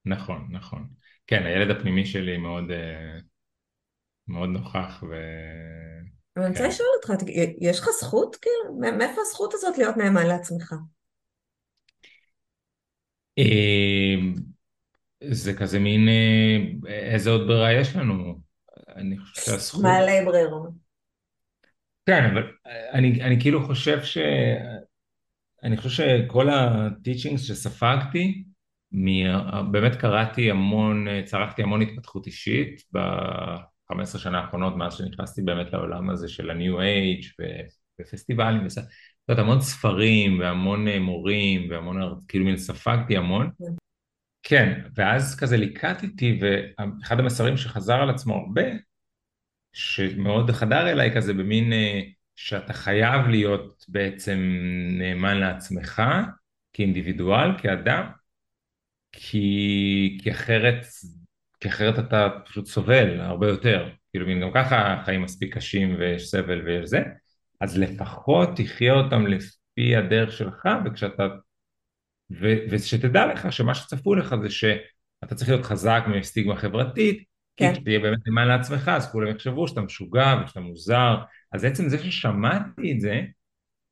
נכון, 0.05 0.47
נכון. 0.51 0.87
כן, 1.27 1.43
הילד 1.45 1.77
הפנימי 1.77 2.05
שלי 2.05 2.37
מאוד, 2.37 2.71
אה, 2.71 3.19
מאוד 4.27 4.49
נוכח 4.49 5.03
ו... 5.09 5.15
אבל 6.39 6.47
אני 6.47 6.53
רוצה 6.53 6.63
כן. 6.63 6.69
לשאול 6.69 6.89
אותך, 6.97 7.23
יש 7.61 7.79
לך 7.79 7.87
זכות, 8.01 8.35
כאילו? 8.35 8.97
מאיפה 8.97 9.21
הזכות 9.21 9.53
הזאת 9.53 9.77
להיות 9.77 9.97
נאמן 9.97 10.27
לעצמך? 10.27 10.73
אה, 13.37 14.15
זה 15.23 15.53
כזה 15.53 15.79
מין, 15.79 16.07
אה, 16.09 17.13
איזה 17.13 17.29
עוד 17.29 17.47
ברירה 17.47 17.73
יש 17.73 17.95
לנו? 17.95 18.39
אני 18.95 19.17
חושב 19.17 19.41
שהזכות... 19.41 19.83
מעלה 19.83 20.25
ברירה. 20.25 20.57
כן, 22.05 22.23
אבל 22.33 22.51
אני, 22.93 23.23
אני 23.23 23.41
כאילו 23.41 23.65
חושב 23.65 24.03
ש... 24.03 24.17
אני 25.63 25.77
חושב 25.77 25.89
שכל 25.89 26.49
הטיצ'ינגס 26.49 27.41
שספגתי, 27.41 28.43
באמת 29.71 29.95
קראתי 29.95 30.51
המון, 30.51 31.07
צרכתי 31.25 31.63
המון 31.63 31.81
התפתחות 31.81 32.27
אישית 32.27 32.83
ב-15 33.91 34.17
שנה 34.17 34.39
האחרונות 34.39 34.75
מאז 34.75 34.93
שנכנסתי 34.93 35.41
באמת 35.41 35.73
לעולם 35.73 36.09
הזה 36.09 36.27
של 36.29 36.49
ה-New 36.49 36.75
Age 36.77 37.43
ופסטיבלים, 38.01 38.69
זאת 38.69 38.85
אומרת 39.29 39.39
המון 39.39 39.61
ספרים 39.61 40.39
והמון 40.39 40.87
מורים 40.89 41.69
והמון, 41.69 42.21
כאילו 42.27 42.45
מין 42.45 42.57
ספגתי 42.57 43.17
המון. 43.17 43.49
כן, 44.43 44.81
ואז 44.95 45.39
כזה 45.39 45.57
ליקטתי 45.57 46.39
ואחד 46.41 47.19
המסרים 47.19 47.57
שחזר 47.57 47.95
על 47.95 48.09
עצמו 48.09 48.35
הרבה, 48.35 48.63
שמאוד 49.73 50.51
חדר 50.51 50.91
אליי 50.91 51.15
כזה 51.15 51.33
במין 51.33 51.73
שאתה 52.35 52.73
חייב 52.73 53.27
להיות 53.27 53.85
בעצם 53.87 54.39
נאמן 54.99 55.37
לעצמך 55.37 56.01
כאינדיבידואל, 56.73 57.57
כאדם, 57.57 58.03
כי, 59.11 60.17
כי 60.23 60.31
אחרת, 60.31 60.85
כי 61.59 61.67
אחרת 61.67 61.99
אתה 61.99 62.29
פשוט 62.45 62.65
סובל 62.65 63.21
הרבה 63.21 63.47
יותר, 63.47 63.89
כאילו 64.11 64.25
גם 64.41 64.51
ככה 64.53 64.93
החיים 64.93 65.21
מספיק 65.21 65.57
קשים 65.57 65.95
ויש 65.99 66.29
סבל 66.29 66.61
ויש 66.65 66.89
זה, 66.89 67.03
אז 67.61 67.77
לפחות 67.77 68.49
תחיה 68.55 68.93
אותם 68.93 69.27
לפי 69.27 69.95
הדרך 69.95 70.31
שלך 70.31 70.67
וכשאתה, 70.85 71.27
ו, 72.41 72.47
ושתדע 72.69 73.25
לך 73.25 73.53
שמה 73.53 73.75
שצפו 73.75 74.15
לך 74.15 74.35
זה 74.41 74.49
שאתה 74.49 75.35
צריך 75.35 75.49
להיות 75.49 75.65
חזק 75.65 76.03
מסטיגמה 76.07 76.55
חברתית, 76.55 77.23
כן. 77.57 77.67
כי 77.67 77.73
כשתהיה 77.79 77.99
באמת 77.99 78.19
נאמן 78.27 78.47
לעצמך 78.47 78.87
אז 78.87 79.11
כולם 79.11 79.27
יחשבו 79.27 79.67
שאתה 79.67 79.81
משוגע 79.81 80.41
ושאתה 80.43 80.59
מוזר, 80.59 81.15
אז 81.51 81.65
עצם 81.65 81.89
זה 81.89 81.97
ששמעתי 82.03 82.91
את 82.91 83.01
זה 83.01 83.21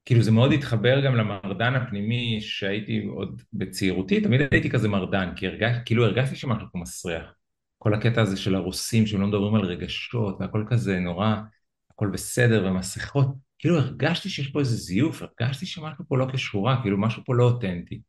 כאילו 0.05 0.21
זה 0.21 0.31
מאוד 0.31 0.51
התחבר 0.51 1.05
גם 1.05 1.15
למרדן 1.15 1.75
הפנימי 1.75 2.41
שהייתי 2.41 3.05
עוד 3.05 3.41
בצעירותי, 3.53 4.21
תמיד 4.21 4.41
הייתי 4.51 4.69
כזה 4.69 4.87
מרדן, 4.87 5.29
כי 5.35 5.47
הרגש, 5.47 5.75
כאילו 5.85 6.05
הרגשתי 6.05 6.35
שמשהו 6.35 6.67
פה 6.71 6.79
מסריח. 6.79 7.36
כל 7.77 7.93
הקטע 7.93 8.21
הזה 8.21 8.37
של 8.37 8.55
הרוסים 8.55 9.05
שהם 9.05 9.21
לא 9.21 9.27
מדברים 9.27 9.55
על 9.55 9.65
רגשות 9.65 10.37
והכל 10.39 10.65
כזה 10.69 10.99
נורא, 10.99 11.35
הכל 11.91 12.07
בסדר 12.13 12.65
ומסכות, 12.65 13.27
כאילו 13.59 13.77
הרגשתי 13.77 14.29
שיש 14.29 14.47
פה 14.47 14.59
איזה 14.59 14.75
זיוף, 14.75 15.21
הרגשתי 15.21 15.65
שמשהו 15.65 16.05
פה 16.07 16.17
לא 16.17 16.27
כשורה, 16.33 16.79
כאילו 16.81 16.97
משהו 16.97 17.23
פה 17.25 17.35
לא 17.35 17.43
אותנטי. 17.43 18.01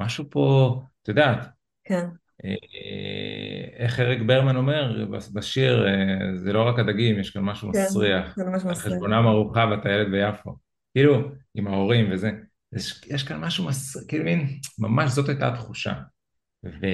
משהו 0.00 0.24
פה, 0.30 0.76
את 1.02 1.08
יודעת. 1.08 1.46
כן. 1.84 2.06
אה, 2.44 3.84
איך 3.84 4.00
אריק 4.00 4.22
ברמן 4.26 4.56
אומר 4.56 5.06
בשיר, 5.32 5.86
אה, 5.86 6.36
זה 6.36 6.52
לא 6.52 6.68
רק 6.68 6.78
הדגים, 6.78 7.20
יש 7.20 7.30
כאן 7.30 7.42
משהו 7.42 7.72
כן, 7.72 7.82
מסריח. 7.82 8.36
זה 8.36 8.44
ממש 8.44 8.64
מסריח. 8.64 8.86
על 8.86 8.92
חשבונם 8.92 9.26
ארוחה 9.26 9.66
והטיילת 9.70 10.10
ביפו. 10.10 10.56
כאילו, 10.94 11.30
עם 11.54 11.66
ההורים 11.66 12.12
וזה, 12.12 12.30
יש, 12.72 13.00
יש 13.06 13.22
כאן 13.22 13.40
משהו, 13.40 13.64
מס, 13.64 14.06
כאילו 14.06 14.24
מין, 14.24 14.46
ממש 14.78 15.10
זאת 15.10 15.28
הייתה 15.28 15.48
התחושה. 15.48 15.92
ו, 16.64 16.86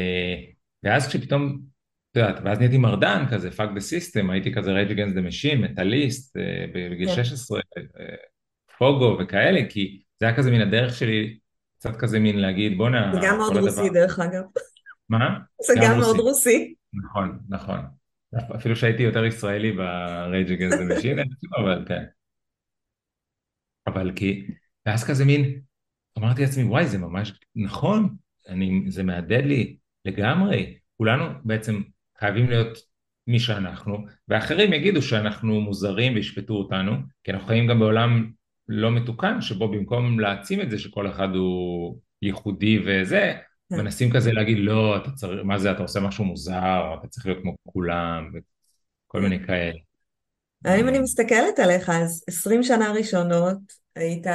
ואז 0.82 1.08
כשפתאום, 1.08 1.60
יודעת, 2.20 2.40
ואז 2.44 2.58
נהייתי 2.58 2.78
מרדן 2.78 3.24
כזה, 3.30 3.50
fuck 3.50 3.70
the 3.74 3.80
system, 3.80 4.30
הייתי 4.30 4.54
כזה 4.54 4.72
Rage 4.72 4.90
Against 4.90 5.14
the 5.14 5.20
Machine, 5.20 5.60
מטאליסט, 5.60 6.36
בגיל 6.74 7.08
16, 7.08 7.60
כן. 7.74 7.80
אה, 8.00 8.14
פוגו 8.78 9.18
וכאלה, 9.20 9.60
כי 9.68 10.02
זה 10.20 10.26
היה 10.26 10.36
כזה 10.36 10.50
מן 10.50 10.60
הדרך 10.60 10.94
שלי, 10.94 11.38
קצת 11.78 11.96
כזה 11.96 12.18
מין 12.18 12.38
להגיד, 12.38 12.78
בואנה, 12.78 13.12
זה 13.14 13.20
גם 13.22 13.38
מאוד 13.38 13.56
רוסי 13.56 13.90
דרך 13.90 14.18
אגב. 14.18 14.42
מה? 15.08 15.38
זה 15.66 15.74
גם, 15.76 15.82
גם 15.92 15.98
מאוד 15.98 16.18
רוסי. 16.18 16.74
נכון, 16.92 17.38
נכון. 17.48 17.80
אפילו 18.56 18.76
שהייתי 18.76 19.02
יותר 19.02 19.24
ישראלי 19.24 19.72
ב 19.72 19.88
Rage 19.88 20.52
Against 20.52 20.74
the 20.74 20.84
Machine, 20.84 21.18
אבל 21.58 21.84
כן. 21.88 22.04
אבל 23.86 24.12
כי, 24.16 24.46
ואז 24.86 25.04
כזה 25.04 25.24
מין, 25.24 25.60
אמרתי 26.18 26.42
לעצמי, 26.42 26.64
וואי, 26.64 26.86
זה 26.86 26.98
ממש 26.98 27.32
נכון, 27.56 28.16
אני, 28.48 28.82
זה 28.88 29.02
מהדהד 29.02 29.44
לי 29.44 29.76
לגמרי, 30.04 30.78
כולנו 30.96 31.24
בעצם 31.44 31.80
חייבים 32.20 32.50
להיות 32.50 32.78
מי 33.26 33.38
שאנחנו, 33.38 33.98
ואחרים 34.28 34.72
יגידו 34.72 35.02
שאנחנו 35.02 35.60
מוזרים 35.60 36.14
וישפטו 36.14 36.54
אותנו, 36.54 36.92
כי 37.24 37.32
אנחנו 37.32 37.46
חיים 37.46 37.66
גם 37.66 37.78
בעולם 37.78 38.30
לא 38.68 38.90
מתוקן, 38.90 39.40
שבו 39.40 39.68
במקום 39.68 40.20
להעצים 40.20 40.60
את 40.60 40.70
זה 40.70 40.78
שכל 40.78 41.10
אחד 41.10 41.28
הוא 41.34 41.98
ייחודי 42.22 42.78
וזה, 42.86 43.34
כן. 43.70 43.76
מנסים 43.76 44.12
כזה 44.12 44.32
להגיד, 44.32 44.58
לא, 44.58 44.96
אתה 44.96 45.10
צריך, 45.10 45.40
מה 45.44 45.58
זה, 45.58 45.72
אתה 45.72 45.82
עושה 45.82 46.00
משהו 46.00 46.24
מוזר, 46.24 46.94
אתה 46.98 47.08
צריך 47.08 47.26
להיות 47.26 47.42
כמו 47.42 47.54
כולם, 47.68 48.30
וכל 48.34 49.20
מיני 49.20 49.46
כאלה. 49.46 49.78
אם 50.66 50.88
אני 50.88 50.98
מסתכלת 50.98 51.58
עליך, 51.58 51.90
אז 51.90 52.24
עשרים 52.28 52.62
שנה 52.62 52.92
ראשונות 52.92 53.58
היית 53.96 54.26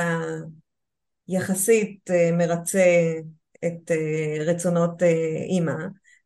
יחסית 1.27 2.11
אה, 2.11 2.31
מרצה 2.37 3.13
את 3.65 3.91
אה, 3.91 4.45
רצונות 4.45 5.03
אה, 5.03 5.43
אימא, 5.49 5.75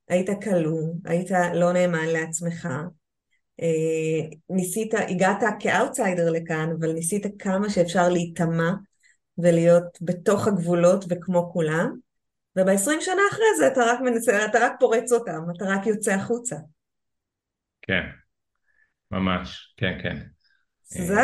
היית 0.08 0.30
כלוא, 0.44 0.94
היית 1.06 1.32
לא 1.54 1.74
נאמן 1.74 2.08
לעצמך, 2.08 2.68
ניסית, 4.50 4.94
הגעת 4.94 5.44
כאוטסיידר 5.60 6.32
לכאן, 6.32 6.70
אבל 6.80 6.92
ניסית 6.92 7.26
כמה 7.40 7.70
שאפשר 7.70 8.10
להיטמע 8.10 8.72
ולהיות 9.38 9.98
בתוך 10.02 10.48
הגבולות 10.48 11.06
וכמו 11.10 11.50
כולם, 11.54 11.96
וב-20 12.56 13.02
שנה 13.02 13.22
אחרי 13.32 13.46
זה 13.58 13.68
אתה 13.68 13.82
רק, 13.86 14.00
מנסה, 14.02 14.46
אתה 14.46 14.60
רק 14.62 14.72
פורץ 14.80 15.12
אותם, 15.12 15.42
אתה 15.58 15.66
רק 15.66 15.88
יוצא 15.88 16.12
החוצה. 16.12 16.56
כן, 17.82 18.04
ממש, 19.12 19.74
כן, 19.78 19.98
כן. 20.04 20.18
זה 20.84 21.22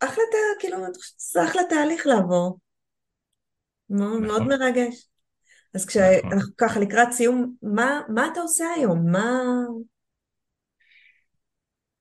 אחלה, 0.00 0.24
כאילו, 0.58 0.76
זה 1.16 1.44
אחלה 1.44 1.62
תהליך 1.68 2.06
לעבור. 2.06 2.58
מאוד, 3.90 4.22
נכון. 4.22 4.22
מאוד 4.22 4.42
מרגש. 4.42 5.08
אז 5.74 5.86
כשאנחנו 5.86 6.36
נכון. 6.36 6.50
ככה 6.58 6.80
לקראת 6.80 7.12
סיום, 7.12 7.54
מה, 7.62 8.00
מה 8.08 8.28
אתה 8.32 8.40
עושה 8.40 8.64
היום? 8.76 9.10
מה... 9.10 9.42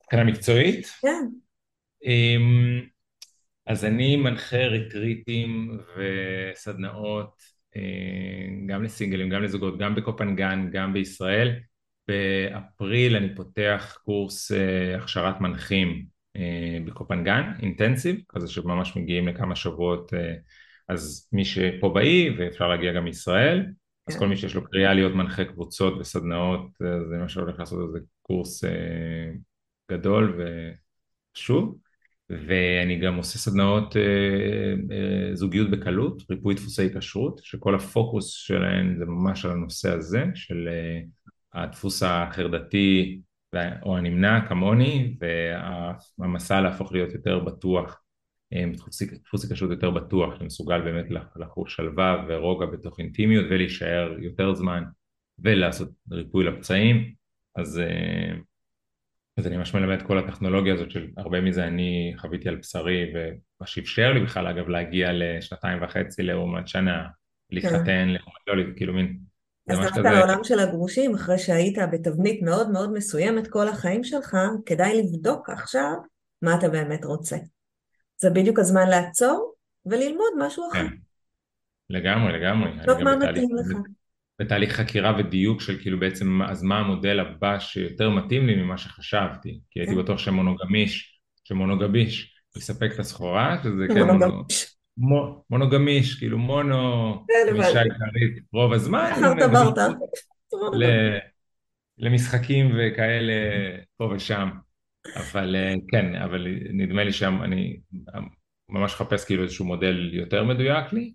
מבחינה 0.03 0.23
מקצועית? 0.23 0.87
כן. 1.01 1.27
אמ, 2.05 2.81
אז 3.65 3.85
אני 3.85 4.15
מנחה 4.15 4.57
ריטריטים 4.57 5.79
וסדנאות 5.97 7.41
אה, 7.75 7.81
גם 8.67 8.83
לסינגלים, 8.83 9.29
גם 9.29 9.43
לזוגות, 9.43 9.77
גם 9.77 9.95
בקופנגן, 9.95 10.69
גם 10.71 10.93
בישראל. 10.93 11.59
באפריל 12.07 13.15
אני 13.15 13.35
פותח 13.35 13.97
קורס 14.05 14.51
אה, 14.51 14.95
הכשרת 14.97 15.41
מנחים 15.41 16.05
אה, 16.35 16.77
בקופנגן, 16.85 17.51
אינטנסיב, 17.61 18.21
כזה 18.29 18.47
שממש 18.47 18.97
מגיעים 18.97 19.27
לכמה 19.27 19.55
שבועות, 19.55 20.13
אה, 20.13 20.33
אז 20.89 21.29
מי 21.31 21.45
שפה 21.45 21.89
באי 21.89 22.35
ואפשר 22.37 22.67
להגיע 22.67 22.93
גם 22.93 23.03
מישראל, 23.03 23.65
אז 24.07 24.13
כן. 24.13 24.19
כל 24.19 24.27
מי 24.27 24.37
שיש 24.37 24.55
לו 24.55 24.65
קריאה 24.65 24.93
להיות 24.93 25.15
מנחה 25.15 25.45
קבוצות 25.45 25.93
וסדנאות, 25.99 26.67
זה 26.79 27.17
מה 27.17 27.29
שהולך 27.29 27.59
לעשות 27.59 27.87
איזה 27.87 27.99
קורס 28.21 28.63
גדול 29.91 30.41
וחשוב. 31.33 31.77
ואני 32.47 32.99
גם 32.99 33.15
עושה 33.15 33.39
סדנאות 33.39 33.95
זוגיות 35.33 35.71
בקלות, 35.71 36.23
ריפוי 36.29 36.55
דפוסי 36.55 36.85
התעשרות, 36.85 37.39
שכל 37.43 37.75
הפוקוס 37.75 38.29
שלהן 38.29 38.95
זה 38.97 39.05
ממש 39.05 39.45
על 39.45 39.51
הנושא 39.51 39.91
הזה, 39.91 40.25
של 40.35 40.69
הדפוס 41.53 42.03
החרדתי 42.03 43.21
או 43.83 43.97
הנמנע 43.97 44.39
כמוני, 44.49 45.17
והמסע 46.19 46.61
להפוך 46.61 46.91
להיות 46.91 47.13
יותר 47.13 47.39
בטוח, 47.39 47.89
אה, 47.89 48.00
דפוס 49.23 49.45
התקשרות 49.45 49.71
יותר 49.71 49.89
בטוח, 49.89 50.39
שמסוגל 50.39 50.81
באמת 50.81 51.05
לחוש 51.35 51.75
שלווה 51.75 52.25
ורוגע 52.27 52.65
בתוך 52.65 52.99
אינטימיות 52.99 53.45
ולהישאר 53.49 54.15
יותר 54.19 54.53
זמן 54.53 54.83
ולעשות 55.39 55.89
ריפוי 56.11 56.45
לפצעים, 56.45 57.13
אז, 57.55 57.79
אה, 57.79 58.33
אז 59.37 59.47
אני 59.47 59.57
ממש 59.57 59.73
מלמד 59.73 60.01
כל 60.01 60.17
הטכנולוגיה 60.17 60.73
הזאת 60.73 60.91
של 60.91 61.07
הרבה 61.17 61.41
מזה 61.41 61.67
אני 61.67 62.13
חוויתי 62.17 62.49
על 62.49 62.55
בשרי 62.55 63.11
ומה 63.13 63.67
שאפשר 63.67 64.13
לי 64.13 64.19
בכלל 64.19 64.47
אגב 64.47 64.69
להגיע 64.69 65.09
לשנתיים 65.13 65.83
וחצי 65.83 66.23
לעומת 66.23 66.67
שנה, 66.67 67.07
להתחתן, 67.49 68.07
כן. 68.45 68.55
לא, 68.57 68.63
כאילו 68.75 68.93
מין 68.93 69.17
אז 69.69 69.79
דווקא 69.79 70.07
העולם 70.07 70.43
של 70.43 70.59
הגרושים, 70.59 71.15
אחרי 71.15 71.37
שהיית 71.37 71.77
בתבנית 71.91 72.41
מאוד 72.41 72.71
מאוד 72.71 72.93
מסוימת 72.93 73.47
כל 73.47 73.67
החיים 73.67 74.03
שלך, 74.03 74.37
כדאי 74.65 75.01
לבדוק 75.03 75.49
עכשיו 75.49 75.93
מה 76.41 76.55
אתה 76.55 76.69
באמת 76.69 77.05
רוצה. 77.05 77.37
זה 78.21 78.29
בדיוק 78.29 78.59
הזמן 78.59 78.89
לעצור 78.89 79.53
וללמוד 79.85 80.33
משהו 80.39 80.63
אחר. 80.71 80.87
כן, 80.87 80.95
לגמרי, 81.89 82.33
לגמרי. 82.33 82.71
לבדוק 82.71 82.99
מה 82.99 83.15
מתאים 83.15 83.49
לך. 83.55 83.77
בתהליך 84.41 84.75
חקירה 84.75 85.15
ודיוק 85.19 85.61
של 85.61 85.81
כאילו 85.81 85.99
בעצם, 85.99 86.41
אז 86.41 86.63
מה 86.63 86.79
המודל 86.79 87.19
הבא 87.19 87.59
שיותר 87.59 88.09
מתאים 88.09 88.47
לי 88.47 88.55
ממה 88.55 88.77
שחשבתי. 88.77 89.59
כי 89.71 89.79
הייתי 89.79 89.93
כן. 89.93 90.01
בטוח 90.01 90.19
שמונוגמיש, 90.19 91.19
שמונוגביש 91.43 92.35
יספק 92.57 92.91
את 92.93 92.99
הסחורה, 92.99 93.57
שזה 93.63 93.85
כן... 93.87 94.03
מונוגמיש. 94.03 94.75
מונוגמיש, 95.49 96.15
כאילו 96.15 96.37
מונו, 96.37 97.13
כן, 97.27 97.55
אישה 97.55 97.81
עיקרית 97.81 98.43
רוב 98.53 98.73
הזמן. 98.73 99.11
למשחקים 101.97 102.71
וכאלה 102.77 103.33
פה 103.97 104.11
ושם. 104.15 104.49
אבל 105.15 105.55
אה, 105.55 105.73
כן, 105.87 106.15
אבל 106.15 106.47
נדמה 106.73 107.03
לי 107.03 107.13
שאני 107.13 107.79
ממש 108.69 108.93
מחפש 108.93 109.25
כאילו 109.25 109.43
איזשהו 109.43 109.65
מודל 109.65 110.09
יותר 110.13 110.43
מדויק 110.43 110.93
לי, 110.93 111.13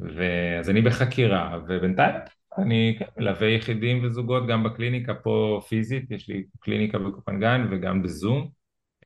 ואז 0.00 0.70
אני 0.70 0.82
בחקירה, 0.82 1.58
ובינתיים 1.68 2.14
אני 2.58 2.96
כן, 2.98 3.04
מלווה 3.16 3.48
יחידים 3.48 4.04
וזוגות 4.04 4.46
גם 4.48 4.62
בקליניקה 4.64 5.14
פה 5.14 5.60
פיזית, 5.68 6.10
יש 6.10 6.28
לי 6.28 6.44
קליניקה 6.60 6.98
בקופנגן 6.98 7.66
וגם 7.70 8.02
בזום, 8.02 8.48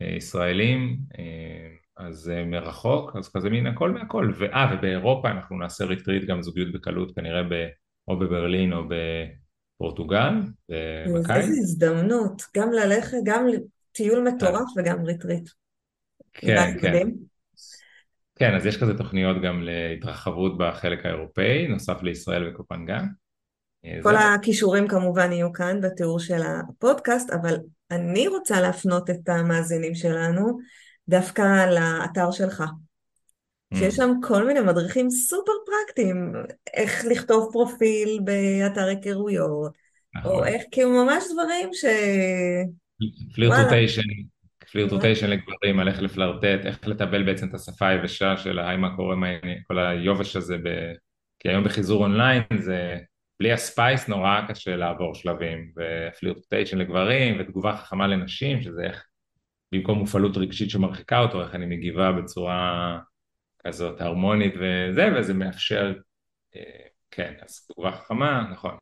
אה, 0.02 0.06
ישראלים, 0.16 0.98
אה, 1.18 1.68
אז 1.96 2.32
מרחוק, 2.46 3.16
אז 3.16 3.28
כזה 3.32 3.50
מין 3.50 3.66
הכל 3.66 3.90
מהכל, 3.90 4.32
ואה, 4.38 4.74
ובאירופה 4.74 5.30
אנחנו 5.30 5.58
נעשה 5.58 5.84
ריטריט 5.84 6.24
גם 6.24 6.42
זוגיות 6.42 6.72
בקלות, 6.72 7.14
כנראה 7.14 7.42
ב, 7.42 7.66
או 8.08 8.18
בברלין 8.18 8.72
או 8.72 8.82
בפורטוגל, 8.88 10.34
בקיץ. 11.14 11.30
איזה 11.30 11.52
הזדמנות, 11.58 12.42
גם 12.56 12.72
ללכת, 12.72 13.16
גם 13.24 13.46
טיול 13.96 14.28
מטורף 14.28 14.68
וגם 14.76 15.04
ריטריט. 15.04 15.48
כן, 16.32 16.78
כן. 16.80 17.08
כן, 18.38 18.54
אז 18.54 18.66
יש 18.66 18.80
כזה 18.80 18.98
תוכניות 18.98 19.42
גם 19.42 19.62
להתרחבות 19.62 20.58
בחלק 20.58 21.06
האירופאי, 21.06 21.66
נוסף 21.68 22.02
לישראל 22.02 22.48
וקופנגן. 22.48 23.04
אה, 23.84 23.98
כל 24.02 24.12
זה... 24.12 24.18
הקישורים 24.18 24.88
כמובן 24.88 25.32
יהיו 25.32 25.52
כאן 25.52 25.80
בתיאור 25.80 26.18
של 26.18 26.42
הפודקאסט, 26.42 27.30
אבל 27.30 27.56
אני 27.90 28.28
רוצה 28.28 28.60
להפנות 28.60 29.10
את 29.10 29.28
המאזינים 29.28 29.94
שלנו 29.94 30.58
דווקא 31.08 31.66
לאתר 31.66 32.30
שלך. 32.30 32.60
Mm. 33.74 33.78
שיש 33.78 33.96
שם 33.96 34.10
כל 34.22 34.46
מיני 34.46 34.60
מדריכים 34.60 35.10
סופר 35.10 35.52
פרקטיים, 35.66 36.32
איך 36.74 37.04
לכתוב 37.04 37.52
פרופיל 37.52 38.20
באתר 38.24 38.84
היכרויות, 38.84 39.72
נכון. 40.14 40.32
או 40.32 40.44
איך, 40.44 40.62
כאילו 40.70 40.90
ממש 40.90 41.24
דברים 41.32 41.68
ש... 41.72 41.84
flirtotation, 43.34 44.02
flirtotation 44.72 45.30
לגברים, 45.30 45.80
על 45.80 45.88
איך 45.88 46.02
לפלרטט, 46.02 46.66
איך 46.66 46.88
לתבל 46.88 47.22
בעצם 47.22 47.48
את 47.48 47.54
השפה 47.54 47.88
היבשה 47.88 48.36
של 48.36 48.58
היי 48.58 48.76
מה 48.76 48.96
קורה, 48.96 49.16
כל 49.66 49.78
היובש 49.78 50.36
הזה, 50.36 50.56
ב... 50.56 50.92
כי 51.38 51.48
היום 51.48 51.64
בחיזור 51.64 52.02
אונליין 52.02 52.42
זה 52.58 52.98
בלי 53.40 53.52
הספייס 53.52 54.08
נורא 54.08 54.40
קשה 54.48 54.76
לעבור 54.76 55.14
שלבים, 55.14 55.72
ופלירטוטיישן 55.76 56.78
לגברים, 56.78 57.36
ותגובה 57.40 57.76
חכמה 57.76 58.06
לנשים, 58.06 58.62
שזה 58.62 58.82
איך 58.82 59.06
במקום 59.72 59.98
מופעלות 59.98 60.36
רגשית 60.36 60.70
שמרחיקה 60.70 61.18
אותו, 61.18 61.42
איך 61.42 61.54
אני 61.54 61.66
מגיבה 61.66 62.12
בצורה 62.12 62.98
כזאת 63.66 64.00
הרמונית 64.00 64.54
וזה, 64.54 65.08
וזה 65.16 65.34
מאפשר, 65.34 65.94
אה, 66.56 66.60
כן, 67.10 67.34
אז 67.42 67.66
תגובה 67.66 67.92
חכמה, 67.92 68.48
נכון. 68.52 68.76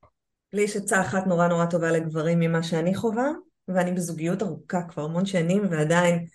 לי 0.52 0.62
יש 0.62 0.76
עצה 0.76 1.00
אחת 1.00 1.26
נורא 1.26 1.48
נורא 1.48 1.66
טובה 1.66 1.90
לגברים 1.90 2.40
ממה 2.40 2.62
שאני 2.62 2.94
חווה, 2.94 3.28
ואני 3.68 3.92
בזוגיות 3.92 4.42
ארוכה 4.42 4.82
כבר 4.88 5.02
המון 5.02 5.26
שנים, 5.26 5.62
ועדיין, 5.70 6.26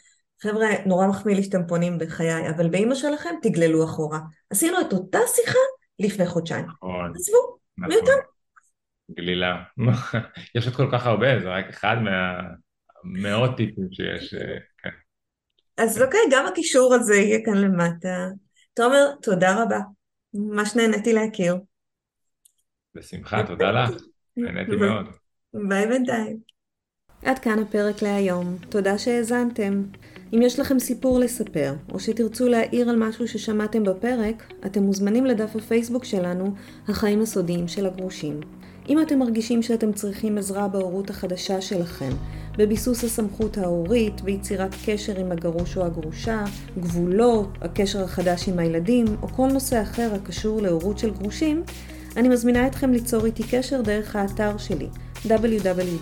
חבר'ה, 0.41 0.67
נורא 0.85 1.07
מחמיא 1.07 1.35
לי 1.35 1.43
שאתם 1.43 1.67
פונים 1.67 1.97
בחיי, 1.97 2.49
אבל 2.49 2.69
באימא 2.69 2.95
שלכם 2.95 3.35
תגללו 3.41 3.85
אחורה. 3.85 4.19
עשינו 4.49 4.81
את 4.81 4.93
אותה 4.93 5.19
שיחה 5.27 5.59
לפני 5.99 6.25
חודשיים. 6.25 6.65
נכון. 6.65 7.13
עזבו, 7.15 7.57
נכון. 7.77 7.93
מיותר. 7.93 8.13
גלילה. 9.11 9.63
יש 10.55 10.67
עוד 10.67 10.75
כל 10.75 10.89
כך 10.91 11.05
הרבה, 11.05 11.39
זה 11.39 11.49
רק 11.49 11.65
אחד 11.69 11.95
מהמאות 12.03 13.57
טיפים 13.57 13.87
שיש, 13.91 14.33
אה, 14.33 14.57
כן. 14.77 14.89
אז 15.77 16.01
אוקיי, 16.01 16.19
גם 16.31 16.45
הקישור 16.45 16.93
הזה 16.93 17.15
יהיה 17.15 17.45
כאן 17.45 17.57
למטה. 17.57 18.27
תומר, 18.73 19.11
תודה 19.21 19.63
רבה. 19.63 19.79
ממש 20.33 20.75
נהניתי 20.75 21.13
להכיר. 21.13 21.55
בשמחה, 22.95 23.43
תודה 23.47 23.71
לך. 23.71 23.89
נהניתי 24.37 24.75
מאוד. 24.75 25.05
ביי 25.53 25.87
בינתיים. 25.87 26.48
עד 27.25 27.39
כאן 27.39 27.59
הפרק 27.59 28.01
להיום. 28.01 28.55
תודה 28.69 28.97
שהאזנתם. 28.97 29.83
אם 30.33 30.41
יש 30.41 30.59
לכם 30.59 30.79
סיפור 30.79 31.19
לספר, 31.19 31.73
או 31.91 31.99
שתרצו 31.99 32.47
להעיר 32.47 32.89
על 32.89 32.95
משהו 32.95 33.27
ששמעתם 33.27 33.83
בפרק, 33.83 34.43
אתם 34.65 34.83
מוזמנים 34.83 35.25
לדף 35.25 35.55
הפייסבוק 35.55 36.03
שלנו, 36.03 36.53
החיים 36.87 37.21
הסודיים 37.21 37.67
של 37.67 37.85
הגרושים. 37.85 38.39
אם 38.89 39.01
אתם 39.01 39.19
מרגישים 39.19 39.61
שאתם 39.61 39.91
צריכים 39.91 40.37
עזרה 40.37 40.67
בהורות 40.67 41.09
החדשה 41.09 41.61
שלכם, 41.61 42.09
בביסוס 42.57 43.03
הסמכות 43.03 43.57
ההורית, 43.57 44.21
ביצירת 44.21 44.75
קשר 44.85 45.19
עם 45.19 45.31
הגרוש 45.31 45.77
או 45.77 45.85
הגרושה, 45.85 46.43
גבולות, 46.79 47.49
הקשר 47.61 48.03
החדש 48.03 48.49
עם 48.49 48.59
הילדים, 48.59 49.05
או 49.21 49.27
כל 49.27 49.47
נושא 49.47 49.81
אחר 49.81 50.11
הקשור 50.15 50.61
להורות 50.61 50.99
של 50.99 51.09
גרושים, 51.09 51.63
אני 52.17 52.29
מזמינה 52.29 52.67
אתכם 52.67 52.91
ליצור 52.91 53.25
איתי 53.25 53.43
קשר 53.51 53.81
דרך 53.81 54.15
האתר 54.15 54.57
שלי 54.57 54.87
www.maya.com 55.25 55.99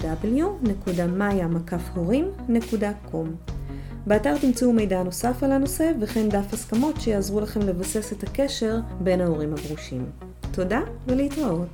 באתר 4.07 4.37
תמצאו 4.37 4.73
מידע 4.73 5.03
נוסף 5.03 5.43
על 5.43 5.51
הנושא 5.51 5.91
וכן 6.01 6.29
דף 6.29 6.53
הסכמות 6.53 7.01
שיעזרו 7.01 7.39
לכם 7.39 7.59
לבסס 7.59 8.13
את 8.13 8.23
הקשר 8.23 8.79
בין 8.99 9.21
ההורים 9.21 9.53
הגרושים. 9.53 10.05
תודה 10.51 10.81
ולהתראות. 11.07 11.65